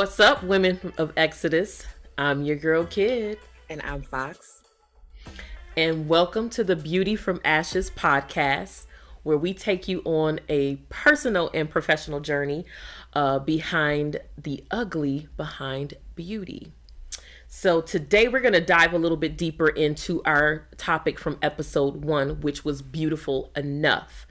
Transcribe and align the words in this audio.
What's 0.00 0.18
up, 0.18 0.42
women 0.42 0.94
of 0.96 1.12
Exodus? 1.14 1.84
I'm 2.16 2.42
your 2.42 2.56
girl 2.56 2.86
Kid. 2.86 3.36
And 3.68 3.82
I'm 3.82 4.00
Fox. 4.00 4.62
And 5.76 6.08
welcome 6.08 6.48
to 6.50 6.64
the 6.64 6.74
Beauty 6.74 7.16
from 7.16 7.38
Ashes 7.44 7.90
podcast, 7.90 8.86
where 9.24 9.36
we 9.36 9.52
take 9.52 9.88
you 9.88 10.00
on 10.06 10.40
a 10.48 10.76
personal 10.88 11.50
and 11.52 11.68
professional 11.68 12.20
journey 12.20 12.64
uh, 13.12 13.40
behind 13.40 14.20
the 14.38 14.64
ugly 14.70 15.28
behind 15.36 15.92
beauty. 16.14 16.72
So, 17.46 17.82
today 17.82 18.26
we're 18.26 18.40
going 18.40 18.54
to 18.54 18.62
dive 18.62 18.94
a 18.94 18.98
little 18.98 19.18
bit 19.18 19.36
deeper 19.36 19.68
into 19.68 20.22
our 20.24 20.66
topic 20.78 21.18
from 21.18 21.36
episode 21.42 22.06
one, 22.06 22.40
which 22.40 22.64
was 22.64 22.80
beautiful 22.80 23.52
enough. 23.54 24.26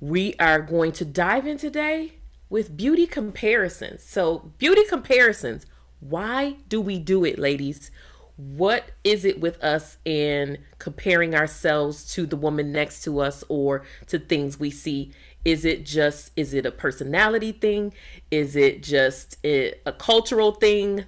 We 0.00 0.36
are 0.40 0.62
going 0.62 0.92
to 0.92 1.04
dive 1.04 1.46
in 1.46 1.58
today 1.58 2.14
with 2.52 2.76
beauty 2.76 3.06
comparisons. 3.06 4.02
So, 4.02 4.52
beauty 4.58 4.84
comparisons. 4.86 5.64
Why 6.00 6.58
do 6.68 6.82
we 6.82 6.98
do 6.98 7.24
it, 7.24 7.38
ladies? 7.38 7.90
What 8.36 8.90
is 9.02 9.24
it 9.24 9.40
with 9.40 9.58
us 9.64 9.96
in 10.04 10.58
comparing 10.78 11.34
ourselves 11.34 12.12
to 12.12 12.26
the 12.26 12.36
woman 12.36 12.70
next 12.70 13.04
to 13.04 13.20
us 13.20 13.42
or 13.48 13.86
to 14.08 14.18
things 14.18 14.60
we 14.60 14.70
see? 14.70 15.12
Is 15.46 15.64
it 15.64 15.86
just, 15.86 16.30
is 16.36 16.52
it 16.52 16.66
a 16.66 16.70
personality 16.70 17.52
thing? 17.52 17.94
Is 18.30 18.54
it 18.54 18.82
just 18.82 19.38
a, 19.42 19.72
a 19.86 19.92
cultural 19.92 20.52
thing? 20.52 21.06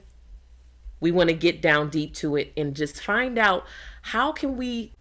We 0.99 1.11
want 1.11 1.29
to 1.29 1.37
get 1.37 1.61
down 1.61 1.91
deep 1.91 2.15
to 2.15 2.37
it 2.37 2.55
and 2.57 2.75
just 2.75 3.03
find 3.03 3.39
out 3.39 3.67
how 4.01 4.33
can 4.33 4.57
we 4.57 4.94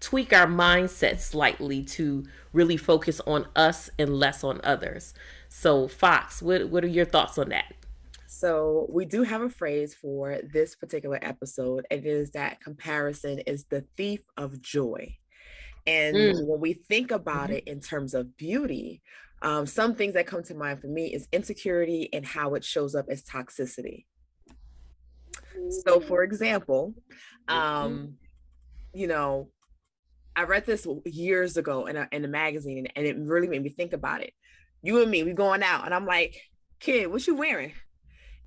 tweak 0.00 0.32
our 0.32 0.46
mindset 0.46 1.20
slightly 1.20 1.84
to 1.84 2.24
really 2.52 2.76
focus 2.76 3.20
on 3.26 3.46
us 3.54 3.90
and 3.98 4.18
less 4.18 4.42
on 4.42 4.60
others. 4.64 5.14
So, 5.48 5.88
Fox, 5.88 6.42
what 6.42 6.68
what 6.68 6.84
are 6.84 6.88
your 6.88 7.04
thoughts 7.04 7.38
on 7.38 7.50
that? 7.50 7.74
So, 8.26 8.86
we 8.90 9.04
do 9.04 9.22
have 9.22 9.42
a 9.42 9.50
phrase 9.50 9.94
for 9.94 10.38
this 10.52 10.74
particular 10.74 11.18
episode. 11.22 11.86
And 11.90 12.04
it 12.04 12.08
is 12.08 12.30
that 12.32 12.60
comparison 12.60 13.40
is 13.40 13.64
the 13.64 13.84
thief 13.96 14.20
of 14.36 14.60
joy. 14.60 15.16
And 15.86 16.16
mm. 16.16 16.46
when 16.46 16.60
we 16.60 16.74
think 16.74 17.10
about 17.10 17.44
mm-hmm. 17.48 17.56
it 17.56 17.64
in 17.68 17.80
terms 17.80 18.14
of 18.14 18.36
beauty, 18.36 19.02
um, 19.42 19.66
some 19.66 19.94
things 19.94 20.14
that 20.14 20.26
come 20.26 20.42
to 20.44 20.54
mind 20.54 20.80
for 20.80 20.86
me 20.86 21.12
is 21.12 21.26
insecurity 21.32 22.08
and 22.12 22.24
how 22.24 22.54
it 22.54 22.64
shows 22.64 22.94
up 22.94 23.06
as 23.08 23.22
toxicity. 23.22 24.04
So, 25.84 26.00
for 26.00 26.22
example, 26.22 26.94
mm-hmm. 27.48 27.58
um, 27.58 28.14
you 28.92 29.06
know, 29.06 29.48
I 30.36 30.44
read 30.44 30.66
this 30.66 30.86
years 31.04 31.56
ago 31.56 31.86
in 31.86 31.96
a, 31.96 32.08
in 32.12 32.24
a 32.24 32.28
magazine 32.28 32.86
and 32.94 33.06
it 33.06 33.16
really 33.18 33.48
made 33.48 33.62
me 33.62 33.70
think 33.70 33.92
about 33.92 34.22
it 34.22 34.32
you 34.82 35.02
and 35.02 35.10
me, 35.10 35.22
we 35.22 35.32
going 35.32 35.62
out, 35.62 35.84
and 35.84 35.94
I'm 35.94 36.06
like, 36.06 36.36
kid, 36.78 37.10
what 37.10 37.26
you 37.26 37.36
wearing? 37.36 37.72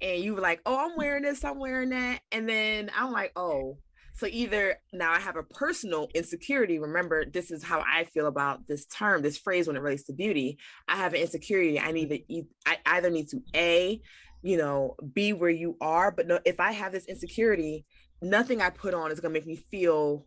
And 0.01 0.23
you 0.23 0.35
were 0.35 0.41
like, 0.41 0.61
oh, 0.65 0.85
I'm 0.89 0.97
wearing 0.97 1.23
this, 1.23 1.43
I'm 1.43 1.59
wearing 1.59 1.89
that. 1.89 2.21
And 2.31 2.49
then 2.49 2.91
I'm 2.95 3.11
like, 3.11 3.31
oh, 3.35 3.77
so 4.15 4.27
either 4.27 4.75
now 4.91 5.11
I 5.11 5.19
have 5.19 5.37
a 5.37 5.43
personal 5.43 6.09
insecurity. 6.13 6.77
Remember, 6.77 7.25
this 7.25 7.51
is 7.51 7.63
how 7.63 7.83
I 7.87 8.03
feel 8.03 8.27
about 8.27 8.67
this 8.67 8.85
term, 8.85 9.21
this 9.21 9.37
phrase 9.37 9.67
when 9.67 9.75
it 9.75 9.81
relates 9.81 10.03
to 10.03 10.13
beauty. 10.13 10.57
I 10.87 10.97
have 10.97 11.13
an 11.13 11.21
insecurity. 11.21 11.79
I 11.79 11.91
need 11.91 12.09
to, 12.09 12.43
I 12.65 12.77
either 12.85 13.09
need 13.09 13.29
to 13.29 13.41
a, 13.55 14.01
you 14.41 14.57
know, 14.57 14.95
be 15.13 15.33
where 15.33 15.49
you 15.49 15.77
are. 15.81 16.11
But 16.11 16.27
no, 16.27 16.39
if 16.45 16.59
I 16.59 16.73
have 16.73 16.91
this 16.91 17.05
insecurity, 17.05 17.85
nothing 18.21 18.61
I 18.61 18.69
put 18.69 18.93
on 18.93 19.11
is 19.11 19.19
gonna 19.19 19.33
make 19.33 19.47
me 19.47 19.55
feel, 19.55 20.25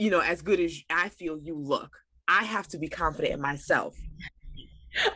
you 0.00 0.10
know, 0.10 0.20
as 0.20 0.40
good 0.40 0.58
as 0.58 0.82
I 0.88 1.10
feel 1.10 1.38
you 1.38 1.56
look. 1.56 1.98
I 2.26 2.44
have 2.44 2.68
to 2.68 2.78
be 2.78 2.88
confident 2.88 3.34
in 3.34 3.40
myself. 3.40 3.96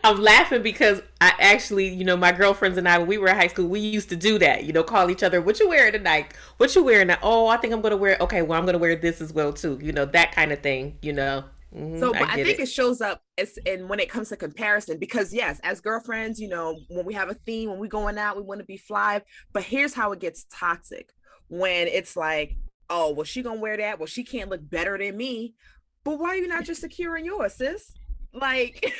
I'm 0.05 0.21
laughing 0.21 0.63
because 0.63 1.01
I 1.21 1.33
actually, 1.39 1.89
you 1.89 2.05
know, 2.05 2.17
my 2.17 2.33
girlfriends 2.33 2.77
and 2.77 2.89
I, 2.89 2.99
when 2.99 3.09
we 3.09 3.19
were 3.19 3.29
in 3.29 3.37
high 3.37 3.49
school, 3.49 3.67
we 3.67 3.81
used 3.81 4.09
to 4.11 4.17
do 4.17 4.39
that. 4.39 4.65
You 4.65 4.73
know, 4.73 4.83
call 4.85 5.11
each 5.11 5.23
other, 5.23 5.41
"What 5.41 5.59
you 5.59 5.69
wearing 5.69 5.93
tonight? 5.93 6.35
What 6.59 6.75
you 6.75 6.85
wearing?" 6.85 7.11
Oh, 7.23 7.49
I 7.49 7.57
think 7.57 7.73
I'm 7.73 7.81
gonna 7.81 7.97
wear. 7.97 8.17
Okay, 8.21 8.43
well, 8.43 8.59
I'm 8.59 8.67
gonna 8.67 8.79
wear 8.79 8.95
this 8.95 9.21
as 9.21 9.33
well 9.33 9.53
too. 9.53 9.79
You 9.83 9.93
know, 9.93 10.05
that 10.05 10.33
kind 10.33 10.53
of 10.53 10.61
thing. 10.61 10.99
You 11.03 11.15
know. 11.15 11.45
Mm-hmm, 11.75 11.99
so, 11.99 12.15
I, 12.15 12.23
I 12.23 12.35
think 12.35 12.61
it. 12.61 12.65
it. 12.65 12.69
shows 12.69 13.01
up 13.01 13.23
as 13.37 13.59
and 13.67 13.89
when 13.89 13.99
it 13.99 14.09
comes 14.09 14.29
to 14.29 14.37
comparison, 14.37 14.99
because 14.99 15.35
yes, 15.35 15.61
as 15.65 15.81
girlfriends, 15.81 16.39
you 16.39 16.49
know, 16.49 16.79
when 16.89 17.05
we 17.05 17.15
have 17.15 17.31
a 17.31 17.35
theme, 17.35 17.71
when 17.71 17.81
we 17.81 17.89
going 17.89 18.17
out, 18.17 18.37
we 18.37 18.43
want 18.43 18.61
to 18.61 18.67
be 18.67 18.77
fly. 18.77 19.23
But 19.53 19.65
here's 19.65 19.95
how 19.95 20.13
it 20.13 20.21
gets 20.21 20.47
toxic: 20.53 21.11
when 21.49 21.89
it's 21.89 22.17
like, 22.17 22.57
oh, 22.91 23.13
well, 23.13 23.25
she 23.25 23.43
gonna 23.43 23.61
wear 23.61 23.77
that. 23.77 23.99
Well, 23.99 24.07
she 24.07 24.25
can't 24.25 24.51
look 24.51 24.69
better 24.69 24.97
than 24.99 25.17
me. 25.17 25.55
But 26.05 26.19
why 26.19 26.31
are 26.31 26.37
you 26.37 26.49
not 26.49 26.65
just 26.65 26.81
securing 26.81 27.25
yours, 27.25 27.55
sis? 27.55 27.93
Like, 28.33 28.93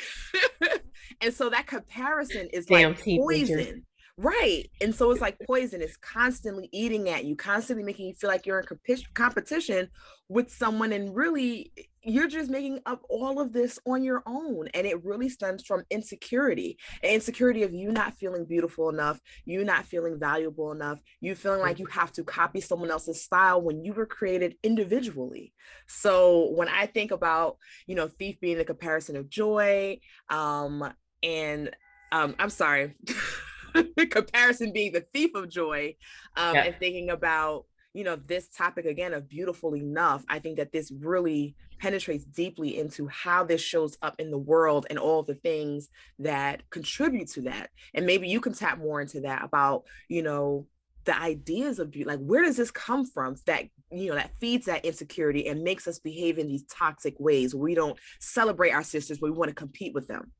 and 1.21 1.33
so 1.33 1.49
that 1.49 1.67
comparison 1.67 2.47
is 2.51 2.65
Damn 2.65 2.91
like 2.91 3.03
poison. 3.03 3.85
Right. 4.17 4.69
And 4.79 4.95
so 4.95 5.11
it's 5.11 5.21
like 5.21 5.37
poison. 5.45 5.81
It's 5.81 5.97
constantly 5.97 6.69
eating 6.71 7.09
at 7.09 7.25
you, 7.25 7.35
constantly 7.35 7.83
making 7.83 8.07
you 8.07 8.13
feel 8.13 8.29
like 8.29 8.45
you're 8.45 8.59
in 8.59 8.65
comp- 8.65 9.13
competition 9.13 9.89
with 10.29 10.49
someone. 10.49 10.93
And 10.93 11.13
really, 11.13 11.71
you're 12.05 12.27
just 12.27 12.49
making 12.49 12.79
up 12.85 13.01
all 13.09 13.39
of 13.39 13.51
this 13.51 13.79
on 13.85 14.03
your 14.03 14.21
own. 14.25 14.67
And 14.73 14.85
it 14.85 15.03
really 15.03 15.29
stems 15.29 15.63
from 15.63 15.83
insecurity 15.89 16.77
insecurity 17.03 17.63
of 17.63 17.73
you 17.73 17.91
not 17.91 18.13
feeling 18.13 18.45
beautiful 18.45 18.89
enough, 18.89 19.19
you 19.45 19.63
not 19.63 19.85
feeling 19.85 20.19
valuable 20.19 20.71
enough, 20.71 20.99
you 21.19 21.35
feeling 21.35 21.61
like 21.61 21.79
you 21.79 21.85
have 21.87 22.11
to 22.13 22.23
copy 22.23 22.61
someone 22.61 22.91
else's 22.91 23.23
style 23.23 23.61
when 23.61 23.83
you 23.83 23.93
were 23.93 24.05
created 24.05 24.55
individually. 24.63 25.53
So 25.87 26.51
when 26.51 26.67
I 26.67 26.85
think 26.85 27.11
about, 27.11 27.57
you 27.87 27.95
know, 27.95 28.07
thief 28.07 28.39
being 28.39 28.57
the 28.57 28.65
comparison 28.65 29.15
of 29.15 29.29
joy, 29.29 29.99
um, 30.29 30.93
and 31.23 31.71
um, 32.11 32.35
I'm 32.37 32.49
sorry. 32.49 32.95
comparison 34.09 34.71
being 34.71 34.93
the 34.93 35.05
thief 35.13 35.31
of 35.35 35.49
joy 35.49 35.95
um, 36.37 36.55
yeah. 36.55 36.63
and 36.63 36.75
thinking 36.79 37.09
about 37.09 37.65
you 37.93 38.03
know 38.03 38.15
this 38.15 38.49
topic 38.49 38.85
again 38.85 39.13
of 39.13 39.27
beautiful 39.27 39.75
enough 39.75 40.23
i 40.29 40.39
think 40.39 40.57
that 40.57 40.71
this 40.71 40.91
really 40.91 41.55
penetrates 41.79 42.25
deeply 42.25 42.77
into 42.77 43.07
how 43.07 43.43
this 43.43 43.61
shows 43.61 43.97
up 44.01 44.15
in 44.19 44.31
the 44.31 44.37
world 44.37 44.85
and 44.89 44.99
all 44.99 45.23
the 45.23 45.35
things 45.35 45.89
that 46.19 46.69
contribute 46.69 47.29
to 47.29 47.41
that. 47.41 47.69
And 47.93 48.05
maybe 48.05 48.27
you 48.27 48.39
can 48.39 48.53
tap 48.53 48.77
more 48.77 49.01
into 49.01 49.21
that 49.21 49.43
about 49.43 49.83
you 50.09 50.23
know 50.23 50.67
the 51.05 51.19
ideas 51.19 51.77
of 51.77 51.91
beauty 51.91 52.07
like 52.07 52.19
where 52.19 52.43
does 52.43 52.57
this 52.57 52.71
come 52.71 53.05
from? 53.05 53.35
That 53.45 53.65
you 53.91 54.09
know 54.09 54.15
that 54.15 54.35
feeds 54.39 54.65
that 54.65 54.85
insecurity 54.85 55.47
and 55.47 55.63
makes 55.63 55.87
us 55.87 55.99
behave 55.99 56.37
in 56.37 56.47
these 56.47 56.63
toxic 56.63 57.15
ways. 57.19 57.53
We 57.53 57.75
don't 57.75 57.97
celebrate 58.19 58.71
our 58.71 58.83
sisters 58.83 59.19
but 59.19 59.31
we 59.31 59.37
want 59.37 59.49
to 59.49 59.55
compete 59.55 59.93
with 59.93 60.07
them. 60.07 60.31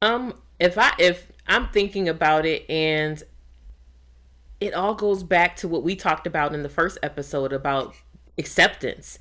Um, 0.00 0.34
if 0.58 0.76
I 0.78 0.92
if 0.98 1.30
I'm 1.46 1.68
thinking 1.68 2.08
about 2.08 2.44
it 2.44 2.68
and 2.68 3.22
it 4.62 4.74
all 4.74 4.94
goes 4.94 5.24
back 5.24 5.56
to 5.56 5.66
what 5.66 5.82
we 5.82 5.96
talked 5.96 6.24
about 6.24 6.54
in 6.54 6.62
the 6.62 6.68
first 6.68 6.96
episode 7.02 7.52
about 7.52 7.96
acceptance. 8.38 9.18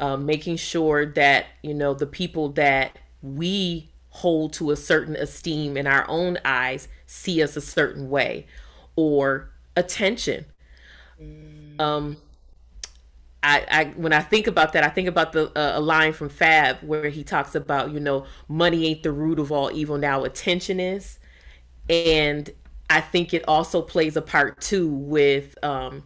Um, 0.00 0.24
making 0.24 0.56
sure 0.56 1.04
that, 1.04 1.46
you 1.62 1.74
know, 1.74 1.94
the 1.94 2.06
people 2.06 2.48
that 2.52 2.98
we 3.22 3.90
hold 4.08 4.52
to 4.54 4.70
a 4.70 4.76
certain 4.76 5.14
esteem 5.14 5.76
in 5.76 5.86
our 5.86 6.04
own 6.08 6.38
eyes 6.44 6.88
see 7.06 7.42
us 7.42 7.56
a 7.56 7.60
certain 7.60 8.10
way 8.10 8.46
or 8.96 9.50
attention. 9.76 10.46
Mm. 11.20 11.80
Um, 11.80 12.16
I, 13.42 13.64
I 13.70 13.84
when 13.96 14.12
I 14.12 14.20
think 14.20 14.46
about 14.46 14.74
that, 14.74 14.84
I 14.84 14.88
think 14.88 15.08
about 15.08 15.32
the 15.32 15.46
uh, 15.58 15.78
a 15.78 15.80
line 15.80 16.12
from 16.12 16.28
Fab 16.28 16.78
where 16.82 17.08
he 17.08 17.24
talks 17.24 17.54
about 17.54 17.90
you 17.90 18.00
know 18.00 18.26
money 18.48 18.86
ain't 18.86 19.02
the 19.02 19.12
root 19.12 19.38
of 19.38 19.50
all 19.50 19.70
evil. 19.72 19.96
Now 19.96 20.24
attention 20.24 20.78
is, 20.78 21.18
and 21.88 22.50
I 22.90 23.00
think 23.00 23.32
it 23.32 23.44
also 23.48 23.80
plays 23.80 24.16
a 24.16 24.22
part 24.22 24.60
too 24.60 24.88
with 24.88 25.56
um, 25.64 26.04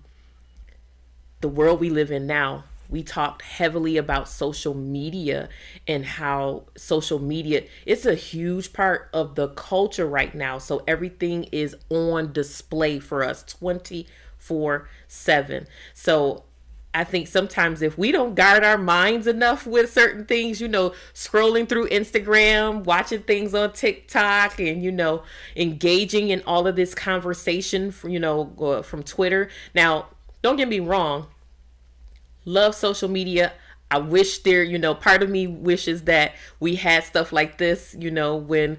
the 1.40 1.48
world 1.48 1.80
we 1.80 1.90
live 1.90 2.12
in 2.12 2.26
now. 2.26 2.64
We 2.94 3.02
talked 3.02 3.42
heavily 3.42 3.96
about 3.96 4.28
social 4.28 4.72
media 4.72 5.48
and 5.88 6.06
how 6.06 6.66
social 6.76 7.18
media 7.18 7.64
it's 7.86 8.06
a 8.06 8.14
huge 8.14 8.72
part 8.72 9.10
of 9.12 9.34
the 9.34 9.48
culture 9.48 10.06
right 10.06 10.32
now. 10.32 10.58
So 10.58 10.84
everything 10.86 11.42
is 11.50 11.74
on 11.90 12.32
display 12.32 13.00
for 13.00 13.24
us 13.24 13.42
24 13.42 14.88
7. 15.08 15.66
So 15.92 16.44
I 16.94 17.02
think 17.02 17.26
sometimes 17.26 17.82
if 17.82 17.98
we 17.98 18.12
don't 18.12 18.36
guard 18.36 18.62
our 18.62 18.78
minds 18.78 19.26
enough 19.26 19.66
with 19.66 19.92
certain 19.92 20.24
things, 20.24 20.60
you 20.60 20.68
know, 20.68 20.94
scrolling 21.12 21.68
through 21.68 21.88
Instagram, 21.88 22.84
watching 22.84 23.22
things 23.22 23.56
on 23.56 23.72
TikTok, 23.72 24.60
and, 24.60 24.84
you 24.84 24.92
know, 24.92 25.24
engaging 25.56 26.28
in 26.28 26.44
all 26.46 26.68
of 26.68 26.76
this 26.76 26.94
conversation, 26.94 27.90
from, 27.90 28.10
you 28.10 28.20
know, 28.20 28.52
uh, 28.60 28.82
from 28.82 29.02
Twitter. 29.02 29.48
Now, 29.74 30.10
don't 30.42 30.54
get 30.54 30.68
me 30.68 30.78
wrong, 30.78 31.26
love 32.44 32.74
social 32.74 33.08
media. 33.08 33.52
I 33.90 33.98
wish 33.98 34.38
there, 34.38 34.62
you 34.62 34.78
know, 34.78 34.94
part 34.94 35.22
of 35.22 35.30
me 35.30 35.46
wishes 35.46 36.04
that 36.04 36.32
we 36.58 36.76
had 36.76 37.04
stuff 37.04 37.32
like 37.32 37.58
this, 37.58 37.94
you 37.98 38.10
know, 38.10 38.34
when 38.36 38.78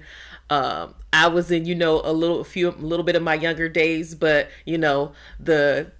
um, 0.50 0.94
I 1.12 1.28
was 1.28 1.50
in, 1.50 1.64
you 1.64 1.74
know, 1.74 2.00
a 2.04 2.12
little, 2.12 2.40
a 2.40 2.44
few, 2.44 2.68
a 2.68 2.72
little 2.72 3.04
bit 3.04 3.16
of 3.16 3.22
my 3.22 3.34
younger 3.34 3.68
days, 3.68 4.14
but 4.14 4.48
you 4.64 4.78
know, 4.78 5.12
the, 5.40 5.90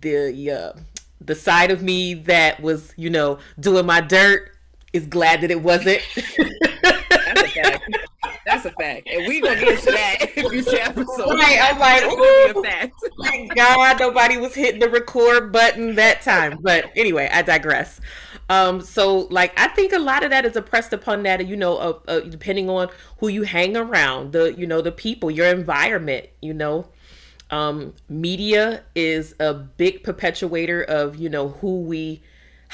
the, 0.00 0.50
uh, 0.50 0.72
the 1.20 1.34
side 1.34 1.70
of 1.70 1.82
me 1.82 2.14
that 2.14 2.60
was, 2.60 2.92
you 2.96 3.10
know, 3.10 3.38
doing 3.58 3.86
my 3.86 4.00
dirt 4.00 4.52
is 4.92 5.06
glad 5.06 5.40
that 5.42 5.50
it 5.50 5.62
wasn't. 5.62 6.00
that's, 8.64 8.74
a 8.74 8.82
fact, 8.82 9.08
and 9.08 9.28
we 9.28 9.40
gonna 9.40 9.60
get 9.60 9.68
into 9.68 9.90
that 9.92 10.16
in 10.36 10.50
future 10.50 10.80
episodes. 10.80 11.32
Right, 11.32 11.58
I'm 11.62 11.78
like, 11.78 12.04
Ooh, 12.04 12.62
thank 13.24 13.54
God 13.54 14.00
nobody 14.00 14.36
was 14.36 14.54
hitting 14.54 14.80
the 14.80 14.88
record 14.88 15.52
button 15.52 15.94
that 15.94 16.22
time. 16.22 16.58
But 16.60 16.90
anyway, 16.96 17.28
I 17.32 17.42
digress. 17.42 18.00
Um, 18.50 18.80
so 18.80 19.20
like 19.30 19.58
I 19.58 19.68
think 19.68 19.92
a 19.92 19.98
lot 19.98 20.24
of 20.24 20.30
that 20.30 20.44
is 20.44 20.56
oppressed 20.56 20.92
upon 20.92 21.22
that, 21.22 21.46
you 21.46 21.56
know, 21.56 21.76
uh, 21.76 21.98
uh, 22.08 22.20
depending 22.20 22.68
on 22.68 22.88
who 23.18 23.28
you 23.28 23.42
hang 23.42 23.76
around, 23.76 24.32
the 24.32 24.54
you 24.54 24.66
know 24.66 24.80
the 24.80 24.92
people, 24.92 25.30
your 25.30 25.46
environment, 25.46 26.28
you 26.40 26.54
know. 26.54 26.88
Um, 27.50 27.94
media 28.08 28.82
is 28.94 29.34
a 29.38 29.54
big 29.54 30.02
perpetuator 30.02 30.82
of 30.82 31.16
you 31.16 31.28
know 31.28 31.48
who 31.48 31.82
we 31.82 32.22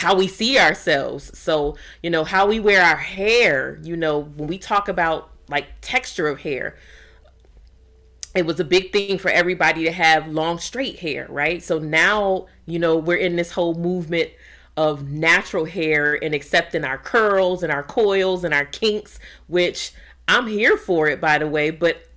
how 0.00 0.14
we 0.14 0.26
see 0.26 0.58
ourselves. 0.58 1.36
So, 1.38 1.76
you 2.02 2.08
know, 2.08 2.24
how 2.24 2.46
we 2.46 2.58
wear 2.58 2.82
our 2.82 2.96
hair, 2.96 3.78
you 3.82 3.96
know, 3.96 4.20
when 4.20 4.48
we 4.48 4.56
talk 4.56 4.88
about 4.88 5.29
like 5.50 5.66
texture 5.80 6.28
of 6.28 6.40
hair, 6.40 6.76
it 8.34 8.46
was 8.46 8.60
a 8.60 8.64
big 8.64 8.92
thing 8.92 9.18
for 9.18 9.30
everybody 9.30 9.84
to 9.84 9.92
have 9.92 10.28
long 10.28 10.58
straight 10.58 11.00
hair, 11.00 11.26
right? 11.28 11.62
So 11.62 11.78
now, 11.78 12.46
you 12.64 12.78
know, 12.78 12.96
we're 12.96 13.16
in 13.16 13.36
this 13.36 13.52
whole 13.52 13.74
movement 13.74 14.30
of 14.76 15.10
natural 15.10 15.64
hair 15.64 16.16
and 16.22 16.34
accepting 16.34 16.84
our 16.84 16.96
curls 16.96 17.62
and 17.62 17.72
our 17.72 17.82
coils 17.82 18.44
and 18.44 18.54
our 18.54 18.64
kinks, 18.64 19.18
which 19.48 19.92
I'm 20.28 20.46
here 20.46 20.76
for 20.76 21.08
it, 21.08 21.20
by 21.20 21.38
the 21.38 21.48
way. 21.48 21.70
But 21.70 22.08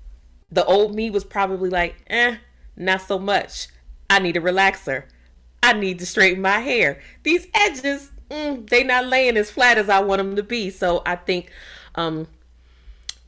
the 0.51 0.63
old 0.65 0.93
me 0.93 1.09
was 1.09 1.23
probably 1.23 1.69
like, 1.69 1.95
eh, 2.07 2.37
not 2.75 3.01
so 3.01 3.17
much. 3.17 3.67
I 4.09 4.19
need 4.19 4.37
a 4.37 4.41
relaxer. 4.41 5.05
I 5.63 5.73
need 5.73 5.97
to 5.99 6.05
straighten 6.05 6.41
my 6.41 6.59
hair. 6.59 7.01
These 7.23 7.47
edges, 7.55 8.11
mm, 8.29 8.69
they 8.69 8.83
not 8.83 9.07
laying 9.07 9.37
as 9.37 9.49
flat 9.49 9.79
as 9.79 9.89
I 9.89 10.01
want 10.01 10.19
them 10.19 10.35
to 10.35 10.43
be. 10.43 10.69
So 10.69 11.01
I 11.05 11.15
think 11.15 11.51
um, 11.95 12.27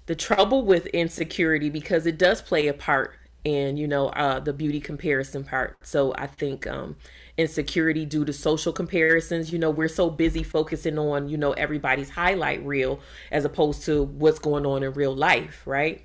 the 0.06 0.16
trouble 0.16 0.66
with 0.66 0.86
insecurity, 0.88 1.69
because 1.69 2.06
it 2.06 2.18
does 2.18 2.42
play 2.42 2.68
a 2.68 2.74
part 2.74 3.18
in, 3.44 3.78
you 3.78 3.88
know, 3.88 4.10
uh, 4.10 4.40
the 4.40 4.54
beauty 4.54 4.80
comparison 4.80 5.44
part. 5.44 5.78
So 5.81 6.13
I 6.18 6.28
think 6.28 6.66
um, 6.66 6.96
insecurity 7.38 8.06
due 8.06 8.25
to 8.25 8.34
social 8.34 8.74
comparisons. 8.74 9.54
You 9.54 9.60
know, 9.60 9.69
we're 9.69 9.88
so 9.88 10.10
busy 10.10 10.42
focusing 10.42 10.98
on, 10.98 11.30
you 11.30 11.38
know, 11.38 11.54
everybody's 11.54 12.10
highlight 12.10 12.66
reel 12.66 13.00
as 13.31 13.46
opposed 13.46 13.84
to 13.86 14.04
what's 14.04 14.40
going 14.40 14.66
on 14.66 14.81
in 14.81 14.94
real 14.94 15.16
life, 15.16 15.62
right? 15.66 16.04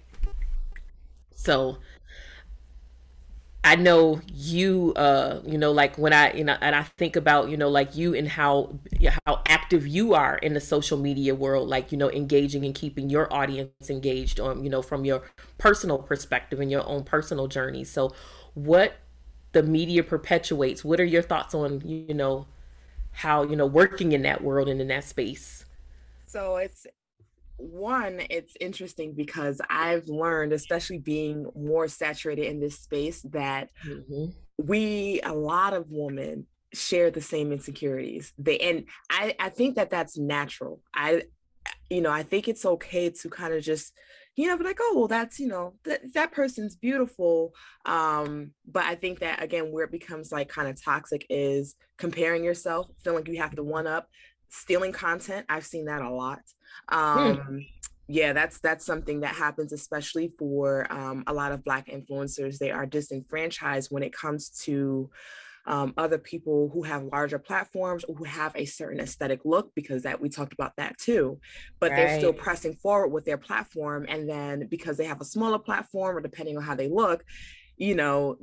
So 1.34 1.78
I 3.62 3.76
know 3.76 4.20
you, 4.32 4.94
uh, 4.96 5.40
you 5.44 5.58
know, 5.58 5.70
like 5.70 5.98
when 5.98 6.12
I, 6.14 6.32
you 6.32 6.44
know, 6.44 6.56
and 6.60 6.74
I 6.74 6.84
think 6.96 7.14
about, 7.14 7.50
you 7.50 7.56
know, 7.58 7.68
like 7.68 7.94
you 7.94 8.14
and 8.14 8.26
how 8.26 8.78
how 9.26 9.42
active 9.46 9.86
you 9.86 10.14
are 10.14 10.36
in 10.38 10.54
the 10.54 10.60
social 10.60 10.96
media 10.96 11.34
world, 11.34 11.68
like 11.68 11.92
you 11.92 11.98
know, 11.98 12.10
engaging 12.10 12.64
and 12.64 12.74
keeping 12.74 13.10
your 13.10 13.32
audience 13.32 13.90
engaged 13.90 14.40
on, 14.40 14.64
you 14.64 14.70
know, 14.70 14.80
from 14.82 15.04
your 15.04 15.22
personal 15.58 15.98
perspective 15.98 16.60
and 16.60 16.70
your 16.70 16.86
own 16.86 17.04
personal 17.04 17.48
journey. 17.48 17.84
So, 17.84 18.14
what 18.54 18.94
the 19.52 19.62
media 19.62 20.02
perpetuates. 20.02 20.84
What 20.84 21.00
are 21.00 21.04
your 21.04 21.22
thoughts 21.22 21.54
on, 21.54 21.82
you 21.84 22.14
know, 22.14 22.46
how, 23.12 23.42
you 23.42 23.56
know, 23.56 23.66
working 23.66 24.12
in 24.12 24.22
that 24.22 24.42
world 24.42 24.68
and 24.68 24.80
in 24.80 24.88
that 24.88 25.04
space? 25.04 25.64
So 26.26 26.56
it's 26.56 26.86
one, 27.60 28.22
it's 28.30 28.54
interesting 28.60 29.14
because 29.14 29.60
I've 29.68 30.06
learned, 30.06 30.52
especially 30.52 30.98
being 30.98 31.46
more 31.54 31.88
saturated 31.88 32.46
in 32.46 32.60
this 32.60 32.78
space, 32.78 33.22
that 33.30 33.70
mm-hmm. 33.86 34.26
we, 34.58 35.20
a 35.22 35.34
lot 35.34 35.74
of 35.74 35.86
women, 35.88 36.46
share 36.72 37.10
the 37.10 37.20
same 37.20 37.52
insecurities. 37.52 38.32
They 38.38 38.58
and 38.58 38.84
I, 39.10 39.34
I 39.40 39.48
think 39.48 39.74
that 39.74 39.90
that's 39.90 40.16
natural. 40.16 40.80
I, 40.94 41.24
you 41.88 42.00
know, 42.00 42.12
I 42.12 42.22
think 42.22 42.46
it's 42.46 42.64
okay 42.64 43.10
to 43.10 43.28
kind 43.28 43.52
of 43.52 43.62
just 43.62 43.92
you 44.36 44.48
know, 44.48 44.56
be 44.56 44.64
like, 44.64 44.78
oh, 44.80 44.94
well, 44.96 45.08
that's, 45.08 45.38
you 45.38 45.48
know, 45.48 45.74
that 45.84 46.00
that 46.14 46.32
person's 46.32 46.76
beautiful. 46.76 47.52
Um, 47.84 48.52
but 48.66 48.84
I 48.84 48.94
think 48.94 49.18
that 49.18 49.42
again, 49.42 49.70
where 49.70 49.84
it 49.84 49.90
becomes 49.90 50.32
like 50.32 50.48
kind 50.48 50.68
of 50.68 50.82
toxic 50.82 51.26
is 51.28 51.74
comparing 51.98 52.44
yourself, 52.44 52.86
feeling 53.02 53.18
like 53.18 53.28
you 53.28 53.38
have 53.38 53.54
to 53.56 53.62
one 53.62 53.86
up, 53.86 54.08
stealing 54.50 54.92
content. 54.92 55.46
I've 55.48 55.64
seen 55.64 55.86
that 55.86 56.02
a 56.02 56.10
lot. 56.10 56.40
Hmm. 56.88 56.98
Um, 56.98 57.36
hmm. 57.36 57.58
Yeah, 58.08 58.32
that's 58.32 58.58
that's 58.58 58.84
something 58.84 59.20
that 59.20 59.36
happens, 59.36 59.72
especially 59.72 60.32
for 60.36 60.92
um, 60.92 61.22
a 61.28 61.32
lot 61.32 61.52
of 61.52 61.62
Black 61.62 61.86
influencers. 61.86 62.58
They 62.58 62.72
are 62.72 62.84
disenfranchised 62.84 63.92
when 63.92 64.02
it 64.02 64.12
comes 64.12 64.50
to 64.64 65.10
um, 65.66 65.94
other 65.96 66.18
people 66.18 66.70
who 66.72 66.82
have 66.82 67.04
larger 67.04 67.38
platforms 67.38 68.04
or 68.04 68.16
who 68.16 68.24
have 68.24 68.52
a 68.56 68.64
certain 68.64 68.98
aesthetic 68.98 69.40
look 69.44 69.72
because 69.74 70.02
that 70.02 70.20
we 70.20 70.28
talked 70.28 70.52
about 70.52 70.74
that 70.76 70.96
too 70.98 71.38
but 71.78 71.90
right. 71.90 71.96
they're 71.96 72.18
still 72.18 72.32
pressing 72.32 72.74
forward 72.74 73.08
with 73.08 73.24
their 73.24 73.36
platform 73.36 74.06
and 74.08 74.28
then 74.28 74.66
because 74.70 74.96
they 74.96 75.04
have 75.04 75.20
a 75.20 75.24
smaller 75.24 75.58
platform 75.58 76.16
or 76.16 76.20
depending 76.20 76.56
on 76.56 76.62
how 76.62 76.74
they 76.74 76.88
look 76.88 77.24
you 77.76 77.94
know 77.94 78.36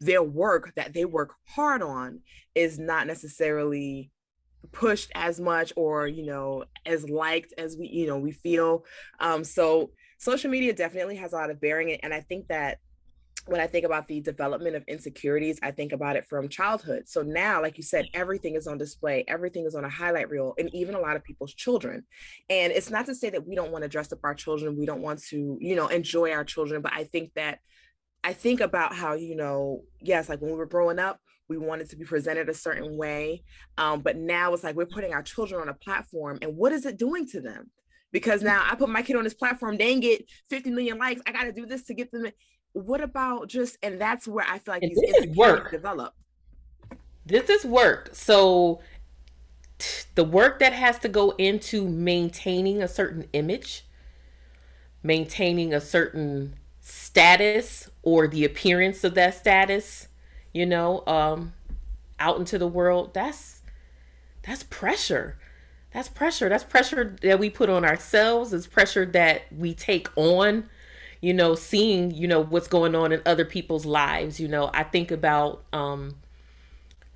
their 0.00 0.22
work 0.22 0.72
that 0.76 0.92
they 0.92 1.04
work 1.04 1.34
hard 1.48 1.80
on 1.82 2.20
is 2.54 2.78
not 2.78 3.06
necessarily 3.06 4.10
pushed 4.72 5.10
as 5.14 5.40
much 5.40 5.72
or 5.76 6.06
you 6.06 6.24
know 6.24 6.64
as 6.86 7.08
liked 7.08 7.52
as 7.58 7.76
we 7.76 7.86
you 7.88 8.06
know 8.06 8.18
we 8.18 8.32
feel 8.32 8.84
um 9.20 9.44
so 9.44 9.90
social 10.18 10.50
media 10.50 10.72
definitely 10.72 11.16
has 11.16 11.32
a 11.32 11.36
lot 11.36 11.50
of 11.50 11.60
bearing 11.60 11.92
and 11.92 12.14
i 12.14 12.20
think 12.20 12.46
that 12.48 12.78
when 13.46 13.60
I 13.60 13.66
think 13.66 13.84
about 13.84 14.06
the 14.06 14.20
development 14.20 14.74
of 14.74 14.84
insecurities, 14.88 15.58
I 15.62 15.70
think 15.70 15.92
about 15.92 16.16
it 16.16 16.26
from 16.26 16.48
childhood. 16.48 17.08
So 17.08 17.22
now, 17.22 17.60
like 17.60 17.76
you 17.76 17.82
said, 17.82 18.06
everything 18.14 18.54
is 18.54 18.66
on 18.66 18.78
display, 18.78 19.24
everything 19.28 19.66
is 19.66 19.74
on 19.74 19.84
a 19.84 19.88
highlight 19.88 20.30
reel, 20.30 20.54
and 20.58 20.74
even 20.74 20.94
a 20.94 21.00
lot 21.00 21.16
of 21.16 21.24
people's 21.24 21.52
children. 21.52 22.04
And 22.48 22.72
it's 22.72 22.90
not 22.90 23.06
to 23.06 23.14
say 23.14 23.28
that 23.30 23.46
we 23.46 23.54
don't 23.54 23.70
want 23.70 23.82
to 23.82 23.88
dress 23.88 24.12
up 24.12 24.20
our 24.24 24.34
children, 24.34 24.78
we 24.78 24.86
don't 24.86 25.02
want 25.02 25.22
to, 25.24 25.58
you 25.60 25.76
know, 25.76 25.88
enjoy 25.88 26.32
our 26.32 26.44
children, 26.44 26.80
but 26.80 26.92
I 26.94 27.04
think 27.04 27.32
that 27.34 27.58
I 28.22 28.32
think 28.32 28.60
about 28.60 28.94
how, 28.94 29.12
you 29.12 29.36
know, 29.36 29.82
yes, 30.00 30.30
like 30.30 30.40
when 30.40 30.52
we 30.52 30.56
were 30.56 30.64
growing 30.64 30.98
up, 30.98 31.20
we 31.48 31.58
wanted 31.58 31.90
to 31.90 31.96
be 31.96 32.04
presented 32.04 32.48
a 32.48 32.54
certain 32.54 32.96
way. 32.96 33.42
Um, 33.78 34.00
but 34.00 34.16
now 34.16 34.52
it's 34.54 34.64
like 34.64 34.76
we're 34.76 34.86
putting 34.86 35.12
our 35.12 35.22
children 35.22 35.60
on 35.60 35.68
a 35.68 35.74
platform, 35.74 36.38
and 36.42 36.56
what 36.56 36.72
is 36.72 36.86
it 36.86 36.98
doing 36.98 37.26
to 37.28 37.40
them? 37.40 37.70
Because 38.12 38.42
now 38.42 38.64
I 38.70 38.76
put 38.76 38.88
my 38.88 39.02
kid 39.02 39.16
on 39.16 39.24
this 39.24 39.34
platform, 39.34 39.76
they 39.76 39.98
get 39.98 40.24
50 40.48 40.70
million 40.70 40.98
likes. 40.98 41.20
I 41.26 41.32
got 41.32 41.44
to 41.44 41.52
do 41.52 41.66
this 41.66 41.84
to 41.86 41.94
get 41.94 42.12
them 42.12 42.26
what 42.74 43.00
about 43.00 43.48
just 43.48 43.78
and 43.82 44.00
that's 44.00 44.28
where 44.28 44.44
I 44.46 44.58
feel 44.58 44.74
like 44.74 44.82
this 44.82 45.16
is 45.16 45.36
work 45.36 45.70
develop. 45.70 46.12
This 47.24 47.48
is 47.48 47.64
work. 47.64 48.10
So 48.12 48.80
the 50.14 50.24
work 50.24 50.58
that 50.58 50.72
has 50.72 50.98
to 50.98 51.08
go 51.08 51.30
into 51.38 51.88
maintaining 51.88 52.82
a 52.82 52.88
certain 52.88 53.28
image, 53.32 53.86
maintaining 55.02 55.72
a 55.72 55.80
certain 55.80 56.56
status 56.80 57.88
or 58.02 58.28
the 58.28 58.44
appearance 58.44 59.04
of 59.04 59.14
that 59.14 59.34
status, 59.34 60.08
you 60.54 60.66
know, 60.66 61.04
um 61.06 61.54
out 62.20 62.38
into 62.38 62.58
the 62.58 62.68
world, 62.68 63.14
that's 63.14 63.62
that's 64.42 64.62
pressure. 64.64 65.38
That's 65.92 66.08
pressure. 66.08 66.48
That's 66.48 66.64
pressure 66.64 67.16
that 67.22 67.38
we 67.38 67.50
put 67.50 67.70
on 67.70 67.84
ourselves. 67.84 68.52
It's 68.52 68.66
pressure 68.66 69.06
that 69.06 69.42
we 69.52 69.74
take 69.74 70.08
on 70.16 70.68
you 71.20 71.32
know, 71.32 71.54
seeing, 71.54 72.10
you 72.14 72.28
know, 72.28 72.42
what's 72.42 72.68
going 72.68 72.94
on 72.94 73.10
in 73.10 73.22
other 73.24 73.46
people's 73.46 73.86
lives. 73.86 74.38
You 74.38 74.48
know, 74.48 74.70
I 74.74 74.84
think 74.84 75.10
about 75.10 75.64
um 75.72 76.16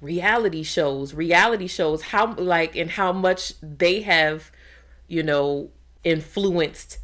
reality 0.00 0.62
shows, 0.62 1.14
reality 1.14 1.66
shows, 1.66 2.02
how 2.02 2.35
like 2.35 2.76
and 2.76 2.90
how 2.90 3.12
much 3.12 3.54
they 3.61 4.02
have, 4.02 4.50
you 5.09 5.23
know, 5.23 5.71
influenced 6.04 6.99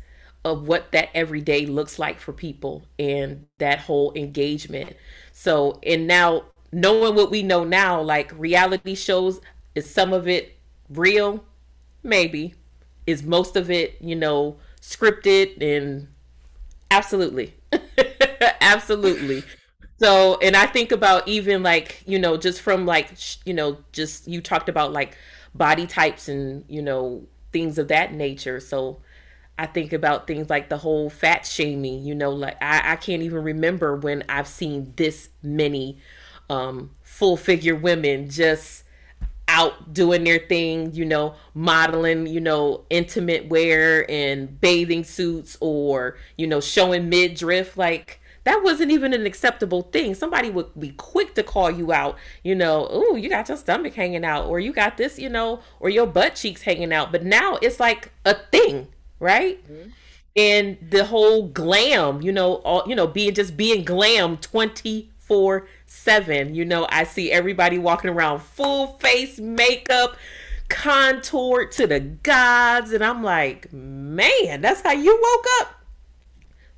of 0.44 0.66
what 0.68 0.92
that 0.92 1.08
everyday 1.14 1.66
looks 1.66 1.98
like 1.98 2.20
for 2.20 2.32
people 2.32 2.84
and 2.98 3.46
that 3.58 3.80
whole 3.80 4.12
engagement. 4.14 4.96
So, 5.34 5.80
and 5.84 6.06
now 6.06 6.44
knowing 6.72 7.16
what 7.16 7.30
we 7.32 7.42
know 7.42 7.64
now, 7.64 8.00
like 8.00 8.32
reality 8.38 8.94
shows, 8.94 9.42
is 9.74 9.90
some 9.90 10.14
of 10.14 10.28
it 10.28 10.56
real? 10.88 11.44
Maybe. 12.02 12.54
Is 13.06 13.22
most 13.24 13.56
of 13.56 13.70
it, 13.70 13.98
you 14.00 14.16
know, 14.16 14.56
scripted 14.80 15.62
and 15.62 16.08
Absolutely. 16.90 17.54
Absolutely. 18.60 19.44
So, 19.98 20.38
and 20.42 20.56
I 20.56 20.66
think 20.66 20.92
about 20.92 21.26
even 21.28 21.62
like, 21.62 22.02
you 22.06 22.18
know, 22.18 22.36
just 22.36 22.60
from 22.60 22.86
like, 22.86 23.12
you 23.46 23.54
know, 23.54 23.78
just 23.92 24.28
you 24.28 24.40
talked 24.40 24.68
about 24.68 24.92
like 24.92 25.16
body 25.54 25.86
types 25.86 26.28
and, 26.28 26.64
you 26.68 26.82
know, 26.82 27.26
things 27.52 27.78
of 27.78 27.88
that 27.88 28.12
nature. 28.12 28.60
So, 28.60 29.00
I 29.58 29.66
think 29.66 29.92
about 29.92 30.26
things 30.26 30.50
like 30.50 30.68
the 30.68 30.78
whole 30.78 31.08
fat 31.08 31.46
shaming, 31.46 32.04
you 32.04 32.14
know, 32.14 32.30
like 32.30 32.60
I, 32.62 32.92
I 32.92 32.96
can't 32.96 33.22
even 33.22 33.42
remember 33.42 33.96
when 33.96 34.24
I've 34.28 34.48
seen 34.48 34.92
this 34.96 35.28
many 35.42 35.98
um, 36.50 36.90
full 37.02 37.36
figure 37.36 37.76
women 37.76 38.28
just 38.28 38.82
out 39.46 39.92
doing 39.92 40.24
their 40.24 40.38
thing, 40.38 40.92
you 40.94 41.04
know, 41.04 41.34
modeling, 41.54 42.26
you 42.26 42.40
know, 42.40 42.84
intimate 42.90 43.48
wear 43.48 44.10
and 44.10 44.60
bathing 44.60 45.04
suits 45.04 45.56
or, 45.60 46.16
you 46.36 46.46
know, 46.46 46.60
showing 46.60 47.08
midriff. 47.08 47.76
Like, 47.76 48.20
that 48.44 48.62
wasn't 48.62 48.90
even 48.90 49.12
an 49.14 49.26
acceptable 49.26 49.82
thing. 49.82 50.14
Somebody 50.14 50.50
would 50.50 50.78
be 50.78 50.90
quick 50.90 51.34
to 51.34 51.42
call 51.42 51.70
you 51.70 51.92
out, 51.92 52.18
you 52.42 52.54
know, 52.54 52.86
oh, 52.90 53.16
you 53.16 53.28
got 53.28 53.48
your 53.48 53.56
stomach 53.56 53.94
hanging 53.94 54.24
out, 54.24 54.46
or 54.46 54.60
you 54.60 54.72
got 54.72 54.96
this, 54.96 55.18
you 55.18 55.28
know, 55.28 55.60
or 55.80 55.88
your 55.88 56.06
butt 56.06 56.34
cheeks 56.34 56.62
hanging 56.62 56.92
out. 56.92 57.12
But 57.12 57.24
now 57.24 57.56
it's 57.62 57.80
like 57.80 58.12
a 58.24 58.34
thing, 58.34 58.88
right? 59.24 59.58
Mm-hmm. 59.64 59.88
and 60.36 60.76
the 60.90 61.04
whole 61.04 61.48
glam, 61.48 62.22
you 62.22 62.32
know, 62.32 62.56
all 62.56 62.84
you 62.86 62.94
know, 62.94 63.06
being 63.06 63.34
just 63.34 63.56
being 63.56 63.84
glam 63.84 64.36
twenty 64.36 65.10
four 65.18 65.66
seven. 65.86 66.54
You 66.54 66.64
know, 66.64 66.86
I 66.90 67.04
see 67.04 67.32
everybody 67.32 67.78
walking 67.78 68.10
around 68.10 68.40
full 68.42 68.98
face 68.98 69.38
makeup, 69.38 70.16
contoured 70.68 71.72
to 71.72 71.86
the 71.86 72.00
gods, 72.00 72.92
and 72.92 73.02
I'm 73.02 73.22
like, 73.22 73.72
man, 73.72 74.60
that's 74.60 74.82
how 74.82 74.92
you 74.92 75.12
woke 75.20 75.46
up, 75.60 75.84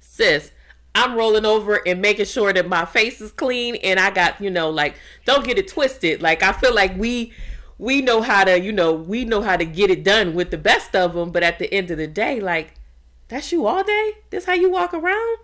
sis. 0.01 0.53
I'm 0.95 1.15
rolling 1.15 1.45
over 1.45 1.87
and 1.87 2.01
making 2.01 2.25
sure 2.25 2.55
that 2.55 2.69
my 2.69 2.87
face 2.87 3.21
is 3.21 3.31
clean 3.31 3.77
and 3.77 4.01
I 4.01 4.11
got, 4.11 4.41
you 4.41 4.49
know, 4.51 4.71
like 4.71 4.95
don't 5.27 5.45
get 5.45 5.59
it 5.59 5.69
twisted. 5.69 6.23
Like 6.23 6.43
I 6.43 6.53
feel 6.53 6.75
like 6.75 6.97
we 6.97 7.35
we 7.79 8.01
know 8.01 8.23
how 8.23 8.45
to, 8.45 8.59
you 8.59 8.73
know, 8.73 8.93
we 8.93 9.25
know 9.25 9.43
how 9.43 9.57
to 9.57 9.65
get 9.65 9.91
it 9.91 10.05
done 10.05 10.35
with 10.35 10.51
the 10.51 10.59
best 10.59 10.95
of 10.97 11.15
them, 11.15 11.31
but 11.31 11.43
at 11.43 11.59
the 11.59 11.73
end 11.73 11.91
of 11.91 11.99
the 11.99 12.07
day, 12.07 12.41
like 12.41 12.75
that's 13.29 13.53
you 13.53 13.67
all 13.67 13.83
day? 13.83 14.13
This 14.31 14.45
how 14.45 14.55
you 14.55 14.71
walk 14.71 14.95
around? 14.95 15.39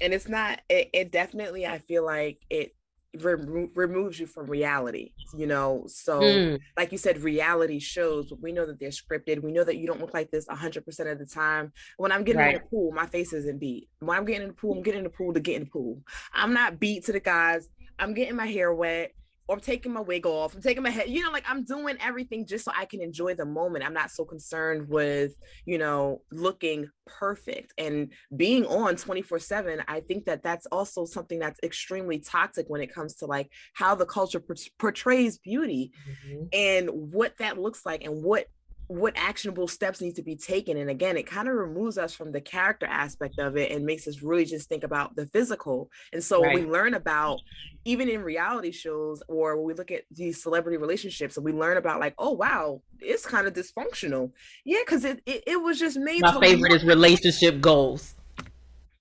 And 0.00 0.12
it's 0.12 0.28
not 0.28 0.60
it, 0.68 0.90
it 0.92 1.12
definitely 1.12 1.66
I 1.66 1.78
feel 1.78 2.04
like 2.04 2.40
it 2.50 2.74
remo- 3.16 3.70
removes 3.74 4.18
you 4.20 4.26
from 4.26 4.46
reality 4.46 5.12
you 5.34 5.46
know 5.46 5.84
so 5.86 6.20
mm. 6.20 6.60
like 6.76 6.92
you 6.92 6.98
said 6.98 7.18
reality 7.18 7.78
shows 7.78 8.32
we 8.40 8.52
know 8.52 8.66
that 8.66 8.78
they're 8.78 8.90
scripted 8.90 9.42
we 9.42 9.52
know 9.52 9.64
that 9.64 9.76
you 9.76 9.86
don't 9.86 10.00
look 10.00 10.14
like 10.14 10.30
this 10.30 10.46
100% 10.46 11.12
of 11.12 11.18
the 11.18 11.26
time 11.26 11.72
when 11.96 12.12
i'm 12.12 12.22
getting 12.24 12.40
right. 12.40 12.56
in 12.56 12.60
the 12.62 12.68
pool 12.68 12.92
my 12.92 13.06
face 13.06 13.32
isn't 13.32 13.58
beat 13.58 13.88
when 14.00 14.16
i'm 14.16 14.24
getting 14.24 14.42
in 14.42 14.48
the 14.48 14.54
pool 14.54 14.74
i'm 14.74 14.82
getting 14.82 14.98
in 14.98 15.04
the 15.04 15.10
pool 15.10 15.32
to 15.32 15.40
get 15.40 15.56
in 15.56 15.64
the 15.64 15.70
pool 15.70 16.02
i'm 16.34 16.52
not 16.52 16.78
beat 16.78 17.04
to 17.04 17.12
the 17.12 17.20
guys 17.20 17.68
i'm 17.98 18.14
getting 18.14 18.36
my 18.36 18.46
hair 18.46 18.72
wet 18.72 19.12
or 19.48 19.56
I'm 19.56 19.60
taking 19.60 19.92
my 19.92 20.00
wig 20.00 20.26
off, 20.26 20.54
I'm 20.54 20.60
taking 20.60 20.82
my 20.82 20.90
head, 20.90 21.08
you 21.08 21.22
know, 21.22 21.30
like 21.30 21.44
I'm 21.48 21.64
doing 21.64 21.96
everything 22.00 22.46
just 22.46 22.66
so 22.66 22.72
I 22.76 22.84
can 22.84 23.00
enjoy 23.00 23.34
the 23.34 23.46
moment. 23.46 23.84
I'm 23.84 23.94
not 23.94 24.10
so 24.10 24.24
concerned 24.24 24.88
with, 24.88 25.34
you 25.64 25.78
know, 25.78 26.20
looking 26.30 26.90
perfect 27.06 27.72
and 27.78 28.12
being 28.36 28.66
on 28.66 28.96
24 28.96 29.38
7. 29.38 29.82
I 29.88 30.00
think 30.00 30.26
that 30.26 30.42
that's 30.42 30.66
also 30.66 31.06
something 31.06 31.38
that's 31.38 31.58
extremely 31.62 32.18
toxic 32.18 32.66
when 32.68 32.82
it 32.82 32.94
comes 32.94 33.14
to 33.16 33.26
like 33.26 33.50
how 33.72 33.94
the 33.94 34.06
culture 34.06 34.42
portrays 34.78 35.38
beauty 35.38 35.92
mm-hmm. 36.08 36.44
and 36.52 36.90
what 36.90 37.38
that 37.38 37.58
looks 37.58 37.86
like 37.86 38.04
and 38.04 38.22
what 38.22 38.46
what 38.88 39.12
actionable 39.16 39.68
steps 39.68 40.00
need 40.00 40.16
to 40.16 40.22
be 40.22 40.34
taken 40.34 40.76
and 40.76 40.90
again 40.90 41.16
it 41.16 41.26
kind 41.26 41.46
of 41.46 41.54
removes 41.54 41.98
us 41.98 42.14
from 42.14 42.32
the 42.32 42.40
character 42.40 42.86
aspect 42.86 43.38
of 43.38 43.56
it 43.56 43.70
and 43.70 43.84
makes 43.84 44.08
us 44.08 44.22
really 44.22 44.44
just 44.44 44.68
think 44.68 44.82
about 44.82 45.14
the 45.14 45.26
physical 45.26 45.90
and 46.12 46.24
so 46.24 46.42
right. 46.42 46.54
we 46.54 46.64
learn 46.64 46.94
about 46.94 47.38
even 47.84 48.08
in 48.08 48.22
reality 48.22 48.72
shows 48.72 49.22
or 49.28 49.56
when 49.56 49.66
we 49.66 49.74
look 49.74 49.90
at 49.90 50.04
these 50.10 50.42
celebrity 50.42 50.78
relationships 50.78 51.36
and 51.36 51.44
we 51.44 51.52
learn 51.52 51.76
about 51.76 52.00
like 52.00 52.14
oh 52.18 52.32
wow 52.32 52.80
it's 53.00 53.26
kind 53.26 53.46
of 53.46 53.54
dysfunctional. 53.54 54.32
Yeah 54.64 54.80
because 54.84 55.04
it, 55.04 55.22
it, 55.26 55.44
it 55.46 55.62
was 55.62 55.78
just 55.78 55.96
made 55.96 56.22
my 56.22 56.38
favorite 56.40 56.72
is 56.72 56.84
relationship 56.84 57.60
goals. 57.60 58.14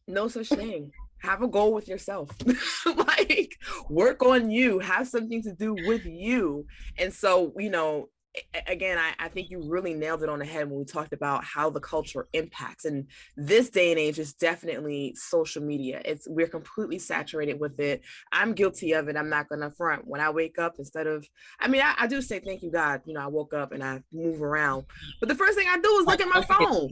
No 0.07 0.27
such 0.27 0.49
thing. 0.49 0.91
Have 1.19 1.41
a 1.41 1.47
goal 1.47 1.73
with 1.73 1.87
yourself. 1.87 2.29
Like 2.85 3.55
work 3.89 4.23
on 4.23 4.49
you. 4.49 4.79
Have 4.79 5.07
something 5.07 5.41
to 5.43 5.53
do 5.53 5.73
with 5.73 6.05
you. 6.05 6.65
And 6.97 7.13
so 7.13 7.53
you 7.57 7.69
know 7.69 8.09
again, 8.67 8.97
I, 8.97 9.13
I, 9.19 9.27
think 9.29 9.49
you 9.49 9.61
really 9.61 9.93
nailed 9.93 10.23
it 10.23 10.29
on 10.29 10.39
the 10.39 10.45
head 10.45 10.69
when 10.69 10.79
we 10.79 10.85
talked 10.85 11.13
about 11.13 11.43
how 11.43 11.69
the 11.69 11.79
culture 11.79 12.27
impacts. 12.33 12.85
And 12.85 13.07
this 13.35 13.69
day 13.69 13.91
and 13.91 13.99
age 13.99 14.19
is 14.19 14.33
definitely 14.33 15.13
social 15.15 15.63
media. 15.63 16.01
It's 16.05 16.27
we're 16.27 16.47
completely 16.47 16.99
saturated 16.99 17.59
with 17.59 17.79
it. 17.79 18.01
I'm 18.31 18.53
guilty 18.53 18.93
of 18.93 19.07
it. 19.07 19.15
I'm 19.15 19.29
not 19.29 19.49
gonna 19.49 19.71
front. 19.71 20.07
When 20.07 20.21
I 20.21 20.29
wake 20.29 20.59
up, 20.59 20.75
instead 20.79 21.07
of 21.07 21.27
I 21.59 21.67
mean, 21.67 21.81
I, 21.81 21.95
I 21.97 22.07
do 22.07 22.21
say 22.21 22.39
thank 22.39 22.63
you, 22.63 22.71
God. 22.71 23.01
You 23.05 23.13
know, 23.13 23.21
I 23.21 23.27
woke 23.27 23.53
up 23.53 23.71
and 23.71 23.83
I 23.83 24.01
move 24.11 24.41
around. 24.41 24.85
But 25.19 25.29
the 25.29 25.35
first 25.35 25.57
thing 25.57 25.67
I 25.69 25.79
do 25.79 25.97
is 25.99 26.05
look 26.05 26.21
at 26.21 26.27
my 26.27 26.43
phone. 26.43 26.89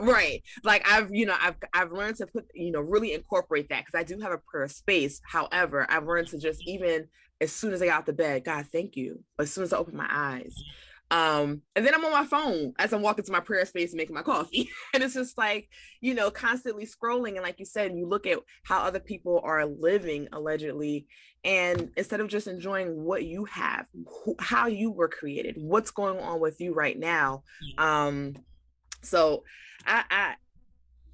right. 0.02 0.42
Like 0.64 0.86
I've, 0.88 1.12
you 1.12 1.26
know, 1.26 1.36
I've 1.40 1.56
I've 1.72 1.92
learned 1.92 2.16
to 2.16 2.26
put, 2.26 2.46
you 2.54 2.70
know, 2.70 2.80
really 2.80 3.14
incorporate 3.14 3.68
that 3.70 3.84
because 3.84 3.98
I 3.98 4.04
do 4.04 4.20
have 4.20 4.32
a 4.32 4.38
prayer 4.38 4.68
space. 4.68 5.20
However, 5.24 5.86
I've 5.88 6.06
learned 6.06 6.28
to 6.28 6.38
just 6.38 6.62
even 6.66 7.08
as 7.40 7.52
soon 7.52 7.72
as 7.72 7.82
I 7.82 7.86
got 7.86 7.98
out 7.98 8.06
the 8.06 8.12
bed, 8.12 8.44
God, 8.44 8.66
thank 8.70 8.96
you. 8.96 9.22
As 9.38 9.52
soon 9.52 9.64
as 9.64 9.72
I 9.72 9.78
open 9.78 9.96
my 9.96 10.08
eyes. 10.10 10.54
Um, 11.10 11.62
and 11.74 11.86
then 11.86 11.94
I'm 11.94 12.04
on 12.04 12.12
my 12.12 12.26
phone 12.26 12.74
as 12.78 12.92
I'm 12.92 13.00
walking 13.00 13.24
to 13.24 13.32
my 13.32 13.40
prayer 13.40 13.64
space 13.64 13.92
and 13.92 13.96
making 13.96 14.14
my 14.14 14.22
coffee. 14.22 14.68
and 14.94 15.02
it's 15.02 15.14
just 15.14 15.38
like, 15.38 15.68
you 16.00 16.14
know, 16.14 16.30
constantly 16.30 16.86
scrolling. 16.86 17.34
And 17.34 17.42
like 17.42 17.58
you 17.58 17.64
said, 17.64 17.96
you 17.96 18.06
look 18.06 18.26
at 18.26 18.38
how 18.64 18.80
other 18.80 19.00
people 19.00 19.40
are 19.42 19.64
living 19.64 20.28
allegedly. 20.32 21.06
And 21.44 21.90
instead 21.96 22.20
of 22.20 22.28
just 22.28 22.46
enjoying 22.46 23.04
what 23.04 23.24
you 23.24 23.46
have, 23.46 23.86
how 24.38 24.66
you 24.66 24.90
were 24.90 25.08
created, 25.08 25.56
what's 25.58 25.90
going 25.90 26.18
on 26.18 26.40
with 26.40 26.60
you 26.60 26.74
right 26.74 26.98
now. 26.98 27.44
Um, 27.78 28.34
so 29.02 29.44
I, 29.86 30.04
I 30.10 30.34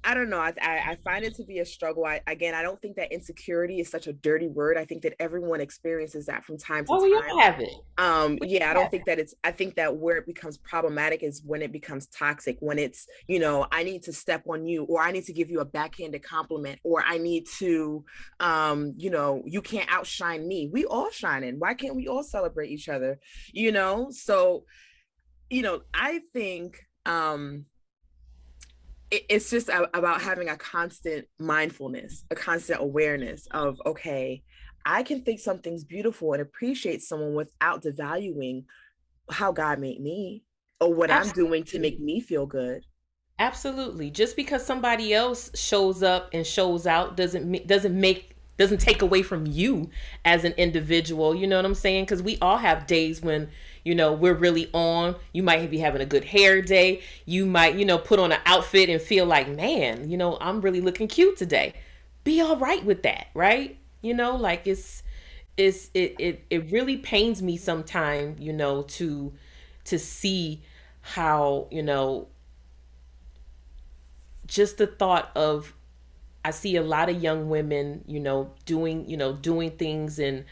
I 0.05 0.13
don't 0.13 0.29
know. 0.29 0.39
I, 0.39 0.53
I 0.61 0.97
find 1.03 1.25
it 1.25 1.35
to 1.35 1.43
be 1.43 1.59
a 1.59 1.65
struggle. 1.65 2.05
I, 2.05 2.21
again, 2.27 2.55
I 2.55 2.61
don't 2.61 2.81
think 2.81 2.95
that 2.95 3.11
insecurity 3.11 3.79
is 3.79 3.89
such 3.89 4.07
a 4.07 4.13
dirty 4.13 4.47
word. 4.47 4.77
I 4.77 4.85
think 4.85 5.03
that 5.03 5.15
everyone 5.19 5.61
experiences 5.61 6.27
that 6.27 6.45
from 6.45 6.57
time 6.57 6.85
to 6.85 6.91
oh, 6.93 6.99
time. 6.99 7.03
Oh, 7.03 7.35
you 7.35 7.39
have 7.41 7.59
it. 7.59 7.73
Um, 7.97 8.37
yeah, 8.41 8.71
I 8.71 8.73
don't 8.73 8.89
think 8.89 9.05
that 9.05 9.19
it's. 9.19 9.33
I 9.43 9.51
think 9.51 9.75
that 9.75 9.97
where 9.97 10.17
it 10.17 10.25
becomes 10.25 10.57
problematic 10.57 11.23
is 11.23 11.41
when 11.45 11.61
it 11.61 11.71
becomes 11.71 12.07
toxic. 12.07 12.57
When 12.59 12.79
it's, 12.79 13.07
you 13.27 13.39
know, 13.39 13.67
I 13.71 13.83
need 13.83 14.03
to 14.03 14.13
step 14.13 14.43
on 14.49 14.65
you, 14.65 14.83
or 14.85 15.01
I 15.01 15.11
need 15.11 15.25
to 15.25 15.33
give 15.33 15.49
you 15.49 15.59
a 15.59 15.65
backhanded 15.65 16.23
compliment, 16.23 16.79
or 16.83 17.03
I 17.05 17.17
need 17.17 17.45
to, 17.59 18.05
um, 18.39 18.93
you 18.97 19.09
know, 19.09 19.43
you 19.45 19.61
can't 19.61 19.91
outshine 19.91 20.47
me. 20.47 20.69
We 20.71 20.85
all 20.85 21.09
shine, 21.09 21.35
shining. 21.35 21.59
Why 21.59 21.73
can't 21.73 21.95
we 21.95 22.07
all 22.07 22.23
celebrate 22.23 22.69
each 22.69 22.89
other? 22.89 23.19
You 23.51 23.71
know, 23.71 24.09
so, 24.11 24.65
you 25.49 25.61
know, 25.61 25.81
I 25.93 26.21
think, 26.33 26.79
um 27.05 27.65
it's 29.11 29.49
just 29.49 29.69
about 29.69 30.21
having 30.21 30.49
a 30.49 30.57
constant 30.57 31.27
mindfulness, 31.39 32.25
a 32.31 32.35
constant 32.35 32.81
awareness 32.81 33.47
of, 33.51 33.79
okay, 33.85 34.43
I 34.85 35.03
can 35.03 35.23
think 35.23 35.39
something's 35.39 35.83
beautiful 35.83 36.33
and 36.33 36.41
appreciate 36.41 37.01
someone 37.01 37.33
without 37.33 37.83
devaluing 37.83 38.65
how 39.29 39.51
God 39.51 39.79
made 39.79 40.01
me 40.01 40.43
or 40.79 40.93
what 40.93 41.09
Absolutely. 41.09 41.43
I'm 41.43 41.47
doing 41.49 41.63
to 41.65 41.79
make 41.79 41.99
me 41.99 42.19
feel 42.19 42.45
good. 42.45 42.83
Absolutely. 43.37 44.09
Just 44.11 44.35
because 44.35 44.65
somebody 44.65 45.13
else 45.13 45.51
shows 45.55 46.03
up 46.03 46.29
and 46.33 46.45
shows 46.45 46.87
out 46.87 47.17
doesn't 47.17 47.67
doesn't 47.67 47.99
make 47.99 48.34
doesn't 48.57 48.79
take 48.79 49.01
away 49.01 49.21
from 49.21 49.45
you 49.45 49.89
as 50.23 50.43
an 50.43 50.53
individual. 50.53 51.35
You 51.35 51.47
know 51.47 51.57
what 51.57 51.65
I'm 51.65 51.75
saying? 51.75 52.05
Because 52.05 52.21
we 52.23 52.37
all 52.41 52.57
have 52.57 52.87
days 52.87 53.21
when 53.21 53.49
you 53.85 53.93
know, 53.93 54.11
we're 54.11 54.33
really 54.33 54.69
on. 54.73 55.15
You 55.31 55.43
might 55.43 55.69
be 55.69 55.77
having 55.77 56.01
a 56.01 56.05
good 56.05 56.25
hair 56.25 56.61
day. 56.61 57.01
You 57.25 57.45
might, 57.45 57.75
you 57.75 57.85
know, 57.85 57.99
put 57.99 58.19
on 58.19 58.31
an 58.31 58.39
outfit 58.45 58.89
and 58.89 58.99
feel 58.99 59.25
like, 59.27 59.47
man, 59.47 60.09
you 60.09 60.17
know, 60.17 60.37
I'm 60.41 60.59
really 60.59 60.81
looking 60.81 61.07
cute 61.07 61.37
today. 61.37 61.73
Be 62.23 62.41
all 62.41 62.57
right 62.57 62.83
with 62.83 63.03
that, 63.03 63.27
right? 63.35 63.77
You 64.01 64.15
know, 64.15 64.35
like 64.35 64.65
it's 64.65 65.03
it's 65.55 65.91
it 65.93 66.15
it, 66.19 66.45
it 66.49 66.71
really 66.71 66.97
pains 66.97 67.43
me 67.43 67.57
sometimes, 67.57 68.41
you 68.41 68.51
know, 68.51 68.81
to 68.81 69.31
to 69.85 69.99
see 69.99 70.63
how, 71.01 71.67
you 71.69 71.83
know, 71.83 72.27
just 74.47 74.79
the 74.79 74.87
thought 74.87 75.29
of 75.35 75.73
I 76.45 76.51
see 76.51 76.75
a 76.75 76.83
lot 76.83 77.09
of 77.09 77.21
young 77.21 77.49
women, 77.49 78.03
you 78.05 78.19
know, 78.19 78.53
doing, 78.65 79.09
you 79.09 79.17
know, 79.17 79.33
doing 79.33 79.71
things 79.71 80.19
and 80.19 80.45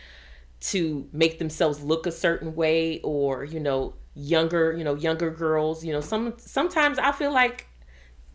to 0.59 1.07
make 1.11 1.39
themselves 1.39 1.81
look 1.81 2.07
a 2.07 2.11
certain 2.11 2.55
way 2.55 2.99
or 3.01 3.43
you 3.43 3.59
know 3.59 3.93
younger 4.15 4.71
you 4.71 4.83
know 4.83 4.95
younger 4.95 5.29
girls 5.29 5.83
you 5.83 5.91
know 5.91 5.99
some 5.99 6.33
sometimes 6.37 6.97
i 6.99 7.11
feel 7.11 7.33
like 7.33 7.67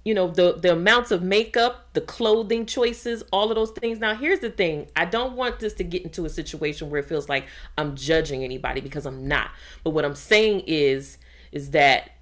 you 0.05 0.15
know 0.15 0.29
the 0.29 0.55
the 0.55 0.73
amounts 0.73 1.11
of 1.11 1.23
makeup 1.23 1.89
the 1.93 2.01
clothing 2.01 2.65
choices 2.65 3.23
all 3.33 3.51
of 3.51 3.57
those 3.57 3.73
things. 3.73 3.99
Now 3.99 4.15
here's 4.15 4.41
the 4.41 4.51
thing. 4.51 4.89
I 4.97 5.05
don't 5.05 5.35
want 5.35 5.59
this 5.59 5.75
to 5.75 5.85
get 5.85 6.03
into 6.03 6.25
a 6.25 6.31
situation 6.31 6.89
where 6.89 7.01
it 7.01 7.09
feels 7.09 7.29
like 7.29 7.47
i'm 7.77 7.97
judging 7.97 8.45
anybody 8.45 8.81
because 8.81 9.05
i'm 9.05 9.27
not. 9.27 9.51
But 9.85 9.91
what 9.91 10.05
i'm 10.05 10.15
saying 10.15 10.65
is 10.67 11.19
is 11.53 11.73
that 11.73 12.13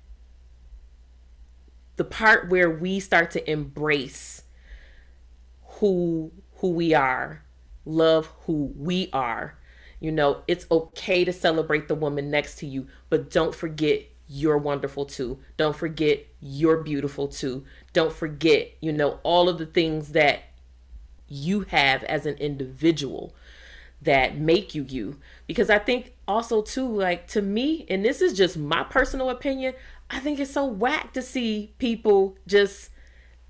the 1.96 2.04
part 2.04 2.48
where 2.48 2.70
we 2.70 2.98
start 3.00 3.30
to 3.32 3.50
embrace 3.50 4.42
who 5.76 6.32
who 6.56 6.70
we 6.70 6.94
are 6.94 7.42
love 7.84 8.32
who 8.46 8.72
we 8.76 9.08
are 9.12 9.56
you 10.00 10.12
know, 10.12 10.42
it's 10.46 10.66
okay 10.70 11.24
to 11.24 11.32
celebrate 11.32 11.88
the 11.88 11.94
woman 11.94 12.30
next 12.30 12.56
to 12.56 12.66
you, 12.66 12.86
but 13.08 13.30
don't 13.30 13.54
forget 13.54 14.02
you're 14.28 14.58
wonderful 14.58 15.06
too. 15.06 15.38
Don't 15.56 15.76
forget 15.76 16.26
you're 16.40 16.82
beautiful 16.82 17.28
too. 17.28 17.64
Don't 17.92 18.12
forget, 18.12 18.72
you 18.80 18.92
know, 18.92 19.20
all 19.22 19.48
of 19.48 19.58
the 19.58 19.66
things 19.66 20.12
that 20.12 20.40
you 21.28 21.62
have 21.62 22.02
as 22.04 22.26
an 22.26 22.34
individual 22.36 23.34
that 24.02 24.36
make 24.36 24.74
you 24.74 24.84
you. 24.84 25.18
Because 25.46 25.70
I 25.70 25.78
think 25.78 26.14
also 26.28 26.60
too, 26.60 26.86
like 26.86 27.26
to 27.28 27.40
me, 27.40 27.86
and 27.88 28.04
this 28.04 28.20
is 28.20 28.34
just 28.34 28.56
my 28.56 28.82
personal 28.82 29.30
opinion, 29.30 29.74
I 30.10 30.18
think 30.18 30.38
it's 30.38 30.52
so 30.52 30.66
whack 30.66 31.12
to 31.14 31.22
see 31.22 31.74
people 31.78 32.36
just 32.46 32.90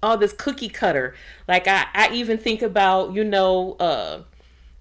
all 0.03 0.17
this 0.17 0.33
cookie 0.33 0.69
cutter. 0.69 1.15
Like 1.49 1.67
I, 1.67 1.87
I 1.95 2.11
even 2.13 2.39
think 2.39 2.63
about, 2.63 3.13
you 3.15 3.25
know, 3.25 3.77
uh 3.81 4.23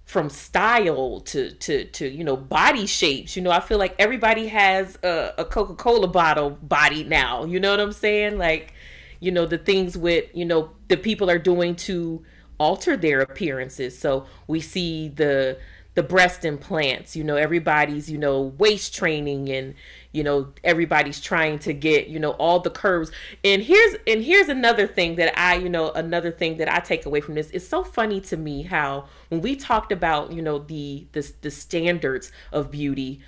from 0.04 0.30
style 0.30 1.18
to 1.18 1.50
to 1.50 1.84
to 1.86 2.08
you 2.08 2.22
know 2.22 2.36
body 2.36 2.86
shapes. 2.86 3.36
You 3.36 3.42
know 3.42 3.50
i 3.50 3.60
feel 3.60 3.76
like 3.76 3.94
everybody 3.98 4.46
has 4.46 4.96
a, 5.02 5.34
a 5.38 5.44
coca-cola 5.44 6.06
bottle 6.06 6.50
body 6.50 7.04
now. 7.04 7.44
You 7.44 7.60
know 7.60 7.72
what 7.72 7.80
i'm 7.80 7.92
saying? 7.92 8.38
Like 8.38 8.72
you 9.20 9.32
know 9.32 9.46
the 9.46 9.58
things 9.58 9.98
with 9.98 10.30
you 10.32 10.44
know 10.44 10.70
the 10.88 10.96
people 10.96 11.28
are 11.28 11.38
doing 11.40 11.74
to 11.76 12.24
alter 12.58 12.96
their 12.96 13.20
appearances. 13.20 13.98
So 13.98 14.26
we 14.46 14.60
see 14.60 15.08
the 15.08 15.58
the 15.94 16.02
breast 16.02 16.44
implants 16.44 17.16
you 17.16 17.24
know 17.24 17.36
everybody's 17.36 18.10
you 18.10 18.18
know 18.18 18.42
waist 18.58 18.94
training 18.94 19.48
and 19.48 19.74
you 20.16 20.24
know 20.24 20.52
everybody's 20.64 21.20
trying 21.20 21.58
to 21.58 21.72
get 21.72 22.08
you 22.08 22.18
know 22.18 22.30
all 22.32 22.58
the 22.60 22.70
curves 22.70 23.10
and 23.44 23.62
here's 23.62 23.96
and 24.06 24.24
here's 24.24 24.48
another 24.48 24.86
thing 24.86 25.16
that 25.16 25.38
i 25.38 25.54
you 25.54 25.68
know 25.68 25.90
another 25.92 26.30
thing 26.30 26.56
that 26.56 26.72
i 26.72 26.80
take 26.80 27.04
away 27.04 27.20
from 27.20 27.34
this 27.34 27.50
it's 27.50 27.68
so 27.68 27.84
funny 27.84 28.20
to 28.20 28.36
me 28.36 28.62
how 28.62 29.04
when 29.28 29.40
we 29.40 29.54
talked 29.54 29.92
about 29.92 30.32
you 30.32 30.42
know 30.42 30.58
the 30.58 31.06
the, 31.12 31.32
the 31.42 31.50
standards 31.50 32.32
of 32.52 32.70
beauty 32.70 33.20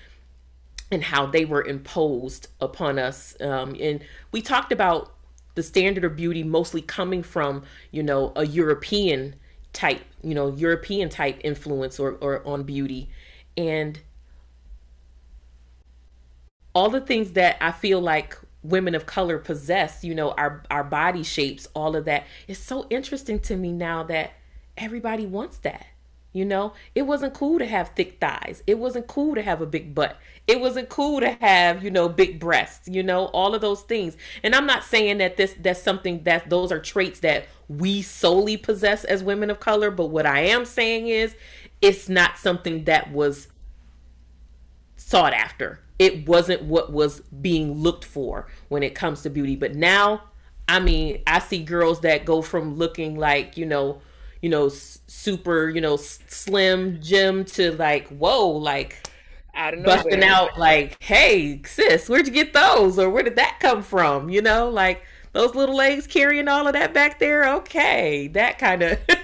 and 0.90 1.04
how 1.04 1.26
they 1.26 1.44
were 1.44 1.62
imposed 1.62 2.48
upon 2.60 2.98
us 2.98 3.36
um, 3.40 3.76
and 3.78 4.02
we 4.32 4.40
talked 4.40 4.72
about 4.72 5.12
the 5.54 5.62
standard 5.62 6.04
of 6.04 6.16
beauty 6.16 6.42
mostly 6.42 6.80
coming 6.80 7.22
from 7.22 7.62
you 7.90 8.02
know 8.02 8.32
a 8.34 8.46
european 8.46 9.34
type, 9.72 10.02
you 10.22 10.34
know, 10.34 10.54
European 10.54 11.08
type 11.08 11.40
influence 11.44 11.98
or, 11.98 12.12
or 12.20 12.46
on 12.46 12.64
beauty. 12.64 13.08
And 13.56 14.00
all 16.78 16.88
the 16.88 17.00
things 17.00 17.32
that 17.32 17.56
I 17.60 17.72
feel 17.72 18.00
like 18.00 18.38
women 18.62 18.94
of 18.94 19.04
color 19.04 19.36
possess, 19.38 20.04
you 20.04 20.14
know, 20.14 20.30
our 20.32 20.62
our 20.70 20.84
body 20.84 21.24
shapes, 21.24 21.66
all 21.74 21.96
of 21.96 22.04
that. 22.04 22.24
It's 22.46 22.60
so 22.60 22.86
interesting 22.88 23.40
to 23.40 23.56
me 23.56 23.72
now 23.72 24.04
that 24.04 24.34
everybody 24.76 25.26
wants 25.26 25.58
that. 25.58 25.86
You 26.32 26.44
know, 26.44 26.74
it 26.94 27.02
wasn't 27.02 27.34
cool 27.34 27.58
to 27.58 27.66
have 27.66 27.88
thick 27.96 28.20
thighs. 28.20 28.62
It 28.68 28.78
wasn't 28.78 29.08
cool 29.08 29.34
to 29.34 29.42
have 29.42 29.60
a 29.60 29.66
big 29.66 29.92
butt. 29.92 30.18
It 30.46 30.60
wasn't 30.60 30.88
cool 30.88 31.18
to 31.18 31.30
have, 31.40 31.82
you 31.82 31.90
know, 31.90 32.08
big 32.08 32.38
breasts, 32.38 32.86
you 32.86 33.02
know, 33.02 33.24
all 33.26 33.56
of 33.56 33.60
those 33.60 33.82
things. 33.82 34.16
And 34.44 34.54
I'm 34.54 34.66
not 34.66 34.84
saying 34.84 35.18
that 35.18 35.36
this 35.36 35.56
that's 35.58 35.82
something 35.82 36.22
that 36.24 36.48
those 36.48 36.70
are 36.70 36.78
traits 36.78 37.18
that 37.20 37.46
we 37.66 38.02
solely 38.02 38.56
possess 38.56 39.02
as 39.02 39.24
women 39.24 39.50
of 39.50 39.58
color, 39.58 39.90
but 39.90 40.06
what 40.10 40.26
I 40.26 40.42
am 40.42 40.64
saying 40.64 41.08
is 41.08 41.34
it's 41.82 42.08
not 42.08 42.38
something 42.38 42.84
that 42.84 43.10
was 43.10 43.48
sought 45.08 45.32
after. 45.32 45.80
It 45.98 46.28
wasn't 46.28 46.64
what 46.64 46.92
was 46.92 47.20
being 47.20 47.72
looked 47.78 48.04
for 48.04 48.46
when 48.68 48.82
it 48.82 48.94
comes 48.94 49.22
to 49.22 49.30
beauty. 49.30 49.56
But 49.56 49.74
now, 49.74 50.24
I 50.68 50.80
mean, 50.80 51.22
I 51.26 51.38
see 51.38 51.64
girls 51.64 52.02
that 52.02 52.26
go 52.26 52.42
from 52.42 52.76
looking 52.76 53.16
like, 53.16 53.56
you 53.56 53.64
know, 53.64 54.02
you 54.42 54.50
know, 54.50 54.68
super, 54.68 55.70
you 55.70 55.80
know, 55.80 55.96
slim 55.96 57.00
Jim 57.00 57.46
to 57.46 57.72
like, 57.72 58.08
whoa, 58.08 58.48
like 58.48 59.08
I 59.54 59.70
don't 59.70 59.80
know. 59.80 59.86
busting 59.86 60.22
out 60.22 60.58
like, 60.58 61.02
hey, 61.02 61.62
sis, 61.64 62.06
where'd 62.08 62.26
you 62.26 62.32
get 62.32 62.52
those? 62.52 62.98
Or 62.98 63.08
where 63.08 63.22
did 63.22 63.36
that 63.36 63.56
come 63.60 63.82
from? 63.82 64.28
You 64.28 64.42
know, 64.42 64.68
like 64.68 65.02
those 65.32 65.54
little 65.54 65.74
legs 65.74 66.06
carrying 66.06 66.48
all 66.48 66.66
of 66.66 66.74
that 66.74 66.92
back 66.92 67.18
there. 67.18 67.48
Okay, 67.56 68.28
that 68.28 68.58
kind 68.58 68.82
of 68.82 68.98
that, 69.06 69.18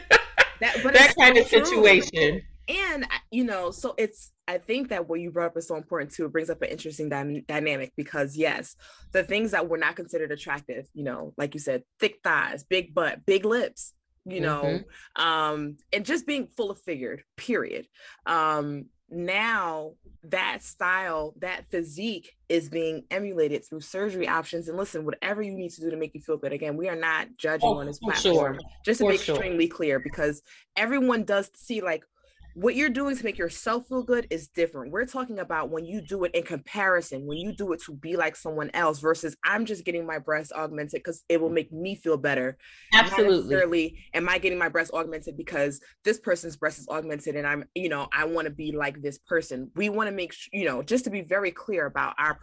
that 0.60 1.14
kind 1.20 1.36
of 1.36 1.46
situation. 1.46 2.40
And 2.68 3.06
you 3.30 3.44
know, 3.44 3.70
so 3.70 3.94
it's 3.98 4.32
I 4.46 4.58
think 4.58 4.90
that 4.90 5.08
what 5.08 5.20
you 5.20 5.30
brought 5.30 5.52
up 5.52 5.56
is 5.56 5.68
so 5.68 5.76
important 5.76 6.12
too. 6.12 6.26
It 6.26 6.32
brings 6.32 6.50
up 6.50 6.62
an 6.62 6.68
interesting 6.68 7.08
dy- 7.08 7.44
dynamic 7.46 7.92
because 7.96 8.36
yes, 8.36 8.76
the 9.12 9.22
things 9.22 9.52
that 9.52 9.68
were 9.68 9.78
not 9.78 9.96
considered 9.96 10.32
attractive, 10.32 10.86
you 10.92 11.04
know, 11.04 11.32
like 11.36 11.54
you 11.54 11.60
said, 11.60 11.84
thick 11.98 12.20
thighs, 12.22 12.64
big 12.64 12.94
butt, 12.94 13.24
big 13.24 13.44
lips, 13.44 13.94
you 14.26 14.40
know 14.40 14.62
mm-hmm. 14.62 15.22
um 15.22 15.76
and 15.92 16.04
just 16.04 16.26
being 16.26 16.46
full 16.46 16.70
of 16.70 16.80
figured 16.80 17.22
period 17.36 17.86
um 18.26 18.86
now 19.10 19.92
that 20.22 20.62
style 20.62 21.34
that 21.38 21.70
physique 21.70 22.34
is 22.48 22.70
being 22.70 23.04
emulated 23.10 23.64
through 23.64 23.80
surgery 23.80 24.26
options 24.26 24.68
and 24.68 24.78
listen 24.78 25.04
whatever 25.04 25.42
you 25.42 25.52
need 25.52 25.70
to 25.70 25.82
do 25.82 25.90
to 25.90 25.96
make 25.96 26.14
you 26.14 26.20
feel 26.20 26.38
good 26.38 26.52
again 26.52 26.76
we 26.76 26.88
are 26.88 26.96
not 26.96 27.28
judging 27.36 27.68
oh, 27.68 27.78
on 27.78 27.86
this 27.86 27.98
platform 27.98 28.54
sure. 28.54 28.70
just 28.84 28.98
to 28.98 29.04
for 29.04 29.10
be 29.10 29.16
extremely 29.16 29.68
clear 29.68 30.00
because 30.00 30.42
everyone 30.74 31.24
does 31.24 31.50
see 31.54 31.82
like 31.82 32.02
what 32.54 32.76
you're 32.76 32.88
doing 32.88 33.16
to 33.16 33.24
make 33.24 33.36
yourself 33.36 33.88
feel 33.88 34.04
good 34.04 34.28
is 34.30 34.46
different. 34.48 34.92
We're 34.92 35.06
talking 35.06 35.40
about 35.40 35.70
when 35.70 35.84
you 35.84 36.00
do 36.00 36.22
it 36.22 36.34
in 36.34 36.44
comparison, 36.44 37.26
when 37.26 37.36
you 37.36 37.52
do 37.52 37.72
it 37.72 37.82
to 37.82 37.92
be 37.92 38.16
like 38.16 38.36
someone 38.36 38.70
else 38.74 39.00
versus 39.00 39.36
I'm 39.44 39.66
just 39.66 39.84
getting 39.84 40.06
my 40.06 40.18
breast 40.18 40.52
augmented 40.52 41.02
because 41.02 41.24
it 41.28 41.40
will 41.40 41.50
make 41.50 41.72
me 41.72 41.96
feel 41.96 42.16
better. 42.16 42.56
Absolutely. 42.94 43.96
am 44.14 44.28
I 44.28 44.38
getting 44.38 44.58
my 44.58 44.68
breast 44.68 44.92
augmented 44.94 45.36
because 45.36 45.80
this 46.04 46.20
person's 46.20 46.56
breast 46.56 46.78
is 46.78 46.88
augmented 46.88 47.34
and 47.34 47.46
I'm, 47.46 47.64
you 47.74 47.88
know, 47.88 48.08
I 48.12 48.24
want 48.24 48.46
to 48.46 48.54
be 48.54 48.70
like 48.70 49.02
this 49.02 49.18
person. 49.18 49.72
We 49.74 49.88
want 49.88 50.08
to 50.08 50.14
make 50.14 50.32
sure, 50.32 50.50
you 50.52 50.64
know, 50.64 50.82
just 50.82 51.04
to 51.04 51.10
be 51.10 51.22
very 51.22 51.50
clear 51.50 51.86
about 51.86 52.14
our 52.18 52.38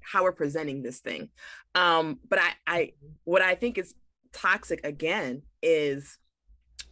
how 0.00 0.22
we're 0.22 0.32
presenting 0.32 0.82
this 0.82 1.00
thing. 1.00 1.28
Um, 1.74 2.20
but 2.28 2.38
I, 2.38 2.50
I, 2.66 2.92
what 3.24 3.42
I 3.42 3.56
think 3.56 3.78
is 3.78 3.94
toxic 4.32 4.84
again 4.86 5.42
is 5.60 6.18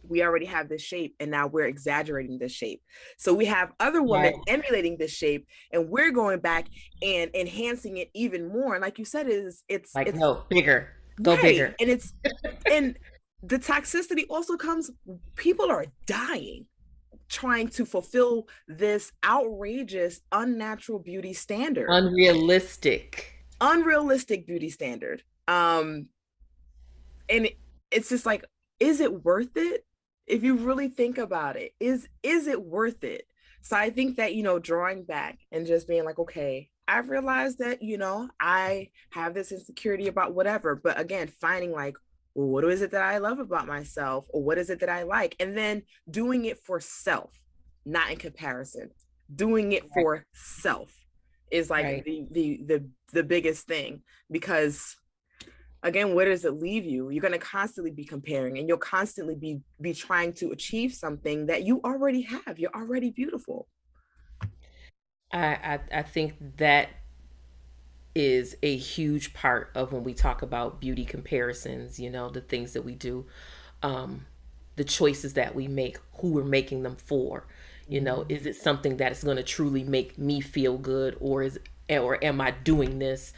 we 0.09 0.23
already 0.23 0.45
have 0.45 0.69
this 0.69 0.81
shape 0.81 1.15
and 1.19 1.31
now 1.31 1.47
we're 1.47 1.65
exaggerating 1.65 2.37
this 2.37 2.51
shape. 2.51 2.81
So 3.17 3.33
we 3.33 3.45
have 3.45 3.71
other 3.79 4.01
women 4.01 4.33
right. 4.33 4.43
emulating 4.47 4.97
this 4.97 5.11
shape 5.11 5.47
and 5.71 5.89
we're 5.89 6.11
going 6.11 6.39
back 6.39 6.67
and 7.01 7.31
enhancing 7.33 7.97
it 7.97 8.09
even 8.13 8.47
more. 8.47 8.75
And 8.75 8.81
like 8.81 8.99
you 8.99 9.05
said, 9.05 9.27
is 9.27 9.63
it's 9.67 9.93
like 9.95 10.07
it's, 10.07 10.17
no 10.17 10.43
bigger, 10.49 10.89
go 11.21 11.33
right. 11.33 11.41
bigger. 11.41 11.75
And 11.79 11.89
it's 11.89 12.13
and 12.71 12.97
the 13.43 13.59
toxicity 13.59 14.25
also 14.29 14.57
comes, 14.57 14.91
people 15.35 15.69
are 15.69 15.85
dying 16.05 16.65
trying 17.27 17.67
to 17.67 17.85
fulfill 17.85 18.47
this 18.67 19.11
outrageous, 19.25 20.21
unnatural 20.31 20.99
beauty 20.99 21.33
standard. 21.33 21.87
Unrealistic. 21.89 23.33
Unrealistic 23.61 24.45
beauty 24.45 24.69
standard. 24.69 25.23
Um 25.47 26.07
and 27.29 27.49
it's 27.91 28.09
just 28.09 28.25
like 28.25 28.45
is 28.79 28.99
it 28.99 29.23
worth 29.23 29.55
it 29.55 29.85
if 30.27 30.43
you 30.43 30.55
really 30.55 30.87
think 30.87 31.17
about 31.17 31.55
it 31.55 31.73
is 31.79 32.07
is 32.23 32.47
it 32.47 32.61
worth 32.63 33.03
it? 33.03 33.27
So 33.61 33.75
i 33.75 33.89
think 33.89 34.17
that 34.17 34.35
you 34.35 34.43
know 34.43 34.59
drawing 34.59 35.03
back 35.03 35.39
and 35.51 35.65
just 35.65 35.87
being 35.87 36.05
like 36.05 36.19
okay 36.19 36.69
i've 36.87 37.09
realized 37.09 37.57
that 37.57 37.81
you 37.81 37.97
know 37.97 38.29
i 38.39 38.89
have 39.09 39.33
this 39.33 39.51
insecurity 39.51 40.07
about 40.07 40.35
whatever 40.35 40.75
but 40.75 40.99
again 40.99 41.27
finding 41.27 41.71
like 41.71 41.95
well, 42.35 42.47
what 42.47 42.65
is 42.65 42.83
it 42.83 42.91
that 42.91 43.01
i 43.01 43.17
love 43.17 43.39
about 43.39 43.65
myself? 43.65 44.27
Or 44.29 44.43
what 44.43 44.57
is 44.57 44.69
it 44.69 44.81
that 44.81 44.89
i 44.89 45.03
like? 45.03 45.35
And 45.39 45.57
then 45.57 45.83
doing 46.11 46.45
it 46.45 46.59
for 46.59 46.79
self 46.79 47.31
not 47.85 48.11
in 48.11 48.17
comparison. 48.17 48.89
Doing 49.33 49.71
it 49.71 49.83
for 49.93 50.25
self 50.33 50.93
is 51.51 51.69
like 51.69 51.85
right. 51.85 52.03
the, 52.03 52.25
the 52.31 52.61
the 52.65 52.89
the 53.13 53.23
biggest 53.23 53.67
thing 53.67 54.01
because 54.29 54.95
again 55.85 56.13
where 56.15 56.25
does 56.25 56.43
it 56.43 56.55
leave 56.55 56.83
you? 56.83 57.09
You're 57.09 57.21
going 57.21 57.31
to 57.31 57.39
constantly 57.39 57.91
be 57.91 58.03
comparing 58.03 58.57
and 58.57 58.67
you'll 58.67 58.77
constantly 58.77 59.35
be 59.35 59.61
be 59.79 59.93
trying 59.93 60.33
to 60.33 60.51
achieve 60.51 60.93
something 60.93 61.45
that 61.45 61.63
you 61.63 61.79
already 61.85 62.21
have. 62.23 62.59
You're 62.59 62.75
already 62.75 63.11
beautiful. 63.11 63.67
I 65.31 65.45
i, 65.63 65.79
I 65.93 66.01
think 66.01 66.33
that 66.57 66.89
is 68.13 68.57
a 68.63 68.75
huge 68.75 69.33
part 69.33 69.71
of 69.75 69.91
when 69.91 70.03
we 70.03 70.13
talk 70.13 70.41
about 70.41 70.79
beauty 70.79 71.03
comparisons 71.03 71.99
you 71.99 72.09
know 72.09 72.29
the 72.29 72.39
things 72.39 72.71
that 72.71 72.83
we 72.83 72.95
do 72.95 73.25
um 73.83 74.25
the 74.77 74.85
choices 74.85 75.33
that 75.33 75.53
we 75.53 75.67
make 75.67 75.97
who 76.19 76.31
we're 76.31 76.43
making 76.43 76.83
them 76.83 76.95
for. 76.95 77.47
You 77.87 78.01
know 78.01 78.19
mm-hmm. 78.19 78.31
is 78.31 78.45
it 78.45 78.55
something 78.55 78.97
that 78.97 79.11
is 79.11 79.23
going 79.23 79.37
to 79.37 79.43
truly 79.43 79.83
make 79.83 80.17
me 80.17 80.41
feel 80.41 80.77
good 80.77 81.15
or 81.19 81.43
is 81.43 81.59
or 81.87 82.23
am 82.23 82.41
i 82.41 82.49
doing 82.49 82.97
this 82.97 83.31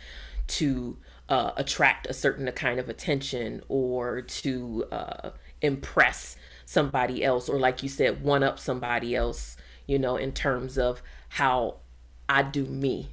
to 0.47 0.97
uh, 1.29 1.51
attract 1.57 2.07
a 2.07 2.13
certain 2.13 2.49
kind 2.53 2.79
of 2.79 2.89
attention 2.89 3.61
or 3.67 4.21
to 4.21 4.85
uh, 4.91 5.29
impress 5.61 6.37
somebody 6.65 7.23
else 7.23 7.49
or 7.49 7.59
like 7.59 7.81
you 7.81 7.89
said 7.89 8.21
one 8.21 8.43
up 8.43 8.59
somebody 8.59 9.15
else 9.15 9.55
you 9.85 9.97
know 9.97 10.17
in 10.17 10.31
terms 10.33 10.77
of 10.77 11.01
how 11.29 11.75
i 12.29 12.41
do 12.41 12.65
me. 12.65 13.09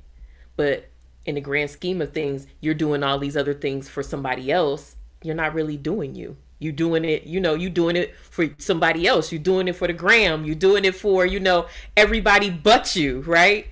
But 0.56 0.90
in 1.26 1.36
the 1.36 1.40
grand 1.40 1.70
scheme 1.70 2.02
of 2.02 2.12
things 2.12 2.46
you're 2.60 2.74
doing 2.74 3.02
all 3.02 3.18
these 3.18 3.36
other 3.36 3.54
things 3.54 3.88
for 3.88 4.02
somebody 4.02 4.50
else. 4.50 4.96
You're 5.22 5.34
not 5.34 5.54
really 5.54 5.76
doing 5.76 6.14
you. 6.14 6.36
You 6.58 6.70
doing 6.72 7.04
it 7.04 7.24
you 7.24 7.40
know 7.40 7.54
you 7.54 7.70
doing 7.70 7.96
it 7.96 8.14
for 8.16 8.46
somebody 8.58 9.06
else. 9.06 9.32
You're 9.32 9.42
doing 9.42 9.68
it 9.68 9.76
for 9.76 9.86
the 9.86 9.92
gram. 9.92 10.44
You're 10.44 10.54
doing 10.54 10.84
it 10.84 10.94
for 10.94 11.26
you 11.26 11.40
know 11.40 11.66
everybody 11.96 12.50
but 12.50 12.94
you 12.94 13.20
right 13.22 13.66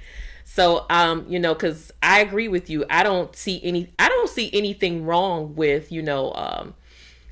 so, 0.55 0.85
um, 0.91 1.25
you 1.29 1.39
know, 1.39 1.55
because 1.55 1.93
I 2.03 2.21
agree 2.21 2.49
with 2.49 2.69
you. 2.69 2.85
I 2.91 3.03
don't 3.03 3.35
see 3.35 3.59
any. 3.65 3.91
I 3.99 4.09
don't 4.09 4.29
see 4.29 4.51
anything 4.53 5.05
wrong 5.07 5.55
with 5.55 5.91
you 5.91 6.03
know, 6.03 6.33
um, 6.35 6.75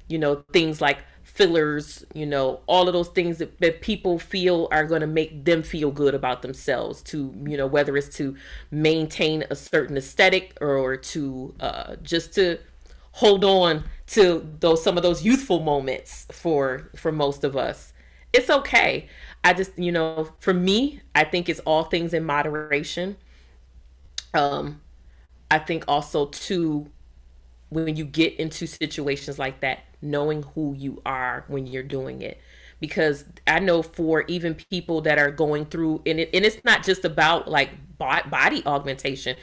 you 0.09 0.18
know, 0.18 0.44
things 0.52 0.80
like 0.80 0.98
fillers. 1.22 2.04
You 2.14 2.26
know, 2.26 2.61
all 2.66 2.88
of 2.88 2.94
those 2.94 3.09
things 3.09 3.38
that, 3.38 3.61
that 3.61 3.83
people 3.83 4.18
feel 4.18 4.68
are 4.72 4.85
going 4.87 5.02
to 5.02 5.06
make 5.06 5.44
them 5.44 5.62
feel 5.62 5.90
good 5.90 6.14
about 6.14 6.42
themselves. 6.42 7.02
To 7.04 7.35
you 7.46 7.59
know, 7.59 7.66
whether 7.66 7.94
it's 7.96 8.09
to 8.16 8.37
maintain 8.70 9.44
a 9.50 9.54
certain 9.54 9.98
aesthetic 9.98 10.56
or 10.62 10.96
to 10.96 11.54
uh, 11.61 11.96
just 12.02 12.35
to 12.37 12.59
hold 13.12 13.44
on 13.44 13.85
to 14.06 14.48
those 14.61 14.83
some 14.83 14.96
of 14.96 15.02
those 15.02 15.24
youthful 15.24 15.61
moments 15.61 16.26
for 16.33 16.90
for 16.96 17.12
most 17.12 17.44
of 17.44 17.56
us. 17.56 17.92
It's 18.33 18.48
okay. 18.48 19.09
I 19.42 19.55
just, 19.55 19.79
you 19.79 19.90
know, 19.90 20.29
for 20.38 20.53
me, 20.53 21.00
I 21.14 21.24
think 21.24 21.48
it's 21.48 21.61
all 21.61 21.85
things 21.85 22.12
in 22.12 22.24
moderation. 22.24 23.16
Um, 24.35 24.81
I 25.50 25.59
think 25.59 25.85
also 25.88 26.26
too, 26.26 26.90
when 27.70 27.96
you 27.96 28.05
get 28.05 28.35
into 28.37 28.66
situations 28.66 29.38
like 29.38 29.61
that, 29.61 29.81
knowing 30.03 30.42
who 30.55 30.74
you 30.74 31.00
are 31.07 31.44
when 31.48 31.66
you're 31.66 31.83
doing 31.83 32.22
it. 32.22 32.40
Because 32.81 33.24
I 33.46 33.59
know 33.59 33.83
for 33.83 34.24
even 34.29 34.55
people 34.55 35.03
that 35.03 35.18
are 35.18 35.31
going 35.31 35.66
through, 35.66 36.03
and, 36.07 36.20
it, 36.20 36.31
and 36.33 36.44
it's 36.44 36.64
not 36.64 36.83
just 36.83 37.05
about 37.05 37.48
like 37.48 37.70
body 37.98 38.62
augmentation. 38.64 39.37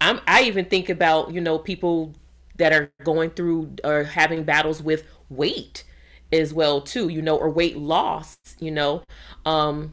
I'm, 0.00 0.20
I 0.26 0.42
even 0.42 0.66
think 0.66 0.88
about, 0.88 1.32
you 1.32 1.40
know, 1.40 1.58
people 1.58 2.14
that 2.56 2.72
are 2.72 2.92
going 3.02 3.30
through 3.30 3.76
or 3.84 4.04
having 4.04 4.44
battles 4.44 4.82
with 4.82 5.04
weight 5.30 5.84
as 6.32 6.54
well 6.54 6.80
too 6.80 7.08
you 7.08 7.22
know 7.22 7.36
or 7.36 7.50
weight 7.50 7.76
loss 7.76 8.36
you 8.58 8.70
know 8.70 9.02
um 9.44 9.92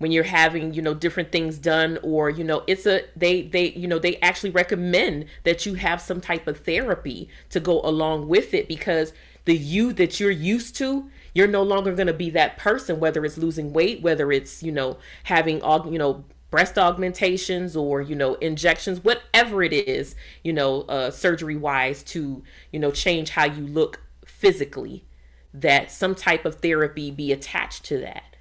when 0.00 0.10
you're 0.10 0.24
having 0.24 0.72
you 0.72 0.80
know 0.80 0.94
different 0.94 1.30
things 1.30 1.58
done 1.58 1.98
or 2.02 2.30
you 2.30 2.42
know 2.42 2.62
it's 2.66 2.86
a 2.86 3.02
they 3.14 3.42
they 3.42 3.70
you 3.72 3.86
know 3.86 3.98
they 3.98 4.16
actually 4.16 4.50
recommend 4.50 5.26
that 5.44 5.66
you 5.66 5.74
have 5.74 6.00
some 6.00 6.20
type 6.20 6.46
of 6.46 6.60
therapy 6.60 7.28
to 7.50 7.60
go 7.60 7.80
along 7.82 8.26
with 8.26 8.54
it 8.54 8.66
because 8.66 9.12
the 9.44 9.56
you 9.56 9.92
that 9.92 10.18
you're 10.18 10.30
used 10.30 10.74
to 10.74 11.10
you're 11.34 11.46
no 11.46 11.62
longer 11.62 11.94
going 11.94 12.06
to 12.06 12.14
be 12.14 12.30
that 12.30 12.56
person 12.56 12.98
whether 12.98 13.24
it's 13.24 13.36
losing 13.36 13.72
weight 13.72 14.00
whether 14.02 14.32
it's 14.32 14.62
you 14.62 14.72
know 14.72 14.96
having 15.24 15.62
all 15.62 15.92
you 15.92 15.98
know 15.98 16.24
breast 16.50 16.78
augmentations 16.78 17.76
or 17.76 18.00
you 18.00 18.14
know 18.14 18.34
injections 18.36 19.04
whatever 19.04 19.62
it 19.62 19.72
is 19.72 20.16
you 20.42 20.52
know 20.52 20.82
uh, 20.82 21.10
surgery 21.10 21.56
wise 21.56 22.02
to 22.02 22.42
you 22.72 22.80
know 22.80 22.90
change 22.90 23.30
how 23.30 23.44
you 23.44 23.66
look 23.66 24.00
physically 24.24 25.04
that 25.52 25.90
some 25.90 26.14
type 26.14 26.44
of 26.44 26.56
therapy 26.56 27.10
be 27.10 27.32
attached 27.32 27.84
to 27.84 27.98
that 27.98 28.36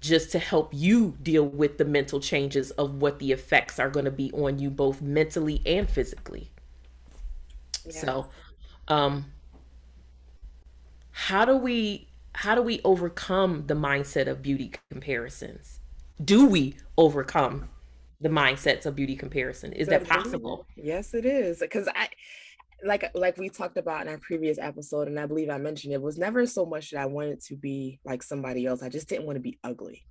just 0.00 0.30
to 0.32 0.38
help 0.38 0.70
you 0.72 1.16
deal 1.22 1.44
with 1.44 1.78
the 1.78 1.84
mental 1.84 2.20
changes 2.20 2.70
of 2.72 2.96
what 3.00 3.18
the 3.18 3.32
effects 3.32 3.78
are 3.78 3.88
going 3.88 4.04
to 4.04 4.10
be 4.10 4.30
on 4.32 4.58
you 4.58 4.68
both 4.68 5.00
mentally 5.00 5.62
and 5.64 5.88
physically. 5.88 6.50
Yeah. 7.86 7.92
So, 7.92 8.26
um 8.88 9.26
how 11.14 11.44
do 11.44 11.56
we 11.56 12.08
how 12.34 12.56
do 12.56 12.62
we 12.62 12.80
overcome 12.84 13.64
the 13.68 13.74
mindset 13.74 14.26
of 14.26 14.42
beauty 14.42 14.72
comparisons? 14.90 15.78
Do 16.22 16.46
we 16.46 16.76
overcome 16.98 17.68
the 18.20 18.28
mindsets 18.28 18.84
of 18.84 18.96
beauty 18.96 19.14
comparison? 19.14 19.72
Is 19.72 19.86
that 19.88 20.08
possible? 20.08 20.66
Yes, 20.74 21.14
it 21.14 21.24
is. 21.24 21.60
Because 21.60 21.88
I 21.94 22.08
like 22.84 23.10
like 23.14 23.36
we 23.36 23.48
talked 23.48 23.76
about 23.76 24.02
in 24.02 24.08
our 24.08 24.18
previous 24.18 24.58
episode 24.58 25.08
and 25.08 25.18
i 25.18 25.26
believe 25.26 25.50
i 25.50 25.58
mentioned 25.58 25.92
it 25.92 26.02
was 26.02 26.18
never 26.18 26.46
so 26.46 26.66
much 26.66 26.90
that 26.90 27.00
i 27.00 27.06
wanted 27.06 27.40
to 27.40 27.56
be 27.56 27.98
like 28.04 28.22
somebody 28.22 28.66
else 28.66 28.82
i 28.82 28.88
just 28.88 29.08
didn't 29.08 29.26
want 29.26 29.36
to 29.36 29.40
be 29.40 29.58
ugly. 29.64 30.04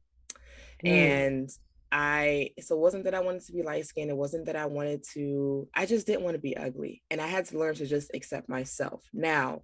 Mm. 0.84 0.90
and 0.90 1.50
i 1.92 2.50
so 2.60 2.76
it 2.76 2.82
wasn't 2.82 3.04
that 3.04 3.14
i 3.14 3.20
wanted 3.20 3.46
to 3.46 3.54
be 3.54 3.62
light 3.62 3.86
skinned 3.86 4.10
it 4.10 4.18
wasn't 4.18 4.46
that 4.46 4.56
i 4.56 4.66
wanted 4.66 5.04
to 5.14 5.68
i 5.76 5.86
just 5.86 6.08
didn't 6.08 6.24
want 6.24 6.36
to 6.36 6.42
be 6.42 6.58
ugly 6.58 7.04
and 7.12 7.22
i 7.22 7.28
had 7.28 7.46
to 7.46 7.58
learn 7.58 7.76
to 7.76 7.86
just 7.86 8.12
accept 8.14 8.50
myself. 8.50 9.04
Now 9.14 9.62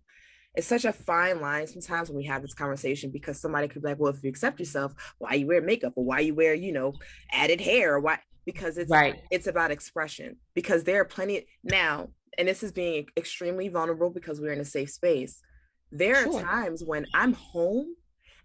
it's 0.56 0.68
such 0.68 0.86
a 0.86 0.94
fine 0.94 1.42
line 1.42 1.68
sometimes 1.68 2.10
when 2.10 2.18
we 2.18 2.26
have 2.26 2.42
this 2.42 2.54
conversation 2.54 3.12
because 3.12 3.40
somebody 3.40 3.68
could 3.68 3.82
be 3.82 3.88
like 3.88 4.00
well 4.00 4.14
if 4.14 4.24
you 4.24 4.30
accept 4.30 4.60
yourself 4.60 4.94
why 5.20 5.34
you 5.34 5.48
wear 5.48 5.62
makeup 5.62 5.94
or 5.96 6.04
why 6.04 6.20
you 6.20 6.34
wear 6.34 6.54
you 6.54 6.72
know 6.72 6.94
added 7.32 7.62
hair 7.62 7.94
or 7.96 8.00
why 8.00 8.20
because 8.46 8.78
it's 8.78 8.90
right. 8.90 9.20
it's 9.30 9.48
about 9.48 9.70
expression 9.70 10.36
because 10.56 10.84
there 10.84 11.02
are 11.02 11.06
plenty 11.06 11.46
now 11.64 12.10
and 12.38 12.48
this 12.48 12.64
is 12.64 12.72
being 12.72 13.08
extremely 13.18 13.70
vulnerable 13.70 14.10
because 14.10 14.40
we're 14.40 14.54
in 14.54 14.60
a 14.60 14.66
safe 14.66 14.92
space. 14.92 15.42
There 15.92 16.24
sure. 16.24 16.40
are 16.40 16.44
times 16.44 16.84
when 16.84 17.06
I'm 17.14 17.34
home 17.34 17.96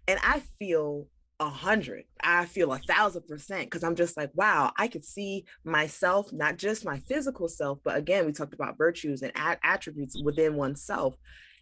and 0.07 0.19
I 0.23 0.41
feel 0.59 1.07
a 1.39 1.49
hundred. 1.49 2.05
I 2.21 2.45
feel 2.45 2.71
a 2.71 2.79
thousand 2.79 3.27
percent 3.27 3.65
because 3.65 3.83
I'm 3.83 3.95
just 3.95 4.15
like, 4.15 4.31
wow, 4.35 4.71
I 4.77 4.87
could 4.87 5.03
see 5.03 5.45
myself, 5.63 6.31
not 6.31 6.57
just 6.57 6.85
my 6.85 6.99
physical 6.99 7.47
self, 7.47 7.79
but 7.83 7.97
again, 7.97 8.25
we 8.25 8.31
talked 8.31 8.53
about 8.53 8.77
virtues 8.77 9.21
and 9.21 9.33
attributes 9.35 10.21
within 10.23 10.55
oneself. 10.55 11.15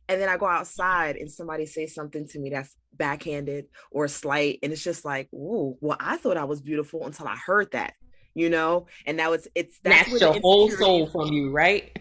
And 0.09 0.21
then 0.21 0.29
I 0.29 0.37
go 0.37 0.45
outside 0.45 1.15
and 1.15 1.31
somebody 1.31 1.65
says 1.65 1.95
something 1.95 2.27
to 2.27 2.39
me 2.39 2.49
that's 2.49 2.75
backhanded 2.93 3.65
or 3.89 4.07
slight. 4.07 4.59
And 4.61 4.71
it's 4.71 4.83
just 4.83 5.05
like, 5.05 5.29
oh, 5.33 5.77
well, 5.81 5.97
I 5.99 6.17
thought 6.17 6.37
I 6.37 6.43
was 6.43 6.61
beautiful 6.61 7.05
until 7.05 7.27
I 7.27 7.37
heard 7.37 7.71
that, 7.71 7.93
you 8.35 8.49
know? 8.49 8.87
And 9.05 9.15
now 9.15 9.31
it's, 9.31 9.47
it's, 9.55 9.79
that's, 9.81 10.09
that's 10.09 10.21
your 10.21 10.39
whole 10.41 10.69
soul 10.69 11.07
from 11.07 11.31
you, 11.31 11.51
right? 11.51 11.97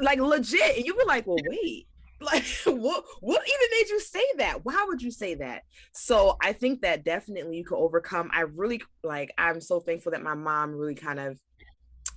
Like 0.00 0.20
legit. 0.20 0.76
And 0.76 0.86
you 0.86 0.94
were 0.96 1.04
like, 1.06 1.26
well, 1.26 1.38
wait, 1.46 1.86
like 2.22 2.44
what 2.66 3.04
what 3.20 3.42
even 3.46 3.78
made 3.78 3.88
you 3.88 4.00
say 4.00 4.24
that? 4.38 4.64
Why 4.64 4.84
would 4.86 5.02
you 5.02 5.10
say 5.10 5.34
that? 5.36 5.62
So 5.92 6.36
i 6.40 6.52
think 6.52 6.82
that 6.82 7.04
definitely 7.04 7.58
you 7.58 7.64
could 7.64 7.78
overcome. 7.78 8.30
I 8.32 8.42
really 8.42 8.82
like 9.02 9.30
i'm 9.38 9.60
so 9.60 9.80
thankful 9.80 10.12
that 10.12 10.22
my 10.22 10.34
mom 10.34 10.72
really 10.72 10.94
kind 10.94 11.20
of 11.20 11.38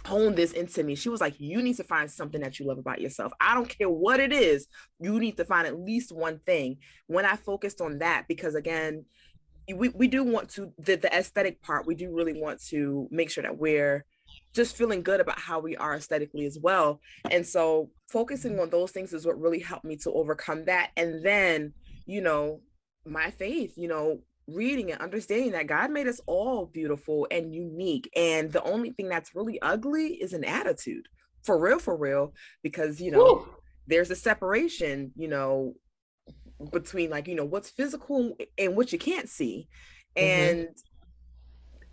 honed 0.06 0.36
this 0.36 0.52
into 0.52 0.84
me. 0.84 0.96
She 0.96 1.10
was 1.10 1.22
like 1.22 1.40
you 1.40 1.62
need 1.62 1.78
to 1.78 1.84
find 1.84 2.10
something 2.10 2.42
that 2.42 2.60
you 2.60 2.68
love 2.68 2.78
about 2.78 3.02
yourself. 3.02 3.34
I 3.42 3.56
don't 3.56 3.70
care 3.70 3.90
what 3.90 4.20
it 4.20 4.32
is 4.32 4.68
you 5.00 5.20
need 5.20 5.38
to 5.38 5.46
find 5.46 5.68
at 5.68 5.80
least 5.80 6.12
one 6.12 6.40
thing. 6.46 6.78
When 7.08 7.26
i 7.26 7.36
focused 7.36 7.82
on 7.82 8.00
that 8.00 8.26
because 8.28 8.56
again 8.56 9.06
we, 9.74 9.90
we 9.90 10.08
do 10.08 10.24
want 10.24 10.50
to 10.50 10.72
the, 10.78 10.96
the 10.96 11.12
aesthetic 11.12 11.60
part 11.62 11.88
we 11.88 11.96
do 11.96 12.14
really 12.14 12.40
want 12.40 12.62
to 12.62 13.08
make 13.10 13.32
sure 13.32 13.42
that 13.42 13.58
we're 13.58 14.06
just 14.56 14.78
feeling 14.78 15.04
good 15.04 15.20
about 15.20 15.38
how 15.38 15.60
we 15.60 15.76
are 15.76 15.96
aesthetically 15.96 16.46
as 16.46 16.58
well. 16.60 17.02
And 17.30 17.46
so 17.46 17.90
focusing 18.10 18.58
on 18.60 18.70
those 18.70 18.92
things 18.92 19.14
is 19.14 19.26
what 19.26 19.40
really 19.40 19.60
helped 19.60 19.86
me 19.86 19.98
to 19.98 20.12
overcome 20.12 20.66
that. 20.66 20.92
And 20.96 21.24
then, 21.24 21.74
you 22.06 22.22
know, 22.22 22.62
my 23.06 23.32
faith, 23.32 23.74
you 23.76 23.90
know, 23.90 24.22
reading 24.48 24.92
and 24.92 25.02
understanding 25.02 25.52
that 25.52 25.68
God 25.68 25.92
made 25.92 26.08
us 26.08 26.22
all 26.26 26.68
beautiful 26.68 27.28
and 27.30 27.54
unique. 27.54 28.10
And 28.16 28.52
the 28.52 28.64
only 28.64 28.92
thing 28.92 29.10
that's 29.10 29.36
really 29.36 29.62
ugly 29.62 30.14
is 30.14 30.34
an 30.34 30.46
attitude. 30.46 31.08
For 31.44 31.60
real, 31.60 31.78
for 31.78 31.96
real. 31.96 32.34
Because, 32.64 33.02
you 33.02 33.12
know, 33.12 33.24
Woo. 33.24 33.50
there's 33.88 34.10
a 34.10 34.16
separation, 34.16 35.12
you 35.18 35.28
know, 35.28 35.74
between 36.72 37.10
like, 37.10 37.28
you 37.28 37.36
know, 37.36 37.46
what's 37.46 37.70
physical 37.70 38.38
and 38.58 38.78
what 38.78 38.94
you 38.94 39.00
can't 39.00 39.28
see. 39.28 39.68
Mm-hmm. 40.16 40.58
And 40.58 40.68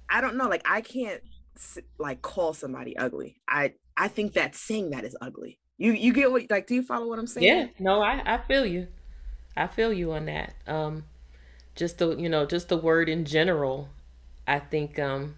I 0.09 0.21
don't 0.21 0.37
know, 0.37 0.49
like 0.49 0.63
I 0.65 0.81
can't 0.83 1.23
like 1.99 2.23
call 2.23 2.55
somebody 2.55 2.97
ugly. 2.97 3.37
I 3.49 3.75
I 3.97 4.09
think 4.09 4.35
that 4.35 4.55
saying 4.55 4.91
that 4.91 5.05
is 5.05 5.17
ugly. 5.21 5.59
You 5.79 5.93
you 5.93 6.13
get 6.13 6.31
what 6.31 6.51
like 6.51 6.67
do 6.67 6.75
you 6.75 6.83
follow 6.83 7.09
what 7.09 7.19
I'm 7.19 7.27
saying? 7.27 7.47
Yeah, 7.47 7.67
no, 7.79 8.03
I 8.03 8.35
I 8.35 8.39
feel 8.39 8.67
you. 8.67 8.89
I 9.57 9.67
feel 9.67 9.93
you 9.93 10.13
on 10.13 10.27
that. 10.27 10.55
Um 10.67 11.05
just 11.75 11.99
the 11.99 12.17
you 12.17 12.29
know, 12.29 12.47
just 12.47 12.69
the 12.69 12.77
word 12.77 13.09
in 13.09 13.25
general. 13.25 13.89
I 14.47 14.59
think 14.59 14.99
um 14.99 15.37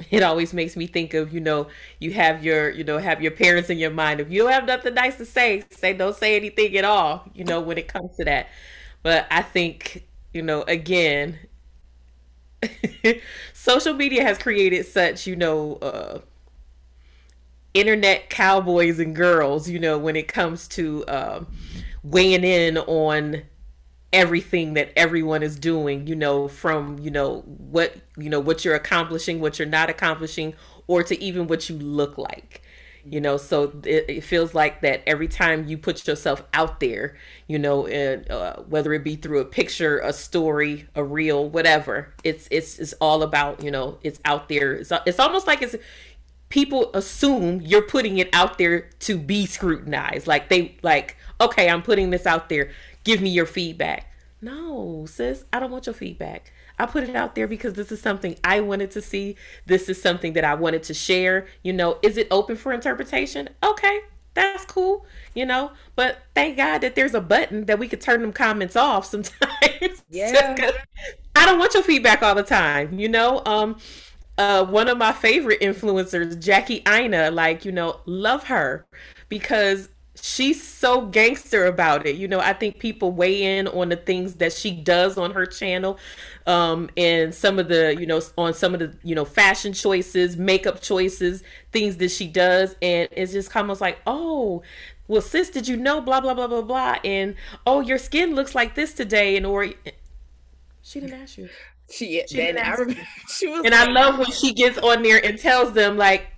it 0.10 0.22
always 0.22 0.52
makes 0.54 0.76
me 0.76 0.86
think 0.86 1.14
of 1.14 1.32
you 1.32 1.40
know 1.40 1.68
you 1.98 2.12
have 2.12 2.44
your 2.44 2.70
you 2.70 2.84
know 2.84 2.98
have 2.98 3.20
your 3.22 3.30
parents 3.30 3.70
in 3.70 3.78
your 3.78 3.90
mind 3.90 4.20
if 4.20 4.30
you 4.30 4.42
don't 4.42 4.52
have 4.52 4.64
nothing 4.64 4.94
nice 4.94 5.16
to 5.16 5.24
say 5.24 5.62
say 5.70 5.92
don't 5.92 6.16
say 6.16 6.36
anything 6.36 6.76
at 6.76 6.84
all 6.84 7.24
you 7.34 7.44
know 7.44 7.60
when 7.60 7.76
it 7.76 7.88
comes 7.88 8.16
to 8.16 8.24
that 8.24 8.48
but 9.02 9.26
i 9.30 9.42
think 9.42 10.06
you 10.32 10.42
know 10.42 10.62
again 10.62 11.38
social 13.52 13.94
media 13.94 14.22
has 14.22 14.38
created 14.38 14.86
such, 14.86 15.26
you 15.26 15.36
know, 15.36 15.76
uh, 15.76 16.18
internet 17.74 18.30
cowboys 18.30 18.98
and 18.98 19.14
girls, 19.14 19.68
you 19.68 19.78
know, 19.78 19.98
when 19.98 20.16
it 20.16 20.28
comes 20.28 20.66
to 20.68 21.04
uh, 21.06 21.44
weighing 22.02 22.44
in 22.44 22.78
on 22.78 23.42
everything 24.12 24.74
that 24.74 24.92
everyone 24.96 25.42
is 25.42 25.58
doing, 25.58 26.06
you 26.06 26.16
know, 26.16 26.48
from, 26.48 26.98
you 26.98 27.10
know, 27.10 27.40
what, 27.42 27.94
you 28.16 28.28
know, 28.28 28.40
what 28.40 28.64
you're 28.64 28.74
accomplishing, 28.74 29.40
what 29.40 29.58
you're 29.58 29.68
not 29.68 29.88
accomplishing, 29.88 30.54
or 30.86 31.02
to 31.04 31.20
even 31.22 31.46
what 31.46 31.68
you 31.68 31.76
look 31.78 32.18
like 32.18 32.62
you 33.04 33.20
know 33.20 33.36
so 33.36 33.72
it, 33.84 34.04
it, 34.08 34.20
feels 34.24 34.54
like 34.54 34.82
that 34.82 35.02
every 35.06 35.28
time 35.28 35.66
you 35.66 35.78
put 35.78 36.06
yourself 36.06 36.42
out 36.52 36.80
there 36.80 37.16
you 37.46 37.58
know 37.58 37.88
uh, 37.88 38.62
whether 38.62 38.92
it 38.92 39.02
be 39.02 39.16
through 39.16 39.38
a 39.38 39.44
picture 39.44 39.98
a 40.00 40.12
story 40.12 40.86
a 40.94 41.02
reel 41.02 41.48
whatever 41.48 42.12
it's 42.24 42.46
it's 42.50 42.78
it's 42.78 42.92
all 42.94 43.22
about 43.22 43.62
you 43.62 43.70
know 43.70 43.98
it's 44.02 44.20
out 44.24 44.48
there. 44.48 44.74
It's, 44.74 44.92
it's 45.06 45.18
almost 45.18 45.46
like 45.46 45.62
it's 45.62 45.76
people 46.48 46.90
assume 46.94 47.60
you're 47.60 47.82
putting 47.82 48.18
it 48.18 48.28
out 48.32 48.58
there 48.58 48.90
to 49.00 49.18
be 49.18 49.46
scrutinized. 49.46 50.26
Like 50.26 50.48
they 50.48 50.76
like 50.82 51.16
okay 51.40 51.68
i'm 51.68 51.82
putting 51.82 52.10
this 52.10 52.26
out 52.26 52.48
there. 52.48 52.70
Give 53.04 53.20
me 53.20 53.30
your 53.30 53.46
feedback. 53.46 54.06
No 54.40 55.06
sis 55.06 55.44
i 55.52 55.60
don't 55.60 55.70
want 55.70 55.86
your 55.86 55.94
feedback 55.94 56.52
I 56.80 56.86
put 56.86 57.04
it 57.04 57.14
out 57.14 57.34
there 57.34 57.46
because 57.46 57.74
this 57.74 57.92
is 57.92 58.00
something 58.00 58.36
I 58.42 58.60
wanted 58.60 58.90
to 58.92 59.02
see. 59.02 59.36
This 59.66 59.88
is 59.88 60.00
something 60.00 60.32
that 60.32 60.44
I 60.44 60.54
wanted 60.54 60.82
to 60.84 60.94
share. 60.94 61.46
You 61.62 61.72
know, 61.72 61.98
is 62.02 62.16
it 62.16 62.26
open 62.30 62.56
for 62.56 62.72
interpretation? 62.72 63.50
Okay, 63.62 64.00
that's 64.34 64.64
cool, 64.64 65.04
you 65.34 65.44
know. 65.44 65.72
But 65.96 66.18
thank 66.34 66.56
God 66.56 66.78
that 66.78 66.94
there's 66.94 67.14
a 67.14 67.20
button 67.20 67.66
that 67.66 67.78
we 67.78 67.88
could 67.88 68.00
turn 68.00 68.22
them 68.22 68.32
comments 68.32 68.76
off 68.76 69.06
sometimes. 69.06 69.36
Yeah. 70.10 70.56
I 71.36 71.46
don't 71.46 71.58
want 71.58 71.74
your 71.74 71.82
feedback 71.84 72.22
all 72.22 72.34
the 72.34 72.42
time, 72.42 72.98
you 72.98 73.08
know. 73.08 73.42
Um 73.46 73.78
uh 74.36 74.64
one 74.64 74.88
of 74.88 74.98
my 74.98 75.12
favorite 75.12 75.60
influencers, 75.60 76.38
Jackie 76.42 76.82
Aina, 76.86 77.30
like, 77.30 77.64
you 77.64 77.72
know, 77.72 78.00
love 78.06 78.44
her 78.44 78.86
because 79.28 79.88
she's 80.22 80.66
so 80.66 81.06
gangster 81.06 81.66
about 81.66 82.06
it. 82.06 82.16
You 82.16 82.28
know, 82.28 82.40
I 82.40 82.52
think 82.52 82.78
people 82.78 83.12
weigh 83.12 83.58
in 83.58 83.68
on 83.68 83.88
the 83.88 83.96
things 83.96 84.34
that 84.34 84.52
she 84.52 84.70
does 84.70 85.18
on 85.18 85.32
her 85.32 85.46
channel, 85.46 85.98
um, 86.46 86.90
and 86.96 87.34
some 87.34 87.58
of 87.58 87.68
the, 87.68 87.96
you 87.98 88.06
know, 88.06 88.20
on 88.36 88.54
some 88.54 88.74
of 88.74 88.80
the, 88.80 88.94
you 89.02 89.14
know, 89.14 89.24
fashion 89.24 89.72
choices, 89.72 90.36
makeup 90.36 90.80
choices, 90.80 91.42
things 91.72 91.96
that 91.98 92.10
she 92.10 92.26
does, 92.26 92.76
and 92.82 93.08
it's 93.12 93.32
just 93.32 93.54
almost 93.54 93.80
like, 93.80 93.98
oh, 94.06 94.62
well, 95.08 95.20
sis, 95.20 95.50
did 95.50 95.66
you 95.66 95.76
know? 95.76 96.00
Blah 96.00 96.20
blah 96.20 96.34
blah 96.34 96.46
blah 96.46 96.62
blah, 96.62 96.98
and 97.04 97.34
oh, 97.66 97.80
your 97.80 97.98
skin 97.98 98.34
looks 98.34 98.54
like 98.54 98.74
this 98.74 98.94
today, 98.94 99.36
and 99.36 99.44
or 99.44 99.66
she 100.82 101.00
didn't 101.00 101.20
ask 101.20 101.36
you. 101.36 101.48
She, 101.90 102.22
she 102.28 102.36
then 102.36 102.56
I 102.56 102.70
remember, 102.74 103.02
she 103.28 103.48
was, 103.48 103.64
and 103.64 103.72
like, 103.74 103.88
I 103.88 103.90
love 103.90 104.18
when 104.18 104.30
she 104.30 104.52
gets 104.52 104.78
on 104.78 105.02
there 105.02 105.24
and 105.24 105.36
tells 105.36 105.72
them 105.72 105.96
like, 105.96 106.28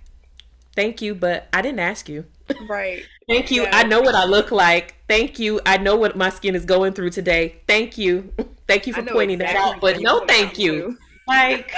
"Thank 0.75 1.01
you, 1.03 1.13
but 1.13 1.47
I 1.53 1.61
didn't 1.61 1.79
ask 1.81 2.09
you." 2.09 2.25
Right. 2.67 3.05
Thank 3.27 3.51
you. 3.51 3.63
Yeah. 3.63 3.71
I 3.73 3.83
know 3.83 4.01
what 4.01 4.15
I 4.15 4.25
look 4.25 4.51
like. 4.51 4.95
Thank 5.07 5.39
you. 5.39 5.61
I 5.65 5.77
know 5.77 5.95
what 5.95 6.15
my 6.15 6.29
skin 6.29 6.55
is 6.55 6.65
going 6.65 6.93
through 6.93 7.11
today. 7.11 7.61
Thank 7.67 7.97
you. 7.97 8.33
Thank 8.67 8.87
you 8.87 8.93
for 8.93 9.03
pointing 9.03 9.41
exactly 9.41 9.59
that 9.59 9.75
out. 9.75 9.81
But 9.81 10.01
no, 10.01 10.25
thank 10.25 10.57
you. 10.57 10.97
Like, 11.27 11.73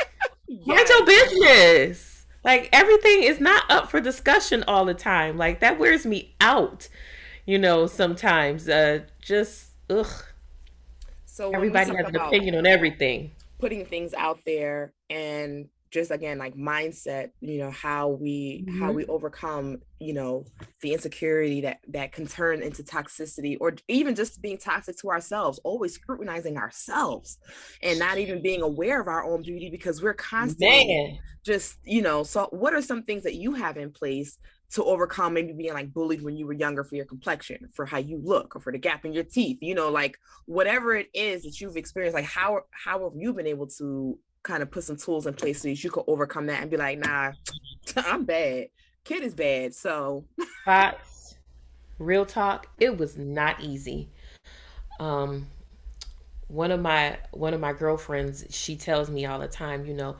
yes. 0.47 0.65
mind 0.67 0.87
your 0.89 1.05
business. 1.05 2.25
Like, 2.43 2.69
everything 2.71 3.23
is 3.23 3.39
not 3.39 3.69
up 3.69 3.89
for 3.89 3.99
discussion 3.99 4.63
all 4.67 4.85
the 4.85 4.93
time. 4.93 5.37
Like, 5.37 5.59
that 5.61 5.79
wears 5.79 6.05
me 6.05 6.35
out, 6.39 6.87
you 7.45 7.57
know, 7.57 7.87
sometimes. 7.87 8.69
Uh, 8.69 8.99
just, 9.19 9.71
ugh. 9.89 10.25
So, 11.25 11.51
everybody 11.51 11.95
has 11.95 12.07
an 12.07 12.15
opinion 12.15 12.55
on 12.55 12.67
everything. 12.67 13.31
Putting 13.57 13.85
things 13.85 14.13
out 14.13 14.39
there 14.45 14.93
and 15.09 15.69
just 15.95 16.11
again 16.11 16.37
like 16.37 16.53
mindset 16.55 17.29
you 17.39 17.57
know 17.57 17.71
how 17.71 18.09
we 18.09 18.65
mm-hmm. 18.67 18.81
how 18.81 18.91
we 18.91 19.05
overcome 19.05 19.77
you 19.97 20.13
know 20.13 20.43
the 20.81 20.91
insecurity 20.91 21.61
that 21.61 21.79
that 21.87 22.11
can 22.11 22.27
turn 22.27 22.61
into 22.61 22.83
toxicity 22.83 23.55
or 23.61 23.73
even 23.87 24.13
just 24.13 24.41
being 24.41 24.57
toxic 24.57 24.97
to 24.97 25.09
ourselves 25.09 25.57
always 25.63 25.93
scrutinizing 25.93 26.57
ourselves 26.57 27.37
and 27.81 27.97
not 27.97 28.17
even 28.17 28.41
being 28.41 28.61
aware 28.61 28.99
of 28.99 29.07
our 29.07 29.23
own 29.23 29.41
beauty 29.41 29.69
because 29.69 30.01
we're 30.01 30.13
constantly 30.13 30.85
Man. 30.85 31.17
just 31.45 31.77
you 31.85 32.01
know 32.01 32.23
so 32.23 32.49
what 32.51 32.73
are 32.73 32.81
some 32.81 33.03
things 33.03 33.23
that 33.23 33.35
you 33.35 33.53
have 33.53 33.77
in 33.77 33.89
place 33.89 34.37
to 34.71 34.83
overcome 34.83 35.33
maybe 35.33 35.53
being 35.53 35.73
like 35.73 35.93
bullied 35.93 36.21
when 36.21 36.35
you 36.35 36.45
were 36.45 36.53
younger 36.53 36.83
for 36.83 36.95
your 36.95 37.05
complexion, 37.05 37.69
for 37.73 37.85
how 37.85 37.97
you 37.97 38.19
look, 38.23 38.55
or 38.55 38.59
for 38.59 38.71
the 38.71 38.77
gap 38.77 39.05
in 39.05 39.13
your 39.13 39.23
teeth, 39.23 39.59
you 39.61 39.75
know, 39.75 39.89
like 39.89 40.17
whatever 40.47 40.95
it 40.95 41.07
is 41.13 41.43
that 41.43 41.61
you've 41.61 41.77
experienced, 41.77 42.15
like 42.15 42.25
how 42.25 42.61
how 42.71 43.03
have 43.03 43.13
you 43.15 43.33
been 43.33 43.47
able 43.47 43.67
to 43.67 44.17
kind 44.45 44.61
of 44.63 44.71
put 44.71 44.83
some 44.83 44.95
tools 44.95 45.25
in 45.25 45.33
place 45.33 45.61
so 45.61 45.67
you 45.67 45.89
could 45.89 46.03
overcome 46.07 46.45
that 46.45 46.61
and 46.61 46.69
be 46.71 46.77
like, 46.77 46.99
nah, 46.99 47.31
I'm 47.97 48.23
bad. 48.23 48.67
Kid 49.03 49.23
is 49.23 49.33
bad. 49.33 49.73
So 49.73 50.23
facts. 50.63 51.35
Real 51.97 52.25
talk, 52.25 52.67
it 52.79 52.97
was 52.97 53.17
not 53.17 53.61
easy. 53.61 54.09
Um 54.99 55.47
one 56.47 56.71
of 56.71 56.79
my 56.79 57.17
one 57.31 57.53
of 57.53 57.59
my 57.59 57.73
girlfriends, 57.73 58.45
she 58.49 58.75
tells 58.75 59.09
me 59.09 59.25
all 59.25 59.39
the 59.39 59.47
time, 59.47 59.85
you 59.85 59.93
know, 59.93 60.15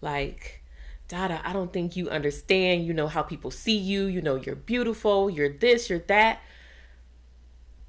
like 0.00 0.62
Dada, 1.08 1.40
I 1.44 1.52
don't 1.52 1.72
think 1.72 1.96
you 1.96 2.08
understand, 2.08 2.86
you 2.86 2.94
know, 2.94 3.08
how 3.08 3.22
people 3.22 3.50
see 3.50 3.76
you, 3.76 4.06
you 4.06 4.22
know, 4.22 4.36
you're 4.36 4.54
beautiful, 4.54 5.28
you're 5.28 5.52
this, 5.52 5.90
you're 5.90 5.98
that. 6.00 6.40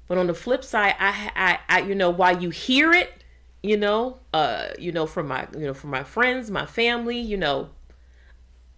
But 0.08 0.18
on 0.18 0.26
the 0.26 0.34
flip 0.34 0.62
side, 0.64 0.94
I, 0.98 1.30
I, 1.34 1.58
I 1.68 1.80
you 1.82 1.94
know, 1.94 2.10
while 2.10 2.40
you 2.40 2.50
hear 2.50 2.92
it, 2.92 3.24
you 3.66 3.76
know, 3.76 4.18
uh, 4.32 4.68
you 4.78 4.92
know, 4.92 5.06
from 5.06 5.28
my, 5.28 5.48
you 5.52 5.66
know, 5.66 5.74
from 5.74 5.90
my 5.90 6.04
friends, 6.04 6.50
my 6.50 6.66
family, 6.66 7.18
you 7.18 7.36
know, 7.36 7.70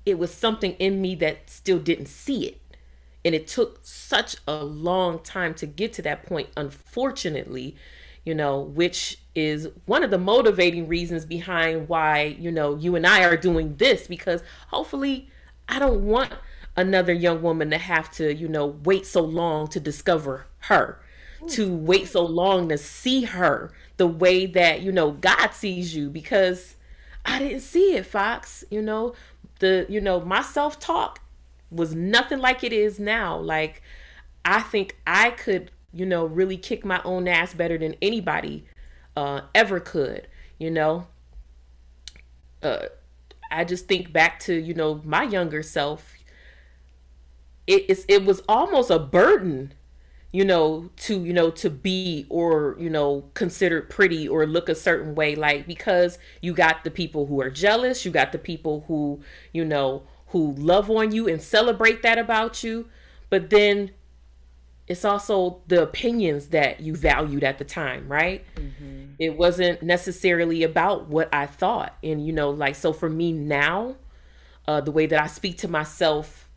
it 0.06 0.18
was 0.18 0.32
something 0.32 0.72
in 0.74 1.00
me 1.00 1.14
that 1.16 1.50
still 1.50 1.78
didn't 1.78 2.06
see 2.06 2.46
it. 2.46 2.60
And 3.24 3.34
it 3.34 3.46
took 3.46 3.80
such 3.82 4.36
a 4.46 4.64
long 4.64 5.18
time 5.18 5.54
to 5.54 5.66
get 5.66 5.92
to 5.94 6.02
that 6.02 6.24
point, 6.24 6.48
unfortunately, 6.56 7.76
you 8.24 8.34
know, 8.34 8.60
which 8.60 9.18
is 9.34 9.68
one 9.86 10.02
of 10.02 10.10
the 10.10 10.18
motivating 10.18 10.88
reasons 10.88 11.24
behind 11.24 11.88
why, 11.88 12.36
you 12.38 12.50
know, 12.50 12.76
you 12.76 12.96
and 12.96 13.06
I 13.06 13.24
are 13.24 13.36
doing 13.36 13.76
this 13.76 14.06
because 14.06 14.42
hopefully 14.68 15.28
I 15.68 15.78
don't 15.78 16.04
want 16.04 16.32
another 16.76 17.12
young 17.12 17.42
woman 17.42 17.70
to 17.70 17.78
have 17.78 18.10
to, 18.12 18.34
you 18.34 18.48
know, 18.48 18.66
wait 18.84 19.04
so 19.04 19.20
long 19.20 19.68
to 19.68 19.80
discover 19.80 20.46
her, 20.60 21.00
to 21.46 21.74
wait 21.74 22.08
so 22.08 22.24
long 22.24 22.68
to 22.68 22.78
see 22.78 23.22
her, 23.22 23.72
the 23.96 24.06
way 24.06 24.46
that 24.46 24.82
you 24.82 24.92
know 24.92 25.12
God 25.12 25.48
sees 25.48 25.94
you 25.94 26.10
because 26.10 26.76
I 27.24 27.38
didn't 27.38 27.60
see 27.60 27.94
it, 27.94 28.06
Fox. 28.06 28.64
You 28.70 28.82
know, 28.82 29.14
the 29.60 29.86
you 29.88 30.00
know 30.00 30.20
my 30.20 30.42
self 30.42 30.78
talk 30.80 31.20
was 31.70 31.94
nothing 31.94 32.38
like 32.38 32.64
it 32.64 32.72
is 32.72 32.98
now. 32.98 33.38
Like 33.38 33.82
I 34.44 34.60
think 34.60 34.96
I 35.06 35.30
could 35.30 35.70
you 35.92 36.06
know 36.06 36.24
really 36.26 36.56
kick 36.56 36.84
my 36.84 37.00
own 37.04 37.28
ass 37.28 37.54
better 37.54 37.78
than 37.78 37.94
anybody 38.02 38.64
uh, 39.16 39.42
ever 39.54 39.80
could. 39.80 40.26
You 40.58 40.70
know, 40.70 41.06
uh, 42.62 42.86
I 43.50 43.64
just 43.64 43.86
think 43.86 44.12
back 44.12 44.40
to 44.40 44.54
you 44.54 44.74
know 44.74 45.00
my 45.04 45.22
younger 45.22 45.62
self. 45.62 46.14
It, 47.66 48.02
it 48.08 48.24
was 48.24 48.40
almost 48.48 48.90
a 48.90 48.98
burden 48.98 49.74
you 50.30 50.44
know 50.44 50.90
to 50.96 51.24
you 51.24 51.32
know 51.32 51.50
to 51.50 51.70
be 51.70 52.26
or 52.28 52.76
you 52.78 52.90
know 52.90 53.24
considered 53.32 53.88
pretty 53.88 54.28
or 54.28 54.46
look 54.46 54.68
a 54.68 54.74
certain 54.74 55.14
way 55.14 55.34
like 55.34 55.66
because 55.66 56.18
you 56.42 56.52
got 56.52 56.84
the 56.84 56.90
people 56.90 57.26
who 57.26 57.40
are 57.40 57.48
jealous 57.48 58.04
you 58.04 58.10
got 58.10 58.30
the 58.32 58.38
people 58.38 58.84
who 58.88 59.20
you 59.52 59.64
know 59.64 60.02
who 60.28 60.52
love 60.58 60.90
on 60.90 61.12
you 61.12 61.28
and 61.28 61.40
celebrate 61.40 62.02
that 62.02 62.18
about 62.18 62.62
you. 62.62 62.88
But 63.30 63.50
then 63.50 63.92
it's 64.86 65.04
also 65.04 65.60
the 65.66 65.82
opinions 65.82 66.48
that 66.48 66.80
you 66.80 66.96
valued 66.96 67.44
at 67.44 67.58
the 67.58 67.64
time 67.64 68.08
right? 68.08 68.44
Mm-hmm. 68.56 69.12
it 69.18 69.36
wasn't 69.36 69.82
necessarily 69.82 70.62
about 70.62 71.08
what 71.08 71.28
i 71.32 71.46
thought. 71.46 71.96
And 72.02 72.24
you 72.26 72.32
know 72.32 72.50
like 72.50 72.74
so 72.74 72.92
for 72.92 73.10
me 73.10 73.32
now 73.32 73.96
uh 74.66 74.80
the 74.80 74.90
way 74.90 75.06
that 75.06 75.22
i 75.22 75.26
speak 75.26 75.58
to 75.58 75.68
myself 75.68 76.48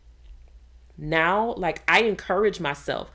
now 0.96 1.54
like 1.56 1.82
i 1.88 2.02
encourage 2.02 2.60
myself 2.60 3.10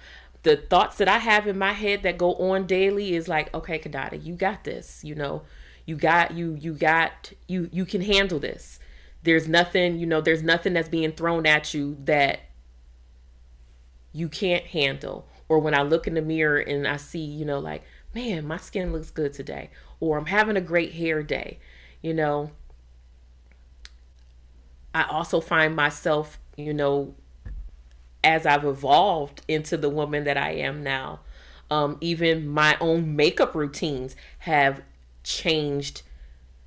the 0.47 0.55
thoughts 0.55 0.95
that 0.95 1.09
I 1.09 1.17
have 1.17 1.45
in 1.45 1.57
my 1.57 1.73
head 1.73 2.03
that 2.03 2.17
go 2.17 2.33
on 2.35 2.67
daily 2.67 3.13
is 3.13 3.27
like, 3.27 3.53
okay, 3.53 3.77
Kadada, 3.77 4.23
you 4.23 4.33
got 4.33 4.63
this. 4.63 5.03
You 5.03 5.13
know, 5.13 5.41
you 5.85 5.97
got 5.97 6.35
you 6.35 6.57
you 6.57 6.73
got 6.73 7.33
you 7.49 7.69
you 7.73 7.83
can 7.83 7.99
handle 7.99 8.39
this. 8.39 8.79
There's 9.23 9.49
nothing, 9.49 9.99
you 9.99 10.05
know, 10.05 10.21
there's 10.21 10.43
nothing 10.43 10.71
that's 10.71 10.87
being 10.87 11.11
thrown 11.11 11.45
at 11.45 11.73
you 11.73 11.97
that 12.05 12.39
you 14.13 14.29
can't 14.29 14.63
handle. 14.63 15.27
Or 15.49 15.59
when 15.59 15.73
I 15.73 15.81
look 15.81 16.07
in 16.07 16.13
the 16.13 16.21
mirror 16.21 16.59
and 16.59 16.87
I 16.87 16.95
see, 16.95 17.19
you 17.19 17.43
know, 17.43 17.59
like, 17.59 17.83
man, 18.15 18.47
my 18.47 18.57
skin 18.57 18.93
looks 18.93 19.11
good 19.11 19.33
today, 19.33 19.69
or 19.99 20.17
I'm 20.17 20.27
having 20.27 20.55
a 20.55 20.61
great 20.61 20.93
hair 20.93 21.23
day, 21.23 21.59
you 22.01 22.13
know. 22.13 22.51
I 24.95 25.03
also 25.09 25.41
find 25.41 25.75
myself, 25.75 26.39
you 26.55 26.73
know, 26.73 27.15
as 28.23 28.45
I've 28.45 28.65
evolved 28.65 29.41
into 29.47 29.77
the 29.77 29.89
woman 29.89 30.23
that 30.25 30.37
I 30.37 30.51
am 30.51 30.83
now. 30.83 31.19
Um, 31.69 31.97
even 32.01 32.47
my 32.47 32.77
own 32.79 33.15
makeup 33.15 33.53
routines 33.53 34.15
have 34.39 34.81
changed 35.23 36.01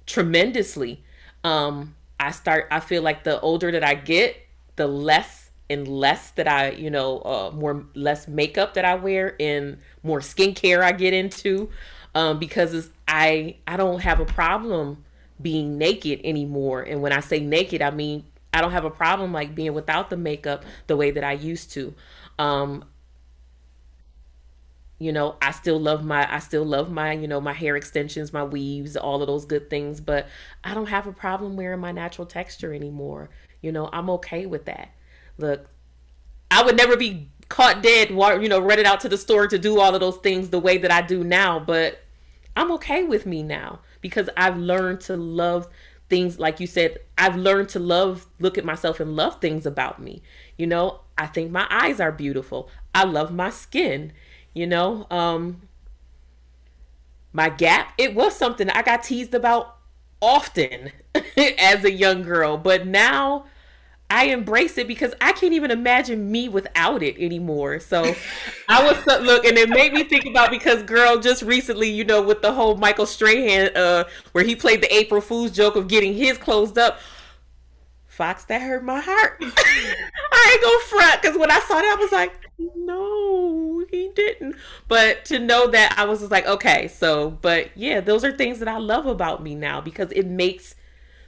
tremendously. 0.06 1.02
Um, 1.42 1.94
I 2.18 2.32
start, 2.32 2.68
I 2.70 2.80
feel 2.80 3.02
like 3.02 3.24
the 3.24 3.40
older 3.40 3.70
that 3.72 3.84
I 3.84 3.94
get, 3.94 4.36
the 4.76 4.86
less 4.86 5.50
and 5.70 5.86
less 5.86 6.32
that 6.32 6.48
I, 6.48 6.72
you 6.72 6.90
know, 6.90 7.20
uh, 7.20 7.50
more 7.54 7.84
less 7.94 8.26
makeup 8.26 8.74
that 8.74 8.84
I 8.84 8.96
wear 8.96 9.36
and 9.38 9.78
more 10.02 10.20
skincare 10.20 10.82
I 10.82 10.92
get 10.92 11.14
into, 11.14 11.70
um, 12.14 12.38
because 12.38 12.90
I 13.06 13.56
I 13.66 13.76
don't 13.76 14.00
have 14.00 14.18
a 14.18 14.24
problem 14.24 15.04
being 15.40 15.78
naked 15.78 16.20
anymore. 16.24 16.82
And 16.82 17.00
when 17.00 17.12
I 17.12 17.20
say 17.20 17.40
naked, 17.40 17.82
I 17.82 17.90
mean 17.90 18.24
I 18.52 18.60
don't 18.60 18.72
have 18.72 18.84
a 18.84 18.90
problem 18.90 19.32
like 19.32 19.54
being 19.54 19.74
without 19.74 20.10
the 20.10 20.16
makeup 20.16 20.64
the 20.86 20.96
way 20.96 21.10
that 21.10 21.24
I 21.24 21.32
used 21.32 21.72
to. 21.72 21.94
Um, 22.38 22.84
you 24.98 25.12
know, 25.12 25.36
I 25.40 25.50
still 25.52 25.80
love 25.80 26.04
my 26.04 26.32
I 26.32 26.40
still 26.40 26.64
love 26.64 26.90
my, 26.90 27.12
you 27.12 27.26
know, 27.26 27.40
my 27.40 27.54
hair 27.54 27.74
extensions, 27.74 28.32
my 28.32 28.44
weaves, 28.44 28.96
all 28.96 29.22
of 29.22 29.28
those 29.28 29.46
good 29.46 29.70
things, 29.70 30.00
but 30.00 30.28
I 30.62 30.74
don't 30.74 30.88
have 30.88 31.06
a 31.06 31.12
problem 31.12 31.56
wearing 31.56 31.80
my 31.80 31.90
natural 31.90 32.26
texture 32.26 32.74
anymore. 32.74 33.30
You 33.62 33.72
know, 33.72 33.88
I'm 33.92 34.10
okay 34.10 34.44
with 34.46 34.66
that. 34.66 34.90
Look, 35.38 35.66
I 36.50 36.62
would 36.62 36.76
never 36.76 36.96
be 36.96 37.30
caught 37.48 37.82
dead, 37.82 38.10
you 38.10 38.48
know, 38.48 38.60
running 38.60 38.84
out 38.84 39.00
to 39.00 39.08
the 39.08 39.16
store 39.16 39.46
to 39.48 39.58
do 39.58 39.80
all 39.80 39.94
of 39.94 40.00
those 40.00 40.18
things 40.18 40.50
the 40.50 40.60
way 40.60 40.76
that 40.78 40.90
I 40.90 41.02
do 41.02 41.24
now, 41.24 41.58
but 41.58 42.00
I'm 42.56 42.70
okay 42.72 43.04
with 43.04 43.24
me 43.24 43.42
now 43.42 43.80
because 44.00 44.28
I've 44.36 44.56
learned 44.56 45.00
to 45.02 45.16
love 45.16 45.68
things 46.10 46.38
like 46.38 46.60
you 46.60 46.66
said 46.66 46.98
i've 47.16 47.36
learned 47.36 47.68
to 47.68 47.78
love 47.78 48.26
look 48.40 48.58
at 48.58 48.64
myself 48.64 49.00
and 49.00 49.16
love 49.16 49.40
things 49.40 49.64
about 49.64 50.02
me. 50.02 50.22
You 50.58 50.66
know 50.66 51.00
i 51.16 51.26
think 51.26 51.50
my 51.50 51.66
eyes 51.70 52.00
are 52.00 52.12
beautiful. 52.12 52.68
I 52.94 53.04
love 53.04 53.32
my 53.32 53.50
skin 53.50 54.12
you 54.52 54.66
know 54.66 55.06
um 55.10 55.62
my 57.32 57.48
gap 57.48 57.92
it 57.98 58.14
was 58.14 58.34
something 58.34 58.68
i 58.70 58.82
got 58.82 59.02
teased 59.04 59.34
about 59.34 59.76
often 60.20 60.90
as 61.58 61.84
a 61.84 61.92
young 61.92 62.22
girl 62.22 62.56
but 62.56 62.86
now 62.86 63.44
I 64.10 64.24
embrace 64.24 64.76
it 64.76 64.88
because 64.88 65.14
I 65.20 65.30
can't 65.32 65.52
even 65.54 65.70
imagine 65.70 66.32
me 66.32 66.48
without 66.48 67.00
it 67.00 67.16
anymore. 67.18 67.78
So 67.78 68.14
I 68.68 68.84
was 68.84 69.06
look, 69.06 69.44
and 69.44 69.56
it 69.56 69.70
made 69.70 69.92
me 69.92 70.02
think 70.02 70.26
about 70.26 70.50
because 70.50 70.82
girl, 70.82 71.20
just 71.20 71.42
recently, 71.42 71.88
you 71.88 72.04
know, 72.04 72.20
with 72.20 72.42
the 72.42 72.52
whole 72.52 72.76
Michael 72.76 73.06
Strahan, 73.06 73.70
uh, 73.76 74.04
where 74.32 74.42
he 74.42 74.56
played 74.56 74.82
the 74.82 74.92
April 74.92 75.20
Fool's 75.20 75.52
joke 75.52 75.76
of 75.76 75.86
getting 75.86 76.14
his 76.14 76.36
closed 76.36 76.76
up. 76.76 76.98
Fox, 78.08 78.44
that 78.46 78.60
hurt 78.60 78.84
my 78.84 79.00
heart. 79.00 79.36
I 79.40 80.50
ain't 80.52 80.62
gonna 80.62 80.84
front 80.84 81.22
because 81.22 81.38
when 81.38 81.50
I 81.50 81.60
saw 81.60 81.74
that, 81.74 81.96
I 81.96 82.02
was 82.02 82.12
like, 82.12 82.32
no, 82.58 83.84
he 83.90 84.10
didn't. 84.14 84.56
But 84.88 85.24
to 85.26 85.38
know 85.38 85.68
that, 85.68 85.94
I 85.96 86.04
was 86.04 86.18
just 86.18 86.32
like, 86.32 86.46
okay, 86.46 86.88
so, 86.88 87.30
but 87.30 87.70
yeah, 87.76 88.00
those 88.00 88.24
are 88.24 88.32
things 88.32 88.58
that 88.58 88.68
I 88.68 88.78
love 88.78 89.06
about 89.06 89.42
me 89.42 89.54
now 89.54 89.80
because 89.80 90.10
it 90.12 90.26
makes, 90.26 90.74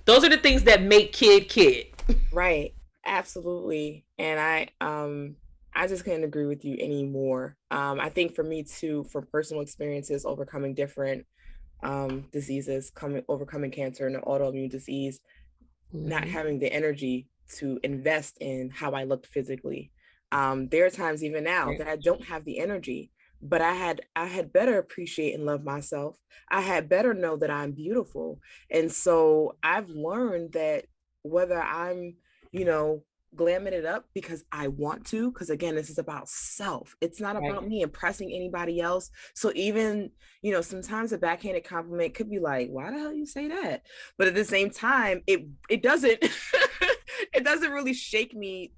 those 0.04 0.24
are 0.24 0.28
the 0.28 0.36
things 0.36 0.64
that 0.64 0.82
make 0.82 1.12
kid 1.12 1.48
kid 1.48 1.91
right. 2.32 2.74
Absolutely. 3.04 4.04
And 4.18 4.38
I 4.38 4.68
um 4.80 5.36
I 5.74 5.86
just 5.86 6.04
couldn't 6.04 6.24
agree 6.24 6.46
with 6.46 6.64
you 6.64 6.76
anymore. 6.78 7.56
Um, 7.70 7.98
I 7.98 8.10
think 8.10 8.34
for 8.34 8.42
me 8.42 8.62
too, 8.62 9.04
for 9.04 9.22
personal 9.22 9.62
experiences 9.62 10.26
overcoming 10.26 10.74
different 10.74 11.24
um, 11.82 12.26
diseases, 12.30 12.90
coming 12.90 13.24
overcoming 13.28 13.70
cancer 13.70 14.06
and 14.06 14.16
an 14.16 14.22
autoimmune 14.22 14.70
disease, 14.70 15.20
mm-hmm. 15.94 16.08
not 16.08 16.24
having 16.24 16.58
the 16.58 16.70
energy 16.70 17.28
to 17.56 17.80
invest 17.82 18.38
in 18.40 18.70
how 18.70 18.92
I 18.92 19.04
looked 19.04 19.26
physically. 19.26 19.90
Um, 20.30 20.68
there 20.68 20.86
are 20.86 20.90
times 20.90 21.24
even 21.24 21.44
now 21.44 21.72
that 21.76 21.88
I 21.88 21.96
don't 21.96 22.24
have 22.24 22.44
the 22.44 22.58
energy, 22.58 23.10
but 23.42 23.60
I 23.60 23.74
had 23.74 24.02
I 24.14 24.26
had 24.26 24.52
better 24.52 24.78
appreciate 24.78 25.34
and 25.34 25.44
love 25.44 25.64
myself. 25.64 26.16
I 26.50 26.60
had 26.60 26.88
better 26.88 27.12
know 27.12 27.36
that 27.36 27.50
I'm 27.50 27.72
beautiful. 27.72 28.40
And 28.70 28.90
so 28.90 29.56
I've 29.62 29.90
learned 29.90 30.52
that 30.52 30.86
whether 31.22 31.60
I'm, 31.60 32.16
you 32.50 32.64
know, 32.64 33.04
glamming 33.34 33.72
it 33.72 33.86
up 33.86 34.06
because 34.14 34.44
I 34.52 34.68
want 34.68 35.06
to, 35.06 35.30
because 35.30 35.50
again, 35.50 35.74
this 35.74 35.90
is 35.90 35.98
about 35.98 36.28
self. 36.28 36.94
It's 37.00 37.20
not 37.20 37.36
right. 37.36 37.50
about 37.50 37.66
me 37.66 37.82
impressing 37.82 38.30
anybody 38.30 38.80
else. 38.80 39.10
So 39.34 39.52
even, 39.54 40.10
you 40.42 40.52
know, 40.52 40.60
sometimes 40.60 41.12
a 41.12 41.18
backhanded 41.18 41.64
compliment 41.64 42.14
could 42.14 42.30
be 42.30 42.38
like, 42.38 42.68
why 42.68 42.90
the 42.90 42.98
hell 42.98 43.12
you 43.12 43.26
say 43.26 43.48
that? 43.48 43.82
But 44.18 44.28
at 44.28 44.34
the 44.34 44.44
same 44.44 44.70
time, 44.70 45.22
it 45.26 45.46
it 45.68 45.82
doesn't 45.82 46.18
it 47.34 47.44
doesn't 47.44 47.72
really 47.72 47.94
shake 47.94 48.34
me 48.34 48.72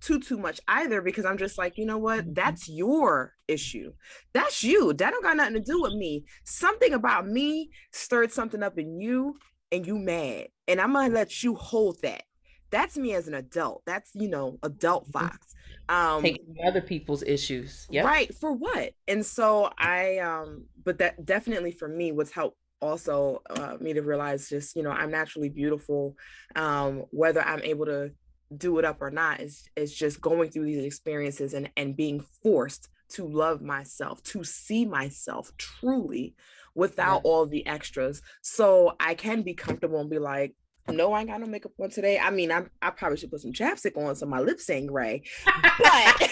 too 0.00 0.18
too 0.18 0.38
much 0.38 0.60
either 0.68 1.02
because 1.02 1.24
I'm 1.24 1.38
just 1.38 1.58
like, 1.58 1.76
you 1.76 1.86
know 1.86 1.98
what? 1.98 2.20
Mm-hmm. 2.20 2.34
That's 2.34 2.68
your 2.68 3.34
issue. 3.46 3.92
That's 4.32 4.62
you. 4.62 4.92
That 4.94 5.10
don't 5.10 5.22
got 5.22 5.36
nothing 5.36 5.54
to 5.54 5.60
do 5.60 5.82
with 5.82 5.94
me. 5.94 6.24
Something 6.44 6.94
about 6.94 7.26
me 7.26 7.70
stirred 7.92 8.32
something 8.32 8.62
up 8.62 8.78
in 8.78 9.00
you 9.00 9.36
and 9.70 9.86
you 9.86 9.98
mad 9.98 10.48
and 10.72 10.80
i'm 10.80 10.92
gonna 10.92 11.14
let 11.14 11.42
you 11.42 11.54
hold 11.54 12.00
that. 12.02 12.24
That's 12.70 12.96
me 12.96 13.12
as 13.12 13.28
an 13.28 13.34
adult. 13.34 13.82
That's 13.86 14.10
you 14.14 14.28
know 14.28 14.58
adult 14.62 15.04
mm-hmm. 15.04 15.26
fox 15.26 15.54
um 15.88 16.22
taking 16.22 16.56
other 16.66 16.80
people's 16.80 17.22
issues. 17.22 17.86
Yeah 17.90 18.04
right. 18.04 18.34
For 18.34 18.52
what? 18.52 18.94
And 19.06 19.24
so 19.24 19.70
i 19.78 20.18
um 20.18 20.64
but 20.84 20.98
that 20.98 21.24
definitely 21.24 21.72
for 21.72 21.88
me 21.88 22.10
what's 22.12 22.32
helped 22.32 22.56
also 22.80 23.42
uh, 23.48 23.76
me 23.80 23.92
to 23.92 24.02
realize 24.02 24.48
just 24.48 24.74
you 24.74 24.82
know 24.82 24.90
i'm 24.90 25.10
naturally 25.10 25.50
beautiful. 25.50 26.16
Um 26.56 27.04
whether 27.10 27.42
i'm 27.42 27.62
able 27.62 27.86
to 27.86 28.12
do 28.56 28.78
it 28.78 28.84
up 28.84 29.00
or 29.00 29.10
not 29.10 29.40
is 29.40 29.68
is 29.76 29.94
just 29.94 30.20
going 30.20 30.50
through 30.50 30.64
these 30.64 30.84
experiences 30.84 31.54
and 31.54 31.70
and 31.76 31.96
being 31.96 32.24
forced 32.42 32.88
to 33.10 33.26
love 33.26 33.60
myself 33.60 34.22
to 34.22 34.42
see 34.42 34.86
myself 34.86 35.52
truly 35.58 36.34
without 36.74 37.22
yeah. 37.24 37.30
all 37.30 37.46
the 37.46 37.66
extras. 37.66 38.22
So 38.40 38.96
I 38.98 39.14
can 39.14 39.42
be 39.42 39.54
comfortable 39.54 40.00
and 40.00 40.10
be 40.10 40.18
like, 40.18 40.54
no, 40.88 41.12
I 41.12 41.20
ain't 41.20 41.28
got 41.28 41.40
no 41.40 41.46
makeup 41.46 41.72
on 41.80 41.90
today. 41.90 42.18
I 42.18 42.30
mean, 42.30 42.50
I 42.50 42.64
I 42.80 42.90
probably 42.90 43.18
should 43.18 43.30
put 43.30 43.40
some 43.40 43.52
chapstick 43.52 43.96
on 43.96 44.16
so 44.16 44.26
my 44.26 44.40
lips 44.40 44.68
ain't 44.70 44.88
gray. 44.88 45.22
But 45.44 46.30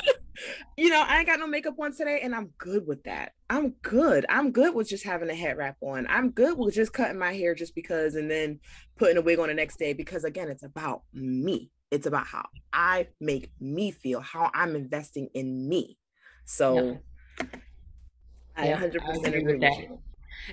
you 0.76 0.90
know, 0.90 1.02
I 1.06 1.18
ain't 1.18 1.26
got 1.26 1.38
no 1.38 1.46
makeup 1.46 1.78
on 1.78 1.94
today, 1.94 2.20
and 2.22 2.34
I'm 2.34 2.50
good 2.58 2.86
with 2.86 3.02
that. 3.04 3.32
I'm 3.48 3.70
good. 3.82 4.26
I'm 4.28 4.52
good 4.52 4.74
with 4.74 4.88
just 4.88 5.04
having 5.04 5.30
a 5.30 5.34
head 5.34 5.56
wrap 5.56 5.76
on. 5.80 6.06
I'm 6.08 6.30
good 6.30 6.58
with 6.58 6.74
just 6.74 6.92
cutting 6.92 7.18
my 7.18 7.32
hair 7.32 7.54
just 7.54 7.74
because 7.74 8.14
and 8.14 8.30
then 8.30 8.60
putting 8.96 9.16
a 9.16 9.22
wig 9.22 9.38
on 9.38 9.48
the 9.48 9.54
next 9.54 9.78
day 9.78 9.92
because 9.92 10.24
again, 10.24 10.48
it's 10.48 10.62
about 10.62 11.02
me. 11.12 11.70
It's 11.90 12.06
about 12.06 12.26
how 12.26 12.46
I 12.72 13.08
make 13.20 13.50
me 13.60 13.90
feel, 13.90 14.20
how 14.20 14.50
I'm 14.54 14.76
investing 14.76 15.28
in 15.34 15.68
me. 15.68 15.98
So 16.44 17.00
yeah. 17.42 17.44
I 18.56 18.66
100% 18.68 19.26
agree 19.26 19.44
with 19.44 19.60
that. 19.60 19.78
You. 19.78 20.00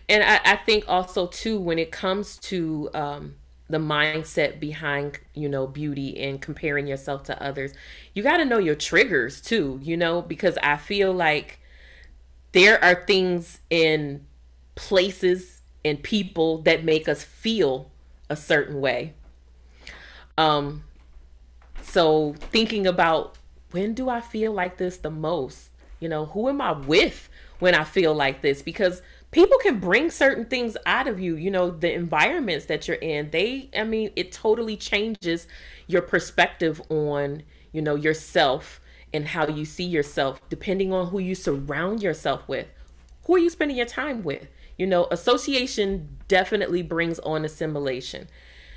And 0.07 0.23
I, 0.23 0.39
I, 0.43 0.55
think 0.55 0.85
also 0.87 1.27
too 1.27 1.59
when 1.59 1.79
it 1.79 1.91
comes 1.91 2.37
to 2.37 2.89
um, 2.93 3.35
the 3.69 3.77
mindset 3.77 4.59
behind 4.59 5.19
you 5.33 5.49
know 5.49 5.67
beauty 5.67 6.19
and 6.19 6.41
comparing 6.41 6.87
yourself 6.87 7.23
to 7.23 7.43
others, 7.43 7.73
you 8.13 8.23
got 8.23 8.37
to 8.37 8.45
know 8.45 8.57
your 8.57 8.75
triggers 8.75 9.41
too. 9.41 9.79
You 9.81 9.97
know 9.97 10.21
because 10.21 10.57
I 10.63 10.77
feel 10.77 11.13
like 11.13 11.59
there 12.51 12.83
are 12.83 12.95
things 13.05 13.59
in 13.69 14.25
places 14.75 15.61
and 15.83 16.01
people 16.01 16.61
that 16.63 16.83
make 16.83 17.07
us 17.07 17.23
feel 17.23 17.91
a 18.29 18.35
certain 18.35 18.81
way. 18.81 19.13
Um, 20.37 20.83
so 21.81 22.35
thinking 22.39 22.85
about 22.85 23.37
when 23.71 23.93
do 23.93 24.09
I 24.09 24.21
feel 24.21 24.53
like 24.53 24.77
this 24.77 24.97
the 24.97 25.09
most? 25.09 25.69
You 25.99 26.09
know, 26.09 26.25
who 26.27 26.47
am 26.47 26.61
I 26.61 26.73
with? 26.73 27.29
when 27.59 27.73
I 27.75 27.83
feel 27.83 28.13
like 28.13 28.41
this 28.41 28.61
because 28.61 29.01
people 29.31 29.57
can 29.59 29.79
bring 29.79 30.09
certain 30.09 30.45
things 30.45 30.77
out 30.85 31.07
of 31.07 31.19
you 31.19 31.35
you 31.35 31.51
know 31.51 31.69
the 31.69 31.93
environments 31.93 32.65
that 32.65 32.87
you're 32.87 32.97
in. 32.97 33.29
They 33.31 33.69
i 33.75 33.83
mean 33.83 34.11
it 34.15 34.31
totally 34.31 34.77
changes 34.77 35.47
your 35.87 36.01
perspective 36.01 36.81
on 36.89 37.43
you 37.71 37.81
know 37.81 37.95
yourself 37.95 38.79
and 39.13 39.29
how 39.29 39.47
you 39.47 39.65
see 39.65 39.83
yourself 39.85 40.41
depending 40.49 40.91
on 40.93 41.07
who 41.07 41.19
you 41.19 41.35
surround 41.35 42.01
yourself 42.01 42.47
with. 42.47 42.67
Who 43.25 43.35
are 43.35 43.39
you 43.39 43.49
spending 43.49 43.77
your 43.77 43.85
time 43.85 44.23
with? 44.23 44.47
You 44.77 44.87
know 44.87 45.07
association 45.11 46.17
definitely 46.27 46.81
brings 46.81 47.19
on 47.19 47.43
assimilation. 47.45 48.27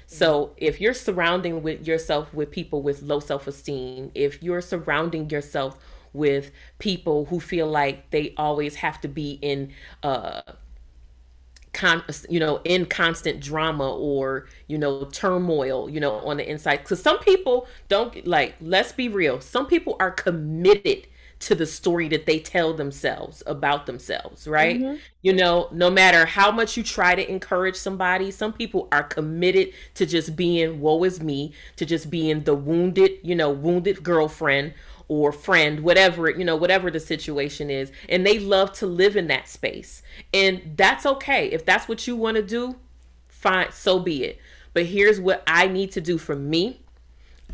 So 0.06 0.54
if 0.56 0.80
you're 0.80 0.94
surrounding 0.94 1.62
with 1.62 1.86
yourself 1.86 2.34
with 2.34 2.50
people 2.50 2.82
with 2.82 3.02
low 3.02 3.20
self-esteem 3.20 4.10
if 4.16 4.42
you're 4.42 4.60
surrounding 4.60 5.30
yourself 5.30 5.78
with 6.12 6.50
people 6.78 7.26
who 7.26 7.40
feel 7.40 7.66
like 7.66 8.10
they 8.10 8.34
always 8.36 8.76
have 8.76 9.00
to 9.00 9.08
be 9.08 9.38
in 9.42 9.72
uh 10.02 10.42
con 11.72 12.02
you 12.28 12.40
know 12.40 12.60
in 12.64 12.84
constant 12.84 13.40
drama 13.40 13.88
or 13.88 14.48
you 14.66 14.76
know 14.76 15.04
turmoil 15.04 15.88
you 15.88 16.00
know 16.00 16.16
on 16.20 16.36
the 16.36 16.50
inside 16.50 16.78
because 16.78 17.00
some 17.00 17.18
people 17.20 17.66
don't 17.88 18.26
like 18.26 18.56
let's 18.60 18.92
be 18.92 19.08
real 19.08 19.40
some 19.40 19.66
people 19.66 19.96
are 20.00 20.10
committed 20.10 21.06
to 21.40 21.54
the 21.54 21.64
story 21.64 22.06
that 22.08 22.26
they 22.26 22.38
tell 22.38 22.74
themselves 22.74 23.42
about 23.46 23.86
themselves, 23.86 24.46
right? 24.46 24.78
Mm-hmm. 24.78 24.96
You 25.22 25.32
know, 25.32 25.68
no 25.72 25.90
matter 25.90 26.26
how 26.26 26.50
much 26.50 26.76
you 26.76 26.82
try 26.82 27.14
to 27.14 27.28
encourage 27.30 27.76
somebody, 27.76 28.30
some 28.30 28.52
people 28.52 28.88
are 28.92 29.02
committed 29.02 29.72
to 29.94 30.04
just 30.04 30.36
being 30.36 30.80
woe 30.80 31.02
is 31.02 31.22
me, 31.22 31.54
to 31.76 31.86
just 31.86 32.10
being 32.10 32.44
the 32.44 32.54
wounded, 32.54 33.12
you 33.22 33.34
know, 33.34 33.50
wounded 33.50 34.02
girlfriend 34.02 34.74
or 35.10 35.32
friend, 35.32 35.80
whatever, 35.80 36.30
you 36.30 36.44
know, 36.44 36.54
whatever 36.54 36.88
the 36.88 37.00
situation 37.00 37.68
is. 37.68 37.90
And 38.08 38.24
they 38.24 38.38
love 38.38 38.72
to 38.74 38.86
live 38.86 39.16
in 39.16 39.26
that 39.26 39.48
space. 39.48 40.02
And 40.32 40.74
that's 40.76 41.04
okay. 41.04 41.48
If 41.50 41.66
that's 41.66 41.88
what 41.88 42.06
you 42.06 42.14
want 42.14 42.36
to 42.36 42.44
do, 42.44 42.76
fine, 43.28 43.72
so 43.72 43.98
be 43.98 44.22
it. 44.22 44.38
But 44.72 44.86
here's 44.86 45.20
what 45.20 45.42
I 45.48 45.66
need 45.66 45.90
to 45.92 46.00
do 46.00 46.16
for 46.16 46.36
me. 46.36 46.82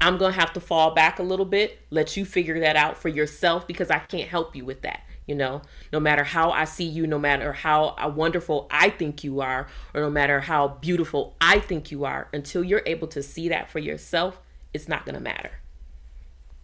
I'm 0.03 0.19
going 0.19 0.35
to 0.35 0.39
have 0.39 0.53
to 0.53 0.61
fall 0.61 0.91
back 0.95 1.19
a 1.19 1.23
little 1.23 1.47
bit, 1.47 1.79
let 1.89 2.15
you 2.15 2.27
figure 2.27 2.61
that 2.61 2.77
out 2.77 2.99
for 2.99 3.09
yourself 3.09 3.67
because 3.67 3.91
I 3.91 4.01
can't 4.01 4.29
help 4.29 4.55
you 4.55 4.67
with 4.67 4.83
that. 4.83 5.01
You 5.25 5.35
know, 5.35 5.63
no 5.95 5.99
matter 5.99 6.25
how 6.25 6.51
I 6.51 6.67
see 6.67 6.85
you, 6.85 7.07
no 7.07 7.19
matter 7.19 7.55
how 7.55 7.97
uh, 7.99 8.13
wonderful 8.15 8.69
I 8.71 8.91
think 8.91 9.25
you 9.25 9.41
are, 9.41 9.67
or 9.95 10.03
no 10.03 10.11
matter 10.11 10.41
how 10.41 10.69
beautiful 10.69 11.35
I 11.41 11.61
think 11.61 11.91
you 11.91 12.05
are, 12.05 12.29
until 12.35 12.63
you're 12.63 12.83
able 12.85 13.09
to 13.09 13.23
see 13.23 13.49
that 13.49 13.71
for 13.71 13.79
yourself, 13.79 14.43
it's 14.75 14.89
not 14.89 15.07
going 15.07 15.15
to 15.15 15.23
matter. 15.23 15.53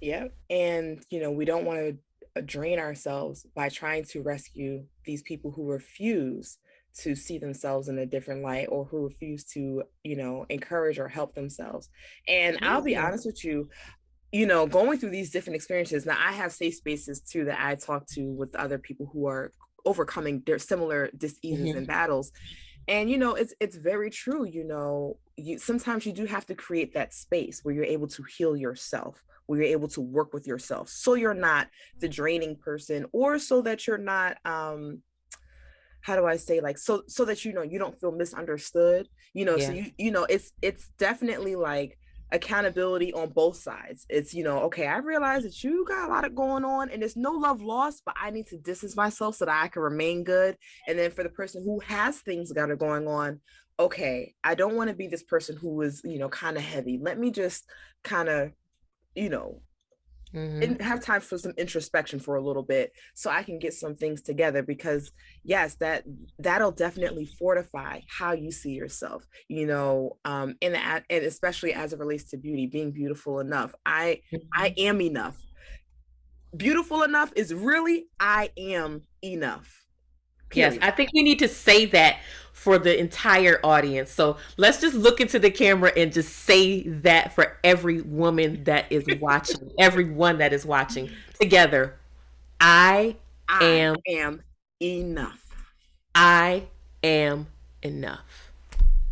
Yeah. 0.02 0.26
And, 0.50 1.00
you 1.10 1.20
know, 1.20 1.30
we 1.30 1.44
don't 1.44 1.64
want 1.64 1.78
to 1.78 1.96
uh, 2.36 2.42
drain 2.44 2.80
ourselves 2.80 3.46
by 3.54 3.68
trying 3.68 4.04
to 4.06 4.20
rescue 4.20 4.84
these 5.06 5.22
people 5.22 5.52
who 5.52 5.70
refuse 5.70 6.58
to 6.98 7.14
see 7.14 7.38
themselves 7.38 7.88
in 7.88 7.98
a 7.98 8.04
different 8.04 8.42
light 8.42 8.66
or 8.68 8.84
who 8.84 9.04
refuse 9.04 9.44
to, 9.44 9.84
you 10.02 10.16
know, 10.16 10.44
encourage 10.50 10.98
or 10.98 11.08
help 11.08 11.34
themselves. 11.34 11.88
And 12.26 12.56
mm-hmm. 12.56 12.64
I'll 12.64 12.82
be 12.82 12.96
honest 12.96 13.24
with 13.24 13.44
you, 13.44 13.70
you 14.32 14.44
know, 14.44 14.66
going 14.66 14.98
through 14.98 15.10
these 15.10 15.30
different 15.30 15.54
experiences. 15.54 16.04
Now, 16.04 16.18
I 16.18 16.32
have 16.32 16.52
safe 16.52 16.74
spaces 16.74 17.20
too 17.20 17.44
that 17.44 17.64
I 17.64 17.76
talk 17.76 18.06
to 18.14 18.32
with 18.32 18.56
other 18.56 18.78
people 18.78 19.08
who 19.12 19.26
are 19.28 19.52
overcoming 19.84 20.42
their 20.44 20.58
similar 20.58 21.10
diseases 21.16 21.68
mm-hmm. 21.68 21.78
and 21.78 21.86
battles. 21.86 22.32
And 22.88 23.08
you 23.08 23.18
know, 23.18 23.34
it's 23.36 23.54
it's 23.60 23.76
very 23.76 24.10
true. 24.10 24.44
You 24.44 24.64
know, 24.64 25.18
you 25.36 25.58
sometimes 25.58 26.04
you 26.04 26.12
do 26.12 26.26
have 26.26 26.46
to 26.46 26.56
create 26.56 26.94
that 26.94 27.14
space 27.14 27.60
where 27.62 27.72
you're 27.72 27.84
able 27.84 28.08
to 28.08 28.24
heal 28.24 28.56
yourself 28.56 29.22
where 29.46 29.60
you're 29.60 29.68
able 29.70 29.88
to 29.88 30.00
work 30.00 30.32
with 30.32 30.46
yourself 30.46 30.88
so 30.88 31.14
you're 31.14 31.34
not 31.34 31.68
the 31.98 32.08
draining 32.08 32.56
person 32.56 33.06
or 33.12 33.38
so 33.38 33.62
that 33.62 33.86
you're 33.86 33.98
not 33.98 34.36
um 34.44 35.00
how 36.00 36.16
do 36.16 36.26
I 36.26 36.36
say 36.36 36.60
like 36.60 36.78
so 36.78 37.02
so 37.06 37.24
that 37.26 37.44
you 37.44 37.52
know 37.52 37.62
you 37.62 37.78
don't 37.78 37.98
feel 37.98 38.12
misunderstood 38.12 39.08
you 39.34 39.44
know 39.44 39.56
yeah. 39.56 39.66
so 39.66 39.72
you 39.72 39.86
you 39.98 40.10
know 40.10 40.24
it's 40.24 40.52
it's 40.60 40.88
definitely 40.98 41.54
like 41.54 41.96
accountability 42.32 43.12
on 43.12 43.28
both 43.28 43.56
sides. 43.56 44.06
It's, 44.08 44.34
you 44.34 44.42
know, 44.42 44.60
okay, 44.62 44.86
I 44.86 44.96
realize 44.98 45.42
that 45.44 45.62
you 45.62 45.84
got 45.86 46.08
a 46.08 46.12
lot 46.12 46.24
of 46.24 46.34
going 46.34 46.64
on 46.64 46.90
and 46.90 47.00
there's 47.00 47.16
no 47.16 47.32
love 47.32 47.60
lost, 47.60 48.02
but 48.04 48.16
I 48.20 48.30
need 48.30 48.46
to 48.48 48.56
distance 48.56 48.96
myself 48.96 49.36
so 49.36 49.44
that 49.44 49.62
I 49.62 49.68
can 49.68 49.82
remain 49.82 50.24
good. 50.24 50.56
And 50.88 50.98
then 50.98 51.10
for 51.10 51.22
the 51.22 51.28
person 51.28 51.62
who 51.62 51.80
has 51.80 52.20
things 52.20 52.50
that 52.50 52.70
are 52.70 52.76
going 52.76 53.06
on, 53.06 53.40
okay, 53.78 54.34
I 54.42 54.54
don't 54.54 54.76
want 54.76 54.88
to 54.88 54.96
be 54.96 55.06
this 55.06 55.22
person 55.22 55.56
who 55.56 55.82
is, 55.82 56.00
you 56.04 56.18
know, 56.18 56.30
kind 56.30 56.56
of 56.56 56.62
heavy. 56.62 56.98
Let 57.00 57.18
me 57.18 57.30
just 57.30 57.64
kind 58.02 58.28
of, 58.28 58.52
you 59.14 59.28
know, 59.28 59.60
mm-hmm. 60.34 60.62
and 60.62 60.82
have 60.82 61.00
time 61.00 61.20
for 61.20 61.38
some 61.38 61.52
introspection 61.56 62.18
for 62.18 62.36
a 62.36 62.42
little 62.42 62.62
bit 62.62 62.92
so 63.14 63.30
I 63.30 63.42
can 63.42 63.58
get 63.58 63.74
some 63.74 63.94
things 63.94 64.22
together 64.22 64.62
because 64.62 65.10
yes, 65.44 65.76
that 65.76 66.04
that'll 66.38 66.72
definitely 66.72 67.26
fortify 67.38 68.00
how 68.08 68.32
you 68.32 68.50
see 68.50 68.72
yourself, 68.72 69.26
you 69.48 69.66
know, 69.66 70.16
um, 70.24 70.54
and, 70.62 70.76
and 70.76 71.24
especially 71.24 71.72
as 71.72 71.92
it 71.92 71.98
relates 71.98 72.30
to 72.30 72.36
beauty, 72.36 72.66
being 72.66 72.92
beautiful 72.92 73.40
enough. 73.40 73.74
I 73.84 74.20
mm-hmm. 74.32 74.46
I 74.54 74.74
am 74.78 75.00
enough. 75.00 75.36
Beautiful 76.56 77.02
enough 77.02 77.32
is 77.34 77.54
really 77.54 78.06
I 78.20 78.50
am 78.58 79.02
enough. 79.24 79.81
Period. 80.52 80.74
Yes, 80.74 80.82
I 80.82 80.90
think 80.90 81.10
we 81.12 81.22
need 81.22 81.38
to 81.40 81.48
say 81.48 81.86
that 81.86 82.20
for 82.52 82.78
the 82.78 82.98
entire 82.98 83.58
audience. 83.64 84.10
So 84.10 84.36
let's 84.56 84.80
just 84.80 84.94
look 84.94 85.20
into 85.20 85.38
the 85.38 85.50
camera 85.50 85.92
and 85.96 86.12
just 86.12 86.32
say 86.32 86.82
that 86.82 87.34
for 87.34 87.58
every 87.64 88.02
woman 88.02 88.64
that 88.64 88.86
is 88.90 89.04
watching, 89.20 89.72
everyone 89.78 90.38
that 90.38 90.52
is 90.52 90.64
watching 90.64 91.10
together. 91.40 91.96
I, 92.60 93.16
I 93.48 93.64
am, 93.64 93.96
am 94.06 94.42
enough. 94.80 95.44
I 96.14 96.66
am 97.02 97.48
enough. 97.82 98.52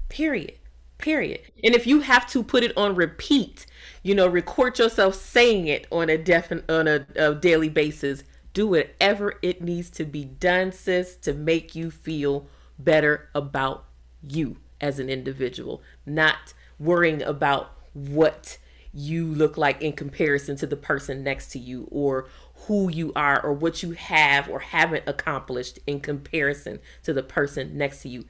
Period. 0.09 0.55
Period. 0.99 1.41
And 1.65 1.75
if 1.75 1.87
you 1.87 2.01
have 2.01 2.29
to 2.31 2.43
put 2.43 2.63
it 2.63 2.77
on 2.77 2.95
repeat, 2.95 3.67
you 4.03 4.15
know, 4.15 4.27
record 4.27 4.79
yourself 4.79 5.15
saying 5.15 5.67
it 5.67 5.87
on 5.91 6.11
a 6.11 6.19
definite 6.19 6.71
on 6.71 6.87
a, 6.87 7.07
a 7.17 7.35
daily 7.35 7.69
basis. 7.69 8.23
Do 8.53 8.69
whatever 8.69 9.35
it 9.43 9.63
needs 9.63 9.91
to 9.91 10.05
be 10.05 10.25
done, 10.25 10.73
sis, 10.73 11.17
to 11.17 11.33
make 11.33 11.75
you 11.75 11.91
feel 11.91 12.47
better 12.79 13.29
about 13.35 13.85
you 14.23 14.57
as 14.81 14.99
an 14.99 15.09
individual, 15.09 15.83
not 16.05 16.55
worrying 16.79 17.23
about 17.23 17.73
what 17.93 18.59
you 18.93 19.27
look 19.27 19.57
like 19.57 19.81
in 19.83 19.93
comparison 19.93 20.57
to 20.57 20.67
the 20.67 20.77
person 20.77 21.23
next 21.23 21.53
to 21.53 21.59
you 21.59 21.87
or 21.91 22.29
who 22.67 22.91
you 22.91 23.13
are 23.15 23.41
or 23.43 23.53
what 23.53 23.83
you 23.83 23.93
have 23.93 24.49
or 24.49 24.61
haven't 24.61 25.05
accomplished 25.07 25.79
in 25.87 26.01
comparison 26.01 26.81
to 27.03 27.13
the 27.13 27.23
person 27.23 27.77
next 27.77 28.03
to 28.03 28.09
you. 28.09 28.25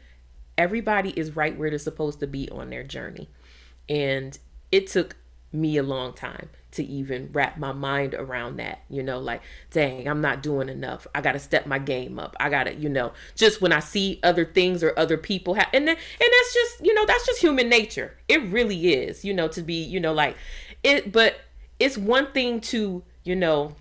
Everybody 0.58 1.10
is 1.10 1.34
right 1.36 1.56
where 1.56 1.70
they're 1.70 1.78
supposed 1.78 2.20
to 2.20 2.26
be 2.26 2.48
on 2.50 2.70
their 2.70 2.84
journey. 2.84 3.30
And 3.88 4.38
it 4.70 4.86
took 4.86 5.16
me 5.52 5.76
a 5.78 5.82
long 5.82 6.12
time 6.12 6.50
to 6.72 6.84
even 6.84 7.28
wrap 7.32 7.58
my 7.58 7.72
mind 7.72 8.14
around 8.14 8.56
that 8.56 8.82
you 8.88 9.02
know 9.02 9.18
like 9.18 9.42
dang 9.70 10.08
i'm 10.08 10.20
not 10.20 10.42
doing 10.42 10.68
enough. 10.68 11.06
I 11.14 11.20
gotta 11.20 11.38
step 11.38 11.66
my 11.66 11.78
game 11.78 12.18
up. 12.18 12.36
I 12.38 12.48
gotta 12.48 12.74
you 12.74 12.88
know 12.88 13.12
just 13.34 13.60
when 13.60 13.72
i 13.72 13.80
see 13.80 14.20
other 14.22 14.44
things 14.44 14.82
or 14.82 14.98
other 14.98 15.16
people 15.16 15.54
have 15.54 15.68
and 15.72 15.86
then, 15.86 15.96
and 15.96 16.30
that's 16.32 16.54
just 16.54 16.84
you 16.84 16.94
know 16.94 17.04
that's 17.06 17.26
just 17.26 17.40
human 17.40 17.68
nature. 17.68 18.16
It 18.28 18.42
really 18.44 18.92
is 18.92 19.24
you 19.24 19.34
know 19.34 19.48
to 19.48 19.62
be 19.62 19.82
you 19.82 20.00
know 20.00 20.12
like 20.12 20.36
it 20.82 21.12
but 21.12 21.40
it's 21.78 21.98
one 21.98 22.32
thing 22.32 22.60
to 22.60 23.02
you 23.24 23.36
know 23.36 23.74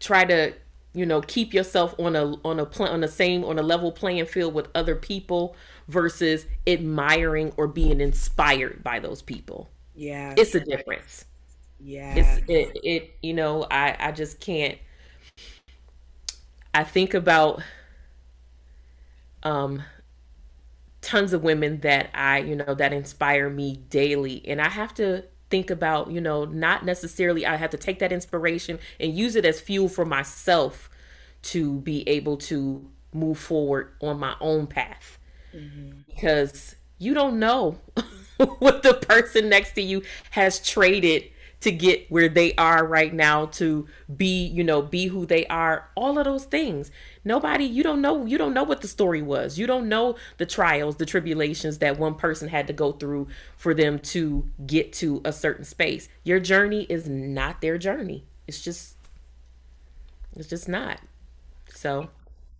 try 0.00 0.24
to 0.24 0.52
you 0.92 1.06
know 1.06 1.20
keep 1.20 1.54
yourself 1.54 1.94
on 1.98 2.16
a 2.16 2.34
on 2.44 2.58
a 2.58 2.66
pl- 2.66 2.88
on 2.88 3.00
the 3.00 3.08
same 3.08 3.44
on 3.44 3.58
a 3.58 3.62
level 3.62 3.92
playing 3.92 4.26
field 4.26 4.54
with 4.54 4.68
other 4.74 4.96
people 4.96 5.56
versus 5.88 6.46
admiring 6.66 7.52
or 7.56 7.66
being 7.68 8.00
inspired 8.00 8.82
by 8.82 8.98
those 8.98 9.22
people. 9.22 9.70
Yeah. 9.94 10.34
It's 10.36 10.54
a 10.54 10.60
difference 10.60 11.24
yeah. 11.80 12.14
it's 12.14 12.48
it, 12.48 12.78
it 12.82 13.18
you 13.22 13.34
know 13.34 13.66
i 13.70 13.96
i 13.98 14.12
just 14.12 14.40
can't 14.40 14.78
i 16.74 16.82
think 16.82 17.14
about 17.14 17.62
um 19.42 19.82
tons 21.00 21.32
of 21.32 21.44
women 21.44 21.80
that 21.80 22.10
i 22.14 22.38
you 22.38 22.56
know 22.56 22.74
that 22.74 22.92
inspire 22.92 23.48
me 23.48 23.76
daily. 23.90 24.42
And 24.46 24.60
i 24.60 24.68
have 24.68 24.92
to 24.94 25.24
think 25.50 25.70
about 25.70 26.10
you 26.10 26.20
know 26.20 26.44
not 26.44 26.84
necessarily 26.84 27.46
i 27.46 27.54
have 27.54 27.70
to 27.70 27.76
take 27.76 28.00
that 28.00 28.10
inspiration 28.10 28.80
and 28.98 29.16
use 29.16 29.36
it 29.36 29.44
as 29.44 29.60
fuel 29.60 29.88
for 29.88 30.04
myself 30.04 30.90
to 31.42 31.78
be 31.80 32.08
able 32.08 32.36
to 32.36 32.90
move 33.12 33.38
forward 33.38 33.92
on 34.00 34.18
my 34.18 34.34
own 34.40 34.66
path. 34.66 35.18
Mm-hmm. 35.54 36.00
because 36.08 36.74
you 36.98 37.14
don't 37.14 37.38
know 37.38 37.78
what 38.58 38.82
the 38.82 38.92
person 38.92 39.48
next 39.48 39.72
to 39.72 39.80
you 39.80 40.02
has 40.30 40.58
traded 40.58 41.22
to 41.60 41.72
get 41.72 42.10
where 42.10 42.28
they 42.28 42.54
are 42.54 42.86
right 42.86 43.12
now 43.12 43.46
to 43.46 43.86
be 44.14 44.46
you 44.46 44.62
know 44.62 44.82
be 44.82 45.06
who 45.06 45.26
they 45.26 45.46
are 45.46 45.88
all 45.94 46.18
of 46.18 46.24
those 46.24 46.44
things. 46.44 46.90
Nobody 47.24 47.64
you 47.64 47.82
don't 47.82 48.00
know 48.00 48.26
you 48.26 48.38
don't 48.38 48.54
know 48.54 48.64
what 48.64 48.82
the 48.82 48.88
story 48.88 49.22
was. 49.22 49.58
You 49.58 49.66
don't 49.66 49.88
know 49.88 50.16
the 50.38 50.46
trials 50.46 50.96
the 50.96 51.06
tribulations 51.06 51.78
that 51.78 51.98
one 51.98 52.14
person 52.14 52.48
had 52.48 52.66
to 52.66 52.72
go 52.72 52.92
through 52.92 53.28
for 53.56 53.74
them 53.74 53.98
to 54.00 54.48
get 54.66 54.92
to 54.94 55.20
a 55.24 55.32
certain 55.32 55.64
space. 55.64 56.08
Your 56.24 56.40
journey 56.40 56.86
is 56.88 57.08
not 57.08 57.60
their 57.60 57.78
journey. 57.78 58.24
It's 58.46 58.62
just 58.62 58.96
it's 60.36 60.48
just 60.48 60.68
not. 60.68 61.00
So 61.70 62.10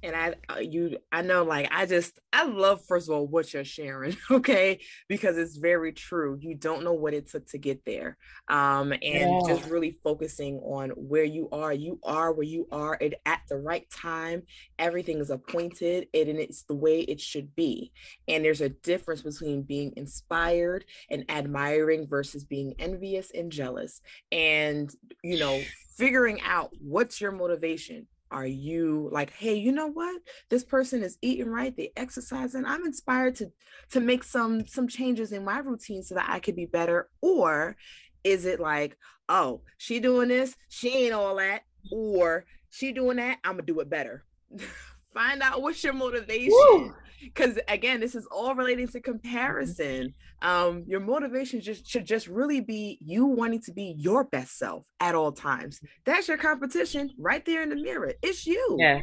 and 0.06 0.14
I 0.14 0.34
uh, 0.54 0.60
you 0.60 0.98
I 1.10 1.22
know 1.22 1.42
like 1.42 1.68
I 1.72 1.84
just 1.84 2.20
I 2.32 2.44
love 2.44 2.80
first 2.86 3.08
of 3.08 3.14
all 3.14 3.26
what 3.26 3.52
you're 3.52 3.64
sharing, 3.64 4.16
okay? 4.30 4.80
Because 5.08 5.36
it's 5.36 5.56
very 5.56 5.92
true. 5.92 6.38
You 6.40 6.54
don't 6.54 6.84
know 6.84 6.92
what 6.92 7.12
it 7.12 7.28
took 7.28 7.46
to 7.48 7.58
get 7.58 7.84
there. 7.84 8.16
Um 8.48 8.92
and 8.92 9.02
yeah. 9.02 9.40
just 9.48 9.68
really 9.68 9.98
focusing 10.04 10.58
on 10.60 10.90
where 10.90 11.24
you 11.24 11.48
are. 11.50 11.72
You 11.72 11.98
are 12.04 12.32
where 12.32 12.46
you 12.46 12.68
are 12.70 12.96
it, 13.00 13.14
at 13.26 13.40
the 13.48 13.56
right 13.56 13.90
time. 13.90 14.44
Everything 14.78 15.18
is 15.18 15.30
appointed 15.30 16.06
and 16.14 16.38
it's 16.38 16.62
the 16.62 16.74
way 16.74 17.00
it 17.00 17.20
should 17.20 17.54
be. 17.56 17.92
And 18.28 18.44
there's 18.44 18.60
a 18.60 18.68
difference 18.68 19.22
between 19.22 19.62
being 19.62 19.92
inspired 19.96 20.84
and 21.10 21.24
admiring 21.28 22.06
versus 22.06 22.44
being 22.44 22.74
envious 22.78 23.32
and 23.34 23.50
jealous. 23.50 24.00
And 24.30 24.94
you 25.24 25.40
know, 25.40 25.60
figuring 25.96 26.40
out 26.42 26.70
what's 26.80 27.20
your 27.20 27.32
motivation 27.32 28.06
are 28.30 28.46
you 28.46 29.08
like 29.12 29.30
hey 29.30 29.54
you 29.54 29.72
know 29.72 29.88
what? 29.88 30.20
This 30.48 30.64
person 30.64 31.02
is 31.02 31.18
eating 31.22 31.48
right 31.48 31.76
they 31.76 31.92
exercise 31.96 32.54
and 32.54 32.66
i'm 32.66 32.84
inspired 32.84 33.34
to 33.36 33.50
to 33.90 34.00
make 34.00 34.24
some 34.24 34.66
some 34.66 34.88
changes 34.88 35.32
in 35.32 35.44
my 35.44 35.58
routine 35.58 36.02
so 36.02 36.14
that 36.14 36.28
i 36.28 36.38
could 36.38 36.56
be 36.56 36.66
better 36.66 37.08
or 37.20 37.76
is 38.24 38.44
it 38.44 38.60
like 38.60 38.96
oh 39.28 39.60
she 39.78 40.00
doing 40.00 40.28
this 40.28 40.56
she 40.68 41.06
ain't 41.06 41.14
all 41.14 41.36
that 41.36 41.62
mm-hmm. 41.92 42.18
or 42.18 42.44
she 42.70 42.92
doing 42.92 43.16
that 43.16 43.38
i'm 43.44 43.52
gonna 43.52 43.62
do 43.62 43.80
it 43.80 43.90
better. 43.90 44.24
Find 45.14 45.40
out 45.40 45.62
what's 45.62 45.82
your 45.82 45.94
motivation 45.94 46.94
because 47.22 47.58
again 47.68 48.00
this 48.00 48.14
is 48.14 48.26
all 48.30 48.54
relating 48.54 48.88
to 48.88 49.00
comparison. 49.00 50.14
Um 50.42 50.84
your 50.86 51.00
motivation 51.00 51.60
just 51.60 51.86
should 51.88 52.06
just 52.06 52.26
really 52.26 52.60
be 52.60 52.98
you 53.04 53.26
wanting 53.26 53.62
to 53.62 53.72
be 53.72 53.94
your 53.98 54.24
best 54.24 54.58
self 54.58 54.86
at 55.00 55.14
all 55.14 55.32
times. 55.32 55.80
That's 56.04 56.28
your 56.28 56.38
competition 56.38 57.10
right 57.18 57.44
there 57.44 57.62
in 57.62 57.70
the 57.70 57.76
mirror. 57.76 58.12
It's 58.22 58.46
you. 58.46 58.76
Yeah. 58.78 59.00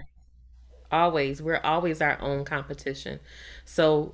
Always. 0.91 1.41
We're 1.41 1.61
always 1.63 2.01
our 2.01 2.21
own 2.21 2.45
competition. 2.45 3.19
So 3.65 4.13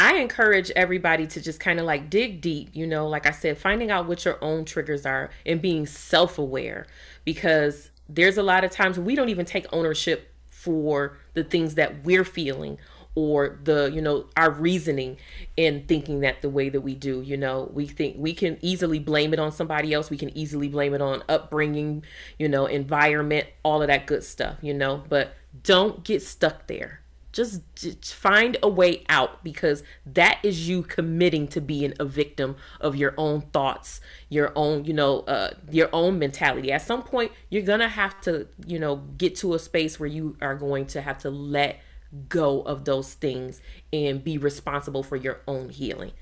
I 0.00 0.14
encourage 0.16 0.70
everybody 0.70 1.26
to 1.26 1.42
just 1.42 1.60
kind 1.60 1.78
of 1.78 1.84
like 1.84 2.08
dig 2.08 2.40
deep, 2.40 2.70
you 2.72 2.86
know, 2.86 3.06
like 3.06 3.26
I 3.26 3.32
said, 3.32 3.58
finding 3.58 3.90
out 3.90 4.08
what 4.08 4.24
your 4.24 4.42
own 4.42 4.64
triggers 4.64 5.04
are 5.04 5.28
and 5.44 5.60
being 5.60 5.84
self 5.86 6.38
aware 6.38 6.86
because 7.26 7.90
there's 8.08 8.38
a 8.38 8.42
lot 8.42 8.64
of 8.64 8.70
times 8.70 8.98
we 8.98 9.14
don't 9.14 9.28
even 9.28 9.44
take 9.44 9.66
ownership 9.72 10.32
for 10.48 11.18
the 11.34 11.44
things 11.44 11.74
that 11.74 12.02
we're 12.02 12.24
feeling 12.24 12.78
or 13.14 13.58
the 13.64 13.90
you 13.92 14.00
know 14.00 14.26
our 14.36 14.50
reasoning 14.50 15.16
in 15.56 15.84
thinking 15.86 16.20
that 16.20 16.42
the 16.42 16.50
way 16.50 16.68
that 16.68 16.80
we 16.80 16.94
do 16.94 17.20
you 17.22 17.36
know? 17.36 17.70
We 17.72 17.86
think 17.86 18.16
we 18.18 18.34
can 18.34 18.58
easily 18.60 18.98
blame 18.98 19.32
it 19.32 19.38
on 19.38 19.52
somebody 19.52 19.92
else. 19.92 20.10
We 20.10 20.16
can 20.16 20.36
easily 20.36 20.68
blame 20.68 20.94
it 20.94 21.02
on 21.02 21.22
upbringing 21.28 22.04
you 22.38 22.48
know 22.48 22.66
environment 22.66 23.48
all 23.62 23.82
of 23.82 23.88
that 23.88 24.06
good 24.06 24.24
stuff 24.24 24.56
you 24.62 24.74
know? 24.74 25.02
But 25.08 25.34
don't 25.62 26.04
get 26.04 26.22
stuck 26.22 26.66
there. 26.66 27.00
Just, 27.32 27.62
just 27.76 28.12
find 28.12 28.56
a 28.60 28.68
way 28.68 29.04
out 29.08 29.44
because 29.44 29.84
that 30.04 30.40
is 30.42 30.68
you 30.68 30.82
committing 30.82 31.46
to 31.48 31.60
being 31.60 31.94
a 32.00 32.04
victim 32.04 32.56
of 32.80 32.96
your 32.96 33.14
own 33.16 33.42
thoughts 33.52 34.00
your 34.28 34.52
own 34.56 34.84
you 34.84 34.94
know 34.94 35.20
uh, 35.20 35.50
your 35.70 35.90
own 35.92 36.18
mentality. 36.18 36.72
At 36.72 36.82
some 36.82 37.02
point 37.02 37.32
you're 37.50 37.62
gonna 37.62 37.88
have 37.88 38.18
to 38.22 38.46
you 38.66 38.78
know 38.78 38.96
get 39.18 39.36
to 39.36 39.54
a 39.54 39.58
space 39.58 40.00
where 40.00 40.08
you 40.08 40.36
are 40.40 40.54
going 40.54 40.86
to 40.86 41.02
have 41.02 41.18
to 41.18 41.30
let 41.30 41.80
go 42.28 42.62
of 42.62 42.84
those 42.84 43.14
things 43.14 43.60
and 43.92 44.22
be 44.22 44.38
responsible 44.38 45.02
for 45.02 45.16
your 45.16 45.40
own 45.46 45.68
healing. 45.68 46.12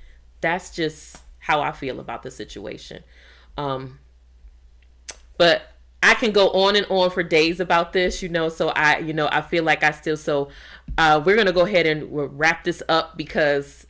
That's 0.41 0.71
just 0.75 1.19
how 1.41 1.61
I 1.61 1.73
feel 1.73 1.99
about 2.01 2.23
the 2.23 2.31
situation. 2.31 3.03
Um, 3.57 3.99
but 5.37 5.63
I 6.03 6.15
can 6.15 6.31
go 6.31 6.51
on 6.51 6.77
and 6.77 6.87
on 6.91 7.11
for 7.11 7.23
days 7.23 7.59
about 7.59 7.93
this, 7.93 8.23
you 8.23 8.29
know. 8.29 8.49
So 8.49 8.69
I, 8.69 8.99
you 8.99 9.13
know, 9.13 9.29
I 9.33 9.41
feel 9.41 9.65
like 9.65 9.83
I 9.83 9.91
still. 9.91 10.17
So 10.17 10.49
uh, 10.97 11.21
we're 11.25 11.37
gonna 11.37 11.53
go 11.53 11.67
ahead 11.67 11.87
and 11.87 12.07
wrap 12.11 12.65
this 12.65 12.83
up 12.89 13.17
because 13.17 13.87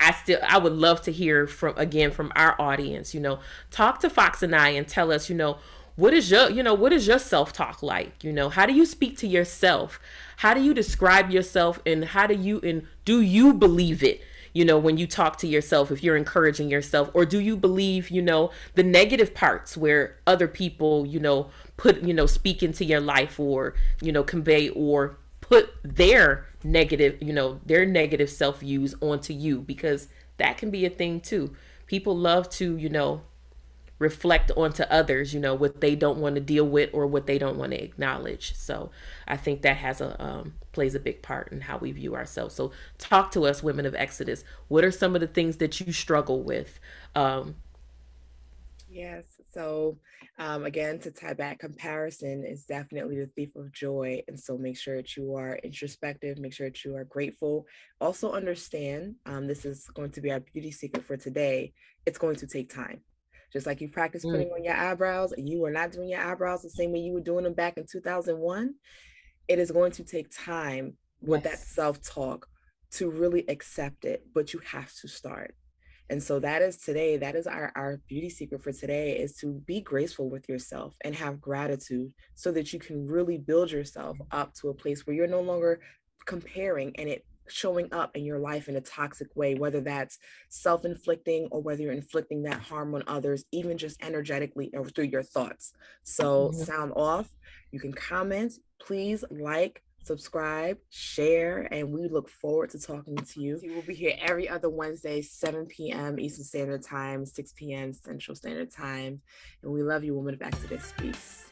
I 0.00 0.12
still 0.12 0.40
I 0.46 0.58
would 0.58 0.72
love 0.72 1.02
to 1.02 1.12
hear 1.12 1.46
from 1.46 1.76
again 1.76 2.10
from 2.10 2.32
our 2.34 2.60
audience, 2.60 3.14
you 3.14 3.20
know. 3.20 3.40
Talk 3.70 4.00
to 4.00 4.10
Fox 4.10 4.42
and 4.42 4.54
I 4.54 4.70
and 4.70 4.88
tell 4.88 5.12
us, 5.12 5.28
you 5.28 5.36
know, 5.36 5.58
what 5.96 6.12
is 6.12 6.30
your 6.30 6.50
you 6.50 6.62
know 6.62 6.74
what 6.74 6.92
is 6.92 7.06
your 7.06 7.18
self-talk 7.18 7.82
like? 7.82 8.22
You 8.22 8.32
know 8.32 8.48
how 8.48 8.66
do 8.66 8.74
you 8.74 8.86
speak 8.86 9.16
to 9.18 9.26
yourself? 9.26 9.98
How 10.38 10.54
do 10.54 10.62
you 10.62 10.74
describe 10.74 11.30
yourself 11.30 11.80
and 11.84 12.04
how 12.04 12.26
do 12.26 12.34
you 12.34 12.60
and 12.60 12.86
do 13.04 13.20
you 13.20 13.54
believe 13.54 14.02
it? 14.02 14.22
You 14.52 14.64
know 14.64 14.78
when 14.78 14.98
you 14.98 15.06
talk 15.06 15.38
to 15.38 15.46
yourself 15.46 15.90
if 15.90 16.02
you're 16.02 16.16
encouraging 16.16 16.70
yourself 16.70 17.10
or 17.14 17.26
do 17.26 17.40
you 17.40 17.56
believe 17.56 18.10
you 18.10 18.22
know 18.22 18.50
the 18.74 18.82
negative 18.82 19.34
parts 19.34 19.76
where 19.76 20.18
other 20.26 20.48
people 20.48 21.06
you 21.06 21.18
know 21.18 21.50
put 21.76 22.02
you 22.02 22.14
know 22.14 22.26
speak 22.26 22.62
into 22.62 22.84
your 22.84 23.00
life 23.00 23.40
or 23.40 23.74
you 24.00 24.12
know 24.12 24.22
convey 24.22 24.68
or 24.70 25.18
put 25.40 25.70
their 25.82 26.46
negative 26.62 27.22
you 27.22 27.32
know 27.32 27.60
their 27.64 27.86
negative 27.86 28.30
self 28.30 28.60
views 28.60 28.94
onto 29.00 29.32
you? 29.32 29.60
Because 29.60 30.08
that 30.36 30.58
can 30.58 30.70
be 30.70 30.84
a 30.84 30.90
thing 30.90 31.20
too. 31.20 31.54
People 31.86 32.16
love 32.16 32.50
to 32.50 32.76
you 32.76 32.90
know 32.90 33.22
reflect 33.98 34.50
onto 34.56 34.82
others, 34.84 35.32
you 35.32 35.40
know, 35.40 35.54
what 35.54 35.80
they 35.80 35.94
don't 35.94 36.18
want 36.18 36.34
to 36.34 36.40
deal 36.40 36.66
with 36.66 36.90
or 36.92 37.06
what 37.06 37.26
they 37.26 37.38
don't 37.38 37.56
want 37.56 37.72
to 37.72 37.82
acknowledge. 37.82 38.54
So 38.54 38.90
I 39.26 39.36
think 39.36 39.62
that 39.62 39.76
has 39.78 40.00
a 40.00 40.22
um, 40.22 40.54
plays 40.72 40.94
a 40.94 41.00
big 41.00 41.22
part 41.22 41.52
in 41.52 41.62
how 41.62 41.78
we 41.78 41.92
view 41.92 42.14
ourselves. 42.14 42.54
So 42.54 42.72
talk 42.98 43.30
to 43.32 43.46
us, 43.46 43.62
women 43.62 43.86
of 43.86 43.94
Exodus. 43.94 44.44
What 44.68 44.84
are 44.84 44.90
some 44.90 45.14
of 45.14 45.20
the 45.20 45.26
things 45.26 45.56
that 45.58 45.80
you 45.80 45.92
struggle 45.92 46.42
with? 46.42 46.78
Um, 47.14 47.56
yes. 48.90 49.24
So 49.52 49.98
um, 50.38 50.64
again, 50.64 50.98
to 51.00 51.10
tie 51.10 51.32
back, 51.32 51.60
comparison 51.60 52.44
is 52.44 52.66
definitely 52.66 53.18
the 53.18 53.30
thief 53.34 53.56
of 53.56 53.72
joy. 53.72 54.22
And 54.28 54.38
so 54.38 54.58
make 54.58 54.76
sure 54.76 54.96
that 54.96 55.16
you 55.16 55.34
are 55.34 55.58
introspective, 55.64 56.38
make 56.38 56.52
sure 56.52 56.68
that 56.68 56.84
you 56.84 56.94
are 56.94 57.04
grateful. 57.04 57.66
Also, 58.00 58.32
understand 58.32 59.14
um, 59.24 59.46
this 59.46 59.64
is 59.64 59.88
going 59.94 60.10
to 60.10 60.20
be 60.20 60.30
our 60.30 60.40
beauty 60.40 60.70
secret 60.70 61.04
for 61.04 61.16
today. 61.16 61.72
It's 62.04 62.18
going 62.18 62.36
to 62.36 62.46
take 62.46 62.72
time. 62.72 63.00
Just 63.52 63.66
like 63.66 63.80
you 63.80 63.88
practice 63.88 64.24
mm. 64.24 64.32
putting 64.32 64.50
on 64.50 64.64
your 64.64 64.76
eyebrows 64.76 65.32
and 65.32 65.48
you 65.48 65.64
are 65.64 65.70
not 65.70 65.92
doing 65.92 66.08
your 66.08 66.20
eyebrows 66.20 66.62
the 66.62 66.70
same 66.70 66.92
way 66.92 66.98
you 66.98 67.12
were 67.12 67.20
doing 67.20 67.44
them 67.44 67.54
back 67.54 67.76
in 67.76 67.86
2001, 67.90 68.74
it 69.48 69.58
is 69.58 69.70
going 69.70 69.92
to 69.92 70.04
take 70.04 70.26
time 70.30 70.96
with 71.20 71.44
yes. 71.44 71.52
that 71.52 71.66
self 71.66 72.02
talk 72.02 72.48
to 72.92 73.10
really 73.10 73.44
accept 73.48 74.04
it, 74.04 74.26
but 74.34 74.52
you 74.52 74.60
have 74.64 74.92
to 74.94 75.08
start. 75.08 75.54
And 76.08 76.22
so 76.22 76.38
that 76.38 76.62
is 76.62 76.78
today, 76.78 77.16
that 77.16 77.34
is 77.34 77.46
our, 77.46 77.72
our 77.74 78.00
beauty 78.08 78.30
secret 78.30 78.62
for 78.62 78.72
today 78.72 79.18
is 79.18 79.36
to 79.38 79.60
be 79.66 79.80
graceful 79.80 80.30
with 80.30 80.48
yourself 80.48 80.94
and 81.04 81.14
have 81.16 81.40
gratitude 81.40 82.12
so 82.36 82.52
that 82.52 82.72
you 82.72 82.78
can 82.78 83.08
really 83.08 83.38
build 83.38 83.72
yourself 83.72 84.16
up 84.30 84.54
to 84.54 84.68
a 84.68 84.74
place 84.74 85.04
where 85.04 85.16
you're 85.16 85.26
no 85.26 85.40
longer 85.40 85.80
comparing 86.24 86.94
and 86.96 87.08
it 87.08 87.24
showing 87.48 87.92
up 87.92 88.16
in 88.16 88.24
your 88.24 88.38
life 88.38 88.68
in 88.68 88.76
a 88.76 88.80
toxic 88.80 89.34
way, 89.34 89.54
whether 89.54 89.80
that's 89.80 90.18
self 90.48 90.84
inflicting 90.84 91.48
or 91.50 91.62
whether 91.62 91.82
you're 91.82 91.92
inflicting 91.92 92.42
that 92.42 92.60
harm 92.60 92.94
on 92.94 93.02
others, 93.06 93.44
even 93.52 93.78
just 93.78 94.02
energetically 94.02 94.70
or 94.74 94.84
through 94.84 95.04
your 95.04 95.22
thoughts. 95.22 95.72
So, 96.02 96.48
mm-hmm. 96.48 96.62
sound 96.62 96.92
off. 96.96 97.34
You 97.70 97.80
can 97.80 97.92
comment. 97.92 98.54
Please 98.78 99.24
like, 99.30 99.82
subscribe, 100.06 100.78
share, 100.90 101.68
and 101.72 101.92
we 101.92 102.08
look 102.08 102.28
forward 102.28 102.70
to 102.70 102.78
talking 102.78 103.16
to 103.16 103.40
you. 103.40 103.58
We 103.62 103.74
will 103.74 103.82
be 103.82 103.94
here 103.94 104.14
every 104.20 104.48
other 104.48 104.70
Wednesday, 104.70 105.20
7 105.20 105.66
p.m. 105.66 106.20
Eastern 106.20 106.44
Standard 106.44 106.82
Time, 106.82 107.26
6 107.26 107.52
p.m. 107.56 107.92
Central 107.92 108.36
Standard 108.36 108.70
Time. 108.70 109.20
And 109.62 109.72
we 109.72 109.82
love 109.82 110.04
you, 110.04 110.14
Woman 110.14 110.34
of 110.34 110.42
Exodus. 110.42 110.92
Peace. 110.96 111.50